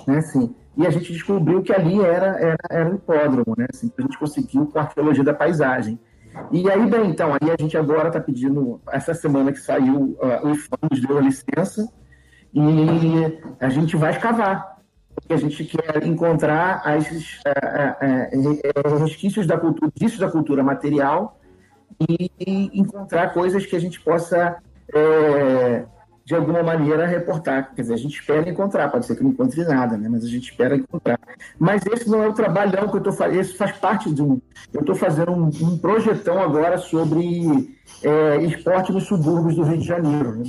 né? 0.07 0.17
assim, 0.17 0.53
e 0.77 0.85
a 0.85 0.89
gente 0.89 1.11
descobriu 1.11 1.61
que 1.61 1.73
ali 1.73 2.01
era, 2.01 2.37
era, 2.39 2.57
era 2.69 2.89
um 2.89 2.95
hipódromo, 2.95 3.55
né? 3.57 3.67
assim, 3.73 3.91
a 3.97 4.01
gente 4.01 4.17
conseguiu 4.17 4.65
com 4.67 4.77
a 4.77 4.81
arqueologia 4.83 5.23
da 5.23 5.33
paisagem. 5.33 5.99
E 6.51 6.69
aí, 6.69 6.85
bem, 6.89 7.09
então, 7.09 7.31
aí 7.33 7.49
a 7.49 7.55
gente 7.57 7.77
agora 7.77 8.09
está 8.09 8.19
pedindo, 8.19 8.81
essa 8.91 9.13
semana 9.13 9.53
que 9.53 9.59
saiu, 9.59 10.17
uh, 10.21 10.45
o 10.45 10.51
IFAM 10.51 10.77
nos 10.91 11.01
deu 11.01 11.17
a 11.17 11.21
licença 11.21 11.87
e 12.53 13.39
a 13.59 13.69
gente 13.69 13.95
vai 13.95 14.11
escavar, 14.11 14.79
porque 15.15 15.33
a 15.33 15.37
gente 15.37 15.63
quer 15.63 16.05
encontrar 16.05 16.81
as, 16.83 17.09
uh, 17.09 18.91
uh, 18.91 18.97
resquícios 18.97 19.47
da 19.47 19.57
cultura, 19.57 19.89
disso 19.95 20.19
da 20.19 20.29
cultura 20.29 20.61
material 20.61 21.39
e, 22.09 22.29
e 22.37 22.79
encontrar 22.79 23.33
coisas 23.33 23.65
que 23.65 23.75
a 23.75 23.79
gente 23.79 24.01
possa 24.01 24.57
eh, 24.93 25.85
de 26.25 26.33
alguma 26.33 26.63
maneira, 26.63 27.05
reportar. 27.05 27.73
Quer 27.75 27.83
dizer, 27.83 27.93
a 27.93 27.97
gente 27.97 28.19
espera 28.19 28.49
encontrar, 28.49 28.89
pode 28.89 29.05
ser 29.05 29.15
que 29.15 29.23
não 29.23 29.29
encontre 29.29 29.63
nada, 29.63 29.95
né? 29.95 30.09
mas 30.09 30.25
a 30.25 30.27
gente 30.27 30.49
espera 30.49 30.75
encontrar. 30.75 31.19
Mas 31.59 31.85
esse 31.85 32.09
não 32.09 32.23
é 32.23 32.27
o 32.27 32.33
trabalhão 32.33 32.87
que 32.87 32.95
eu 32.95 32.97
estou 32.97 33.13
fazendo, 33.13 33.39
esse 33.39 33.55
faz 33.55 33.77
parte 33.77 34.11
de 34.11 34.23
um. 34.23 34.41
Eu 34.73 34.81
estou 34.81 34.95
fazendo 34.95 35.31
um, 35.31 35.51
um, 35.61 35.77
projetão 35.77 36.41
agora 36.41 36.79
sobre 36.79 37.77
é, 38.01 38.37
esporte 38.37 38.91
nos 38.91 39.03
subúrbios 39.03 39.55
do 39.55 39.63
Rio 39.63 39.77
de 39.77 39.85
Janeiro. 39.85 40.37
Né? 40.37 40.45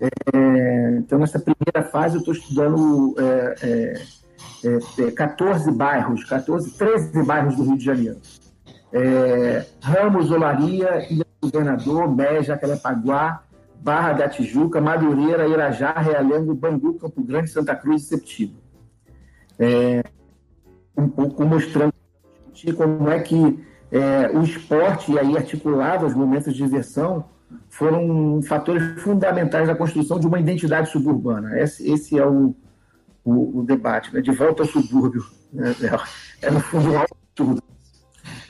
É, 0.00 0.96
então, 0.98 1.18
nessa 1.18 1.38
primeira 1.38 1.90
fase, 1.90 2.14
eu 2.16 2.20
estou 2.20 2.32
estudando 2.32 3.14
é, 3.18 4.00
14 5.14 5.68
é, 5.68 5.70
é, 5.70 5.76
bairros, 5.76 6.24
14, 6.24 6.78
13 6.78 7.22
bairros 7.24 7.56
do 7.56 7.64
Rio 7.64 7.76
de 7.76 7.84
Janeiro. 7.84 8.18
É, 8.90 9.66
Ramos, 9.82 10.30
Olaria, 10.30 11.06
Ilha 11.12 11.26
do 11.42 11.50
Governador, 11.50 12.08
Beja, 12.08 12.56
Calepaguá, 12.56 13.43
Barra 13.84 14.14
da 14.14 14.28
Tijuca, 14.30 14.80
Madureira, 14.80 15.46
Irajá, 15.46 15.92
Realengo, 15.92 16.54
Bangu, 16.54 16.94
Campo 16.94 17.22
Grande, 17.22 17.50
Santa 17.50 17.76
Cruz 17.76 18.02
e 18.02 18.06
Septiba. 18.06 18.54
É, 19.58 20.02
um 20.96 21.06
pouco 21.06 21.44
mostrando 21.44 21.92
como 22.78 23.10
é 23.10 23.20
que 23.20 23.62
é, 23.92 24.30
o 24.34 24.42
esporte 24.42 25.12
e 25.12 25.18
aí 25.18 25.36
articulado 25.36 26.06
aos 26.06 26.14
momentos 26.14 26.54
de 26.54 26.62
diversão 26.62 27.26
foram 27.68 28.40
fatores 28.42 29.02
fundamentais 29.02 29.68
da 29.68 29.74
construção 29.74 30.18
de 30.18 30.26
uma 30.26 30.40
identidade 30.40 30.88
suburbana. 30.88 31.60
Esse, 31.60 31.86
esse 31.92 32.18
é 32.18 32.26
o, 32.26 32.56
o, 33.22 33.60
o, 33.60 33.64
debate, 33.64 34.14
né? 34.14 34.22
de 34.22 34.30
volta 34.32 34.62
ao 34.62 34.68
subúrbio. 34.68 35.22
Né? 35.52 35.74
É, 36.40 36.50
no 36.50 36.58
fundo, 36.60 36.90
um 36.90 36.98
absurdo. 36.98 37.62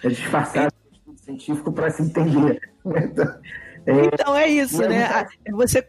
É 0.04 0.08
disfarçado 0.08 0.72
científico 1.16 1.72
para 1.72 1.90
se 1.90 2.02
entender. 2.02 2.60
Então, 2.84 3.24
é, 3.24 3.40
então 3.86 4.36
é 4.36 4.48
isso, 4.48 4.80
né? 4.82 5.26
Você 5.52 5.86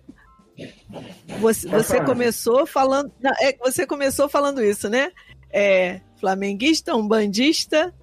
você, 1.39 1.67
você 1.67 2.01
começou 2.03 2.65
falando, 2.65 3.11
não, 3.21 3.31
é, 3.41 3.55
você 3.57 3.85
começou 3.85 4.29
falando 4.29 4.63
isso, 4.63 4.89
né? 4.89 5.11
É, 5.51 6.01
flamenguista, 6.17 6.95
um 6.95 7.05
bandista, 7.05 7.93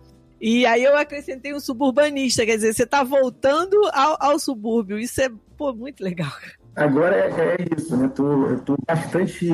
e 0.40 0.66
aí 0.66 0.82
eu 0.82 0.97
acrescentei 0.97 1.55
um 1.55 1.61
suburbanista, 1.61 2.45
quer 2.45 2.57
dizer, 2.57 2.74
você 2.74 2.82
está 2.82 3.03
voltando 3.05 3.76
ao, 3.93 4.16
ao, 4.20 4.38
subúrbio. 4.38 4.99
Isso 4.99 5.20
é 5.20 5.30
pô, 5.57 5.72
muito 5.72 6.03
legal. 6.03 6.32
Agora 6.74 7.16
é, 7.16 7.55
é 7.55 7.57
isso, 7.78 7.97
né? 7.97 8.09
Tô, 8.09 8.49
eu 8.49 8.61
tô 8.61 8.76
bastante 8.86 9.51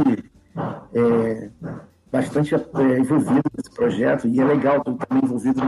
é, 0.95 1.51
bastante 2.11 2.55
é, 2.55 2.59
envolvido 2.99 3.43
nesse 3.57 3.71
projeto 3.71 4.27
e 4.27 4.41
é 4.41 4.45
legal 4.45 4.79
estar 4.79 5.07
também 5.07 5.25
envolvido 5.25 5.61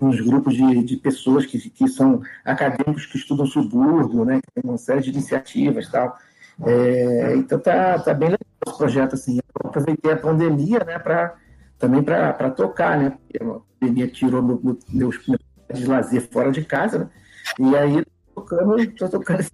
nos 0.00 0.20
grupos 0.20 0.54
de, 0.54 0.84
de 0.84 0.96
pessoas 0.96 1.44
que, 1.44 1.58
que 1.70 1.88
são 1.88 2.22
acadêmicos 2.44 3.06
que 3.06 3.16
estudam 3.16 3.46
subúrbio, 3.46 4.24
né, 4.24 4.40
que 4.40 4.60
tem 4.60 4.70
uma 4.70 4.78
série 4.78 5.00
de 5.00 5.10
iniciativas 5.10 5.88
tal. 5.88 6.16
É, 6.64 7.34
então 7.36 7.58
tá, 7.58 7.98
tá 7.98 8.14
bem 8.14 8.30
legal 8.30 8.48
esse 8.66 8.76
projeto 8.76 9.14
assim. 9.14 9.36
Eu 9.36 9.68
aproveitei 9.68 10.12
a 10.12 10.16
pandemia, 10.16 10.80
né, 10.84 10.98
para 10.98 11.36
também 11.78 12.02
para 12.02 12.50
tocar, 12.50 12.98
né? 12.98 13.10
Porque 13.10 13.42
a 13.42 13.60
pandemia 13.78 14.08
tirou 14.08 14.42
meu, 14.42 14.60
meu, 14.62 14.78
meus 14.88 15.16
de 15.72 15.86
lazer 15.86 16.28
fora 16.30 16.50
de 16.50 16.64
casa, 16.64 16.98
né? 16.98 17.10
E 17.60 17.76
aí 17.76 18.04
tô 18.34 18.42
tocando, 18.42 18.90
tô 18.94 19.08
tocando. 19.08 19.46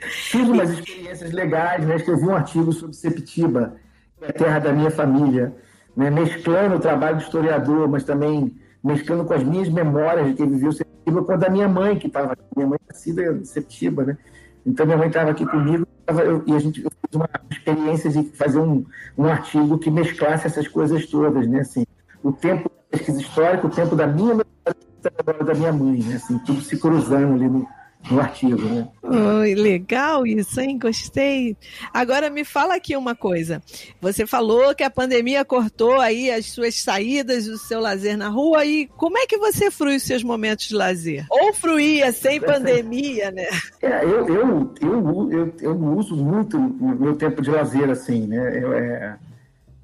Fiz 0.00 0.42
umas 0.48 0.70
experiências 0.70 1.30
legais, 1.32 1.86
né? 1.86 1.96
Escrevi 1.96 2.24
um 2.24 2.34
artigo 2.34 2.72
sobre 2.72 2.96
Septiba 2.96 3.76
a 4.22 4.32
terra 4.32 4.58
da 4.58 4.72
minha 4.72 4.90
família, 4.90 5.54
né? 5.96 6.10
mesclando 6.10 6.76
o 6.76 6.80
trabalho 6.80 7.18
de 7.18 7.24
historiador, 7.24 7.88
mas 7.88 8.04
também 8.04 8.56
mesclando 8.82 9.24
com 9.24 9.34
as 9.34 9.42
minhas 9.42 9.68
memórias 9.68 10.28
de 10.28 10.34
quem 10.34 10.48
viveu 10.48 10.72
Septiba, 10.72 11.24
com 11.24 11.32
a 11.32 11.36
da 11.36 11.50
minha 11.50 11.68
mãe, 11.68 11.98
que 11.98 12.06
estava 12.06 12.36
minha 12.56 12.68
mãe 12.68 12.78
é 12.82 12.92
nascida 12.92 13.22
em 13.32 13.44
Septiba, 13.44 14.04
né? 14.04 14.18
Então 14.64 14.86
minha 14.86 14.98
mãe 14.98 15.08
estava 15.08 15.30
aqui 15.30 15.46
comigo 15.46 15.86
tava, 16.08 16.22
eu, 16.22 16.42
e 16.46 16.54
a 16.54 16.58
gente 16.58 16.80
fiz 16.80 16.90
uma 17.14 17.28
experiência 17.50 18.10
de 18.10 18.24
fazer 18.30 18.58
um, 18.58 18.84
um 19.16 19.26
artigo 19.26 19.78
que 19.78 19.90
mesclasse 19.90 20.46
essas 20.46 20.66
coisas 20.66 21.06
todas, 21.06 21.46
né? 21.46 21.60
Assim, 21.60 21.84
o 22.22 22.32
tempo 22.32 22.70
da 22.70 22.98
pesquisa 22.98 23.20
histórica, 23.20 23.66
o 23.66 23.70
tempo 23.70 23.94
da 23.94 24.06
minha 24.06 24.34
memória 24.34 25.44
da 25.44 25.54
minha 25.54 25.72
mãe, 25.72 26.02
né? 26.02 26.16
Assim, 26.16 26.38
tudo 26.40 26.60
se 26.62 26.78
cruzando 26.78 27.34
ali 27.34 27.48
no, 27.48 27.68
no 28.10 28.20
artigo, 28.20 28.62
né? 28.62 28.88
Oi, 29.02 29.54
legal 29.54 30.26
isso, 30.26 30.60
hein? 30.60 30.78
Gostei. 30.78 31.56
Agora 31.92 32.30
me 32.30 32.44
fala 32.44 32.74
aqui 32.74 32.96
uma 32.96 33.14
coisa. 33.14 33.62
Você 34.00 34.26
falou 34.26 34.74
que 34.74 34.82
a 34.82 34.90
pandemia 34.90 35.44
cortou 35.44 36.00
aí 36.00 36.30
as 36.30 36.46
suas 36.46 36.76
saídas, 36.76 37.46
o 37.46 37.58
seu 37.58 37.80
lazer 37.80 38.16
na 38.16 38.28
rua 38.28 38.64
e 38.64 38.86
como 38.96 39.18
é 39.18 39.26
que 39.26 39.38
você 39.38 39.70
frui 39.70 39.96
os 39.96 40.02
seus 40.02 40.22
momentos 40.22 40.68
de 40.68 40.74
lazer? 40.74 41.26
Ou 41.30 41.52
fruía 41.52 42.12
sem 42.12 42.40
pandemia, 42.40 43.30
né? 43.30 43.46
É, 43.82 44.04
eu, 44.04 44.26
eu, 44.28 44.74
eu, 44.80 45.32
eu, 45.32 45.54
eu 45.60 45.76
uso 45.96 46.16
muito 46.16 46.56
o 46.58 47.00
meu 47.00 47.16
tempo 47.16 47.42
de 47.42 47.50
lazer, 47.50 47.90
assim, 47.90 48.26
né? 48.26 48.62
Eu, 48.62 48.72
é, 48.72 49.18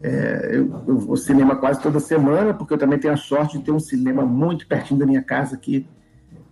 é, 0.03 0.51
eu, 0.53 0.83
eu 0.87 0.99
vou 0.99 1.13
ao 1.13 1.17
cinema 1.17 1.57
quase 1.57 1.81
toda 1.81 2.01
semana, 2.01 2.53
porque 2.53 2.75
eu 2.75 2.79
também 2.79 2.99
tenho 2.99 3.15
a 3.15 3.17
sorte 3.17 3.59
de 3.59 3.65
ter 3.65 3.73
um 3.73 3.81
cinema 3.81 4.25
muito 4.25 4.67
pertinho 4.67 5.01
da 5.01 5.07
minha 5.07 5.23
casa 5.23 5.55
aqui 5.55 5.87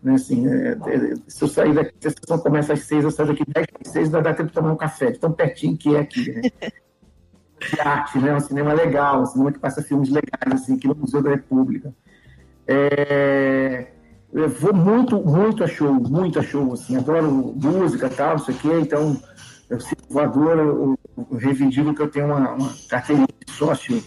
né, 0.03 0.15
assim, 0.15 0.49
é, 0.49 0.73
é, 0.73 1.15
se 1.29 1.45
eu 1.45 1.49
sair 1.49 1.73
daqui, 1.73 1.93
se 2.01 2.09
a 2.09 2.11
sessão 2.11 2.39
começa 2.39 2.73
às 2.73 2.81
seis, 2.81 3.05
eu 3.05 3.11
saio 3.11 3.29
daqui 3.29 3.45
dez 3.47 3.67
às 3.85 3.93
seis, 3.93 4.11
vai 4.11 4.21
dar 4.21 4.35
tempo 4.35 4.49
de 4.49 4.55
tomar 4.55 4.73
um 4.73 4.77
café, 4.77 5.13
de 5.13 5.19
tão 5.19 5.31
pertinho 5.33 5.77
que 5.77 5.95
é 5.95 6.01
aqui, 6.01 6.33
né? 6.33 6.43
de 7.71 7.81
arte, 7.81 8.19
né? 8.19 8.35
Um 8.35 8.41
cinema 8.41 8.73
legal, 8.73 9.23
um 9.23 9.27
cinema 9.27 9.53
que 9.53 9.61
passa 9.61 9.83
filmes 9.83 10.09
legais, 10.09 10.53
assim, 10.53 10.75
aqui 10.75 10.89
no 10.89 10.97
Museu 10.97 11.23
da 11.23 11.31
República. 11.31 11.95
É... 12.67 13.87
Eu 14.33 14.49
vou 14.49 14.75
muito, 14.75 15.23
muito 15.23 15.63
a 15.63 15.69
show, 15.69 15.93
muito 15.93 16.39
a 16.39 16.43
show, 16.43 16.73
assim, 16.73 16.97
adoro 16.97 17.31
música 17.31 18.07
e 18.07 18.11
tal, 18.11 18.37
isso 18.37 18.51
aqui, 18.51 18.73
então, 18.73 19.17
eu 19.69 19.79
circo 19.79 20.05
voador, 20.09 20.59
eu, 20.59 20.99
eu 21.17 21.37
reivindico 21.37 21.95
que 21.95 22.01
eu 22.01 22.11
tenho 22.11 22.27
uma, 22.27 22.53
uma 22.53 22.73
carteirinha 22.89 23.29
de 23.47 23.53
sócio 23.53 24.03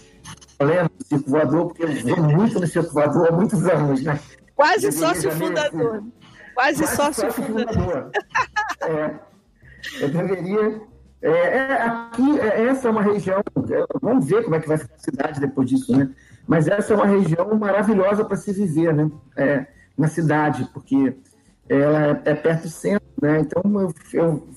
lendo 0.59 0.89
circo 1.03 1.29
voador, 1.29 1.67
porque 1.67 1.83
eu 1.83 2.15
vou 2.15 2.23
muito 2.23 2.59
no 2.59 2.67
circo 2.67 2.91
voador 2.91 3.27
há 3.27 3.31
muitos 3.31 3.63
anos, 3.65 4.01
né? 4.01 4.19
Quase 4.55 4.91
sócio 4.91 5.31
fundador. 5.31 6.03
Quase, 6.53 6.83
Quase 6.83 6.95
sócio, 6.95 7.31
fundador. 7.31 7.73
fundador. 7.73 8.11
é, 8.81 9.19
eu 10.01 10.09
deveria. 10.09 10.81
É, 11.21 11.29
é, 11.29 11.81
aqui, 11.81 12.39
é, 12.39 12.67
essa 12.67 12.87
é 12.87 12.91
uma 12.91 13.01
região. 13.01 13.39
É, 13.39 13.85
vamos 14.01 14.25
ver 14.25 14.43
como 14.43 14.55
é 14.55 14.59
que 14.59 14.67
vai 14.67 14.77
ficar 14.77 14.95
a 14.95 14.99
cidade 14.99 15.39
depois 15.39 15.69
disso, 15.69 15.95
né? 15.95 16.09
Mas 16.47 16.67
essa 16.67 16.93
é 16.93 16.95
uma 16.95 17.07
região 17.07 17.53
maravilhosa 17.55 18.23
para 18.23 18.37
se 18.37 18.53
viver, 18.53 18.93
né? 18.93 19.11
É, 19.35 19.65
na 19.97 20.07
cidade, 20.07 20.69
porque 20.73 21.15
ela 21.67 22.21
é, 22.23 22.35
perto 22.35 22.63
do 22.63 22.69
centro, 22.69 23.07
né? 23.21 23.39
Então 23.39 23.63
eu, 23.81 23.93
eu 24.13 24.47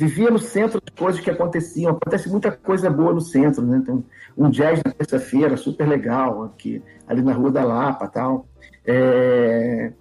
vivia 0.00 0.30
no 0.30 0.38
centro 0.38 0.80
de 0.82 0.90
coisas 0.92 1.20
que 1.20 1.30
aconteciam. 1.30 1.92
Acontece 1.92 2.28
muita 2.30 2.50
coisa 2.50 2.88
boa 2.88 3.12
no 3.12 3.20
centro, 3.20 3.62
né? 3.62 3.76
Então, 3.76 4.02
um 4.36 4.48
jazz 4.48 4.80
na 4.82 4.92
terça-feira, 4.92 5.56
super 5.58 5.86
legal, 5.86 6.44
aqui, 6.44 6.82
ali 7.06 7.20
na 7.20 7.34
Rua 7.34 7.52
da 7.52 7.62
Lapa 7.62 8.08
tal. 8.08 8.48
É, 8.84 9.92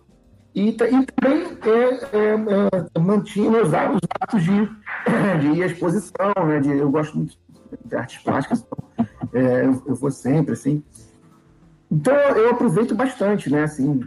e, 0.55 0.69
e, 0.69 0.73
também 0.73 1.57
é, 1.61 2.17
é, 2.17 2.89
é 2.95 2.99
mantinha 2.99 3.61
os, 3.61 3.69
os 3.69 3.73
atos 4.21 4.43
de, 4.43 4.69
de 5.41 5.61
exposição, 5.61 6.34
né? 6.47 6.59
De, 6.59 6.69
eu 6.69 6.89
gosto 6.89 7.17
muito 7.17 7.38
de 7.86 7.95
artes 7.95 8.21
plásticas, 8.23 8.65
então, 8.65 9.07
é, 9.34 9.65
eu, 9.65 9.84
eu, 9.86 9.95
vou 9.95 10.11
sempre, 10.11 10.53
assim. 10.53 10.84
Então 11.91 12.13
eu 12.13 12.51
aproveito 12.51 12.95
bastante, 12.95 13.49
né, 13.49 13.63
assim, 13.63 14.01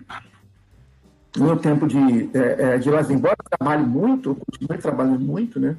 meu 1.37 1.57
tempo 1.57 1.87
de, 1.87 2.31
é, 2.33 2.75
é 2.75 2.79
de 2.79 2.91
lazer, 2.91 3.17
embora 3.17 3.37
eu 3.39 3.59
trabalhe 3.59 3.85
muito, 3.85 4.31
eu 4.31 4.37
continue 4.37 4.79
trabalhando 4.79 5.21
muito, 5.21 5.59
né, 5.59 5.77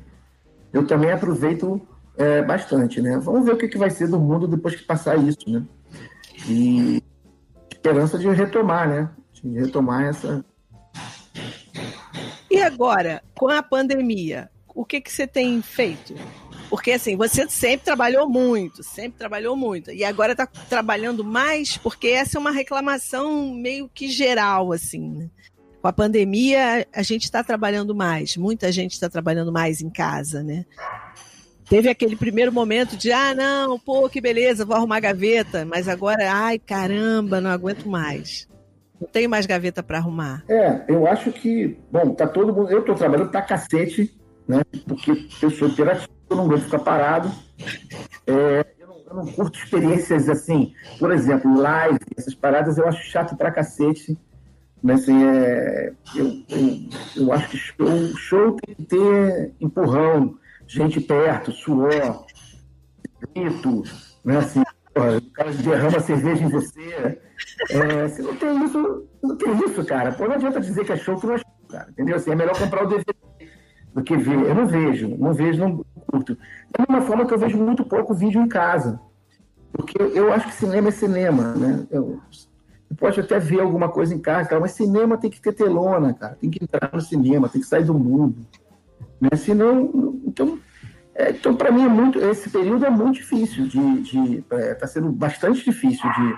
eu 0.71 0.85
também 0.85 1.11
aproveito 1.11 1.81
é, 2.17 2.41
bastante, 2.41 3.01
né. 3.01 3.17
Vamos 3.19 3.45
ver 3.45 3.53
o 3.53 3.57
que, 3.57 3.67
que 3.67 3.77
vai 3.77 3.89
ser 3.89 4.07
do 4.07 4.19
mundo 4.19 4.47
depois 4.47 4.75
que 4.75 4.83
passar 4.83 5.17
isso, 5.17 5.49
né. 5.49 5.63
E 6.47 7.01
esperança 7.83 8.17
de 8.17 8.29
retomar, 8.29 8.87
né, 8.87 9.09
de 9.33 9.59
retomar 9.59 10.05
essa... 10.05 10.43
E 12.49 12.61
agora, 12.61 13.21
com 13.35 13.49
a 13.49 13.61
pandemia, 13.61 14.49
o 14.73 14.85
que, 14.85 15.01
que 15.01 15.11
você 15.11 15.27
tem 15.27 15.61
feito? 15.61 16.15
Porque 16.69 16.91
assim, 16.91 17.17
você 17.17 17.49
sempre 17.49 17.83
trabalhou 17.85 18.29
muito, 18.29 18.83
sempre 18.83 19.17
trabalhou 19.17 19.57
muito. 19.57 19.91
E 19.91 20.05
agora 20.05 20.31
está 20.31 20.45
trabalhando 20.47 21.25
mais, 21.25 21.75
porque 21.77 22.07
essa 22.07 22.37
é 22.37 22.39
uma 22.39 22.51
reclamação 22.51 23.53
meio 23.53 23.89
que 23.89 24.07
geral, 24.07 24.71
assim. 24.71 25.09
Né? 25.09 25.29
Com 25.81 25.87
a 25.87 25.93
pandemia, 25.93 26.87
a 26.93 27.01
gente 27.01 27.23
está 27.23 27.43
trabalhando 27.43 27.93
mais, 27.93 28.37
muita 28.37 28.71
gente 28.71 28.93
está 28.93 29.09
trabalhando 29.09 29.51
mais 29.51 29.81
em 29.81 29.89
casa, 29.89 30.41
né? 30.41 30.65
Teve 31.69 31.89
aquele 31.89 32.15
primeiro 32.15 32.51
momento 32.51 32.97
de, 32.97 33.11
ah, 33.11 33.33
não, 33.33 33.79
pô, 33.79 34.09
que 34.09 34.21
beleza, 34.21 34.65
vou 34.65 34.75
arrumar 34.75 34.99
gaveta, 34.99 35.65
mas 35.65 35.87
agora, 35.87 36.31
ai, 36.31 36.59
caramba, 36.59 37.41
não 37.41 37.49
aguento 37.49 37.87
mais. 37.87 38.47
Não 38.99 39.07
tenho 39.07 39.29
mais 39.29 39.45
gaveta 39.45 39.81
para 39.81 39.97
arrumar. 39.97 40.43
É, 40.47 40.83
eu 40.87 41.07
acho 41.07 41.31
que, 41.31 41.77
bom, 41.91 42.13
tá 42.13 42.27
todo 42.27 42.53
mundo, 42.53 42.69
eu 42.69 42.79
estou 42.79 42.95
trabalhando 42.95 43.31
pra 43.31 43.41
cacete, 43.41 44.13
né? 44.47 44.61
Porque 44.87 45.27
eu 45.41 45.49
sou 45.49 45.67
operativo 45.67 46.13
eu 46.33 46.37
não 46.37 46.47
gosto 46.47 46.65
ficar 46.65 46.79
parado. 46.79 47.31
É, 48.25 48.65
eu, 48.79 48.87
não, 48.87 48.97
eu, 49.07 49.13
não, 49.15 49.25
curto 49.27 49.57
experiências 49.57 50.27
assim, 50.27 50.73
por 50.99 51.11
exemplo, 51.11 51.55
live, 51.55 51.99
essas 52.17 52.33
paradas 52.33 52.77
eu 52.77 52.87
acho 52.87 53.03
chato 53.09 53.35
pra 53.35 53.51
cacete. 53.51 54.17
Mas 54.81 55.03
assim, 55.03 55.23
é, 55.23 55.93
eu, 56.15 56.25
eu, 56.49 56.89
eu, 57.15 57.31
acho 57.31 57.49
que 57.49 57.57
show, 57.57 58.17
show 58.17 58.57
tem 58.57 58.75
que 58.75 58.83
ter 58.83 59.53
empurrão, 59.61 60.37
gente 60.67 60.99
perto, 61.01 61.51
suor, 61.51 62.25
grito, 63.33 63.83
né? 64.23 64.37
Assim, 64.37 64.63
porra, 64.93 65.17
o 65.17 65.31
cara 65.31 65.51
derrama 65.51 65.99
cerveja 65.99 66.43
em 66.43 66.49
você. 66.49 67.19
É, 67.69 68.07
se 68.07 68.21
não 68.21 68.35
tem 68.35 68.65
isso, 68.65 69.07
não 69.21 69.35
tem 69.35 69.65
isso, 69.65 69.85
cara. 69.85 70.11
Pô, 70.11 70.27
não 70.27 70.35
adianta 70.35 70.59
dizer 70.59 70.85
que 70.85 70.91
é 70.91 70.97
show 70.97 71.19
que 71.19 71.27
não 71.27 71.35
é 71.35 71.37
show, 71.37 71.67
cara. 71.69 71.89
Entendeu? 71.89 72.15
Assim, 72.15 72.31
é 72.31 72.35
melhor 72.35 72.57
comprar 72.57 72.83
o 72.83 72.87
DVD 72.87 73.13
do 73.93 74.03
que 74.03 74.17
ver. 74.17 74.33
Eu 74.33 74.55
não 74.55 74.65
vejo, 74.65 75.15
não 75.17 75.33
vejo, 75.33 75.59
não 75.59 75.85
curto. 76.07 76.37
Da 76.71 76.85
mesma 76.87 77.05
forma 77.05 77.25
que 77.25 77.33
eu 77.33 77.39
vejo 77.39 77.57
muito 77.57 77.85
pouco 77.85 78.13
vídeo 78.13 78.41
em 78.41 78.47
casa. 78.47 78.99
Porque 79.71 79.97
eu 79.99 80.31
acho 80.31 80.47
que 80.47 80.53
cinema 80.53 80.89
é 80.89 80.91
cinema, 80.91 81.55
né? 81.55 81.87
Eu, 81.89 82.19
pode 82.97 83.19
até 83.19 83.39
ver 83.39 83.59
alguma 83.59 83.89
coisa 83.89 84.13
em 84.13 84.19
casa, 84.19 84.59
mas 84.59 84.71
cinema 84.71 85.17
tem 85.17 85.29
que 85.29 85.41
ter 85.41 85.53
telona, 85.53 86.13
cara. 86.13 86.35
Tem 86.35 86.49
que 86.49 86.63
entrar 86.63 86.91
no 86.93 87.01
cinema, 87.01 87.49
tem 87.49 87.61
que 87.61 87.67
sair 87.67 87.83
do 87.83 87.93
mundo. 87.93 88.45
Né? 89.23 89.37
Senão, 89.37 90.19
então, 90.25 90.59
é, 91.15 91.29
então 91.31 91.55
para 91.55 91.71
mim 91.71 91.83
é 91.83 91.87
muito, 91.87 92.19
esse 92.19 92.49
período 92.49 92.85
é 92.85 92.89
muito 92.89 93.15
difícil 93.15 93.67
de, 93.67 94.01
de 94.01 94.43
é, 94.51 94.73
tá 94.73 94.85
sendo 94.85 95.09
bastante 95.11 95.63
difícil 95.63 96.09
de, 96.11 96.35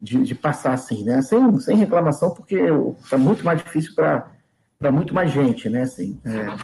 de, 0.00 0.22
de, 0.24 0.34
passar 0.34 0.72
assim, 0.72 1.04
né? 1.04 1.20
Sem, 1.20 1.60
sem 1.60 1.76
reclamação, 1.76 2.30
porque 2.30 2.58
está 3.02 3.18
muito 3.18 3.44
mais 3.44 3.62
difícil 3.62 3.94
para 3.94 4.90
muito 4.90 5.14
mais 5.14 5.30
gente, 5.30 5.68
né? 5.68 5.82
Assim, 5.82 6.18
é, 6.24 6.56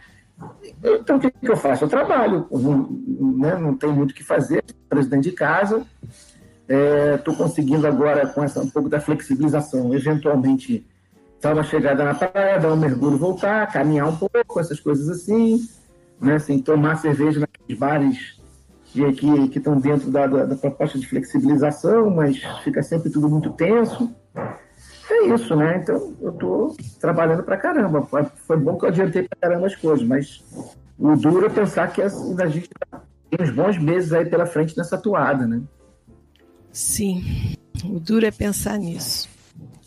então, 0.82 1.16
o 1.16 1.20
que, 1.20 1.30
que 1.30 1.50
eu 1.50 1.56
faço? 1.56 1.84
Eu 1.84 1.88
trabalho, 1.88 2.46
não, 2.50 2.88
né, 3.36 3.58
não 3.58 3.76
tenho 3.76 3.92
muito 3.92 4.12
o 4.12 4.14
que 4.14 4.24
fazer, 4.24 4.64
presidente 4.88 5.24
de 5.24 5.32
casa. 5.32 5.86
Estou 7.16 7.34
é, 7.34 7.36
conseguindo 7.36 7.86
agora, 7.86 8.26
com 8.28 8.42
essa, 8.42 8.60
um 8.60 8.70
pouco 8.70 8.88
da 8.88 9.00
flexibilização, 9.00 9.92
eventualmente 9.92 10.86
dar 11.40 11.54
uma 11.54 11.62
chegada 11.62 12.04
na 12.04 12.14
praia, 12.14 12.58
dar 12.58 12.72
um 12.72 12.76
mergulho, 12.76 13.16
voltar, 13.16 13.70
caminhar 13.72 14.08
um 14.08 14.16
pouco, 14.16 14.60
essas 14.60 14.80
coisas 14.80 15.08
assim. 15.08 15.60
Né, 16.20 16.34
assim 16.34 16.60
tomar 16.60 16.96
cerveja 16.96 17.40
naqueles 17.40 17.78
bares 17.78 18.38
que, 18.84 19.10
que, 19.48 19.56
estão 19.56 19.80
dentro 19.80 20.10
da, 20.10 20.26
da, 20.26 20.44
da 20.44 20.54
proposta 20.54 20.98
de 20.98 21.06
flexibilização, 21.06 22.10
mas 22.10 22.36
fica 22.62 22.82
sempre 22.82 23.08
tudo 23.08 23.26
muito 23.26 23.48
tenso 23.52 24.14
é 25.12 25.34
isso, 25.34 25.54
né? 25.56 25.78
Então 25.78 26.14
eu 26.20 26.32
tô 26.32 26.76
trabalhando 27.00 27.42
pra 27.42 27.56
caramba. 27.56 28.06
Foi 28.46 28.56
bom 28.56 28.78
que 28.78 28.84
eu 28.84 28.88
adiantei 28.88 29.22
pra 29.22 29.38
caramba 29.40 29.66
as 29.66 29.76
coisas, 29.76 30.06
mas 30.06 30.44
o 30.98 31.16
duro 31.16 31.46
é 31.46 31.48
pensar 31.48 31.88
que 31.92 32.00
a 32.00 32.08
gente 32.48 32.70
tem 33.30 33.46
uns 33.46 33.50
bons 33.50 33.78
meses 33.78 34.12
aí 34.12 34.24
pela 34.24 34.46
frente 34.46 34.76
nessa 34.76 34.96
toada, 34.96 35.46
né? 35.46 35.60
Sim, 36.72 37.54
o 37.84 37.98
duro 37.98 38.24
é 38.24 38.30
pensar 38.30 38.78
nisso. 38.78 39.28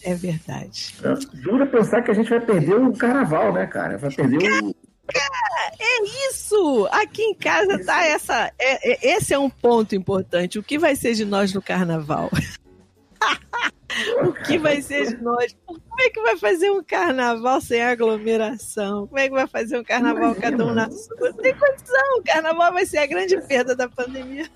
É 0.03 0.13
verdade. 0.13 0.93
É, 1.03 1.37
duro 1.37 1.63
é 1.63 1.65
pensar 1.65 2.01
que 2.01 2.11
a 2.11 2.13
gente 2.13 2.29
vai 2.29 2.41
perder 2.41 2.75
o 2.75 2.93
carnaval, 2.93 3.53
né, 3.53 3.65
cara? 3.65 3.97
Vai 3.97 4.11
perder 4.11 4.63
o. 4.63 4.75
Cara, 5.07 5.73
é 5.79 6.03
isso! 6.29 6.87
Aqui 6.91 7.21
em 7.21 7.35
casa 7.35 7.75
isso. 7.75 7.85
tá 7.85 8.05
essa. 8.05 8.51
É, 8.59 8.91
é, 8.91 9.15
esse 9.17 9.33
é 9.33 9.39
um 9.39 9.49
ponto 9.49 9.95
importante. 9.95 10.57
O 10.57 10.63
que 10.63 10.77
vai 10.77 10.95
ser 10.95 11.13
de 11.13 11.25
nós 11.25 11.53
no 11.53 11.61
carnaval? 11.61 12.29
o 14.25 14.33
que 14.33 14.57
vai 14.57 14.81
ser 14.81 15.07
de 15.07 15.21
nós? 15.21 15.55
Como 15.65 15.81
é 15.99 16.09
que 16.09 16.21
vai 16.21 16.37
fazer 16.37 16.71
um 16.71 16.83
carnaval 16.83 17.59
sem 17.59 17.81
aglomeração? 17.81 19.07
Como 19.07 19.19
é 19.19 19.27
que 19.27 19.33
vai 19.33 19.47
fazer 19.47 19.77
um 19.77 19.83
carnaval 19.83 20.31
Imagina, 20.31 20.51
cada 20.51 20.65
um 20.65 20.73
na 20.73 20.89
sua? 20.89 21.15
Não 21.19 21.33
tem 21.33 21.53
condição. 21.53 22.17
O 22.17 22.23
carnaval 22.23 22.73
vai 22.73 22.85
ser 22.85 22.99
a 22.99 23.05
grande 23.05 23.39
perda 23.41 23.75
da 23.75 23.89
pandemia. 23.89 24.49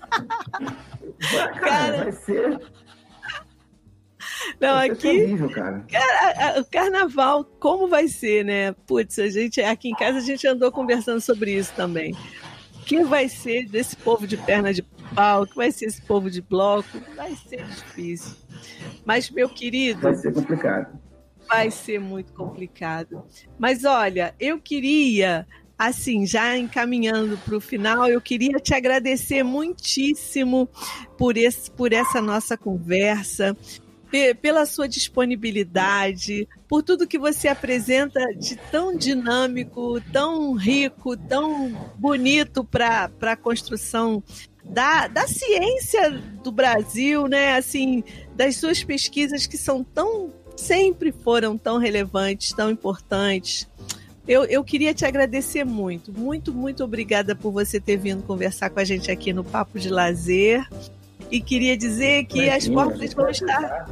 Cara, 1.60 2.04
vai 2.04 2.12
ser. 2.12 2.58
Não, 4.60 4.76
aqui. 4.76 4.96
Terrível, 4.96 5.50
cara. 5.50 5.84
cara. 5.90 6.60
o 6.60 6.64
carnaval, 6.64 7.44
como 7.58 7.88
vai 7.88 8.08
ser, 8.08 8.44
né? 8.44 8.72
Putz, 8.86 9.18
a 9.18 9.28
gente, 9.28 9.60
aqui 9.60 9.88
em 9.88 9.94
casa 9.94 10.18
a 10.18 10.22
gente 10.22 10.46
andou 10.46 10.70
conversando 10.70 11.20
sobre 11.20 11.52
isso 11.52 11.72
também. 11.74 12.12
O 12.74 12.84
que 12.84 13.04
vai 13.04 13.28
ser 13.28 13.66
desse 13.66 13.96
povo 13.96 14.26
de 14.26 14.36
perna 14.36 14.72
de 14.72 14.82
pau? 15.14 15.42
O 15.42 15.46
que 15.46 15.56
vai 15.56 15.70
ser 15.70 15.86
esse 15.86 16.00
povo 16.02 16.30
de 16.30 16.40
bloco? 16.40 16.88
Vai 17.16 17.34
ser 17.34 17.64
difícil. 17.64 18.36
Mas, 19.04 19.30
meu 19.30 19.48
querido. 19.48 20.00
Vai 20.00 20.14
ser 20.14 20.32
complicado. 20.32 20.98
Vai 21.48 21.70
ser 21.70 21.98
muito 21.98 22.32
complicado. 22.32 23.24
Mas 23.58 23.84
olha, 23.84 24.34
eu 24.38 24.58
queria 24.60 25.46
assim, 25.78 26.26
já 26.26 26.58
encaminhando 26.58 27.38
para 27.38 27.56
o 27.56 27.60
final, 27.60 28.08
eu 28.08 28.20
queria 28.20 28.58
te 28.58 28.74
agradecer 28.74 29.44
muitíssimo 29.44 30.68
por, 31.16 31.36
esse, 31.36 31.70
por 31.70 31.92
essa 31.92 32.20
nossa 32.20 32.56
conversa, 32.56 33.56
pela 34.40 34.64
sua 34.66 34.88
disponibilidade, 34.88 36.48
por 36.66 36.82
tudo 36.82 37.06
que 37.06 37.18
você 37.18 37.48
apresenta 37.48 38.20
de 38.34 38.56
tão 38.70 38.96
dinâmico, 38.96 40.00
tão 40.12 40.54
rico, 40.54 41.16
tão 41.16 41.70
bonito 41.96 42.64
para 42.64 43.10
a 43.20 43.36
construção 43.36 44.22
da, 44.64 45.06
da 45.06 45.26
ciência 45.26 46.10
do 46.42 46.52
Brasil, 46.52 47.26
né? 47.26 47.56
Assim, 47.56 48.02
das 48.34 48.56
suas 48.56 48.82
pesquisas 48.82 49.46
que 49.46 49.56
são 49.56 49.82
tão 49.82 50.32
sempre 50.56 51.12
foram 51.12 51.56
tão 51.56 51.78
relevantes, 51.78 52.52
tão 52.52 52.70
importantes. 52.70 53.68
Eu, 54.26 54.44
eu 54.44 54.62
queria 54.62 54.92
te 54.92 55.06
agradecer 55.06 55.64
muito, 55.64 56.12
muito, 56.12 56.52
muito 56.52 56.84
obrigada 56.84 57.34
por 57.34 57.50
você 57.50 57.80
ter 57.80 57.96
vindo 57.96 58.22
conversar 58.22 58.68
com 58.68 58.80
a 58.80 58.84
gente 58.84 59.10
aqui 59.10 59.32
no 59.32 59.42
Papo 59.42 59.78
de 59.78 59.88
Lazer. 59.88 60.68
E 61.30 61.40
queria 61.40 61.76
dizer 61.76 62.24
que 62.24 62.46
Imagina, 62.46 62.56
as 62.56 62.68
portas 62.68 63.14
vão 63.14 63.28
estar. 63.28 63.88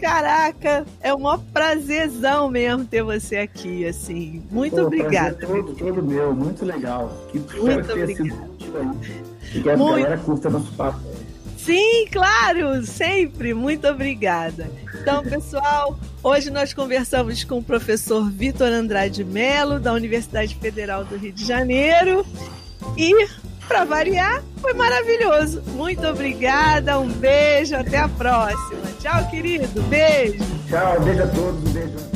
Caraca, 0.00 0.84
é 1.00 1.14
um 1.14 1.20
maior 1.20 1.40
prazerzão 1.52 2.50
mesmo 2.50 2.84
ter 2.84 3.02
você 3.02 3.36
aqui, 3.38 3.86
assim. 3.86 4.42
Muito 4.50 4.76
Pô, 4.76 4.82
obrigada. 4.82 5.46
Todo, 5.46 5.74
todo 5.74 6.02
meu, 6.02 6.34
muito 6.34 6.64
legal. 6.64 7.10
Que 7.32 7.38
muito 7.38 7.92
obrigada. 7.92 8.56
E 9.54 9.60
que 9.60 9.70
a 9.70 9.76
Muito... 9.76 10.00
galera 10.00 10.18
curta 10.18 10.50
nosso 10.50 10.72
papo. 10.72 11.00
Sim, 11.56 12.06
claro, 12.12 12.84
sempre. 12.84 13.54
Muito 13.54 13.88
obrigada. 13.88 14.70
Então, 15.00 15.22
pessoal, 15.24 15.98
hoje 16.22 16.50
nós 16.50 16.72
conversamos 16.72 17.42
com 17.42 17.58
o 17.58 17.62
professor 17.62 18.30
Vitor 18.30 18.68
Andrade 18.68 19.24
Melo, 19.24 19.80
da 19.80 19.92
Universidade 19.92 20.54
Federal 20.56 21.04
do 21.04 21.16
Rio 21.16 21.32
de 21.32 21.44
Janeiro. 21.44 22.24
E, 22.96 23.26
para 23.66 23.84
variar, 23.84 24.42
foi 24.60 24.72
maravilhoso. 24.74 25.62
Muito 25.68 26.06
obrigada, 26.06 26.98
um 26.98 27.08
beijo, 27.08 27.76
até 27.76 27.98
a 27.98 28.08
próxima. 28.08 28.82
Tchau, 29.00 29.28
querido. 29.28 29.82
Beijo. 29.82 30.44
Tchau, 30.68 31.00
beijo 31.00 31.22
a 31.22 31.26
todos, 31.26 31.72
beijo. 31.72 32.15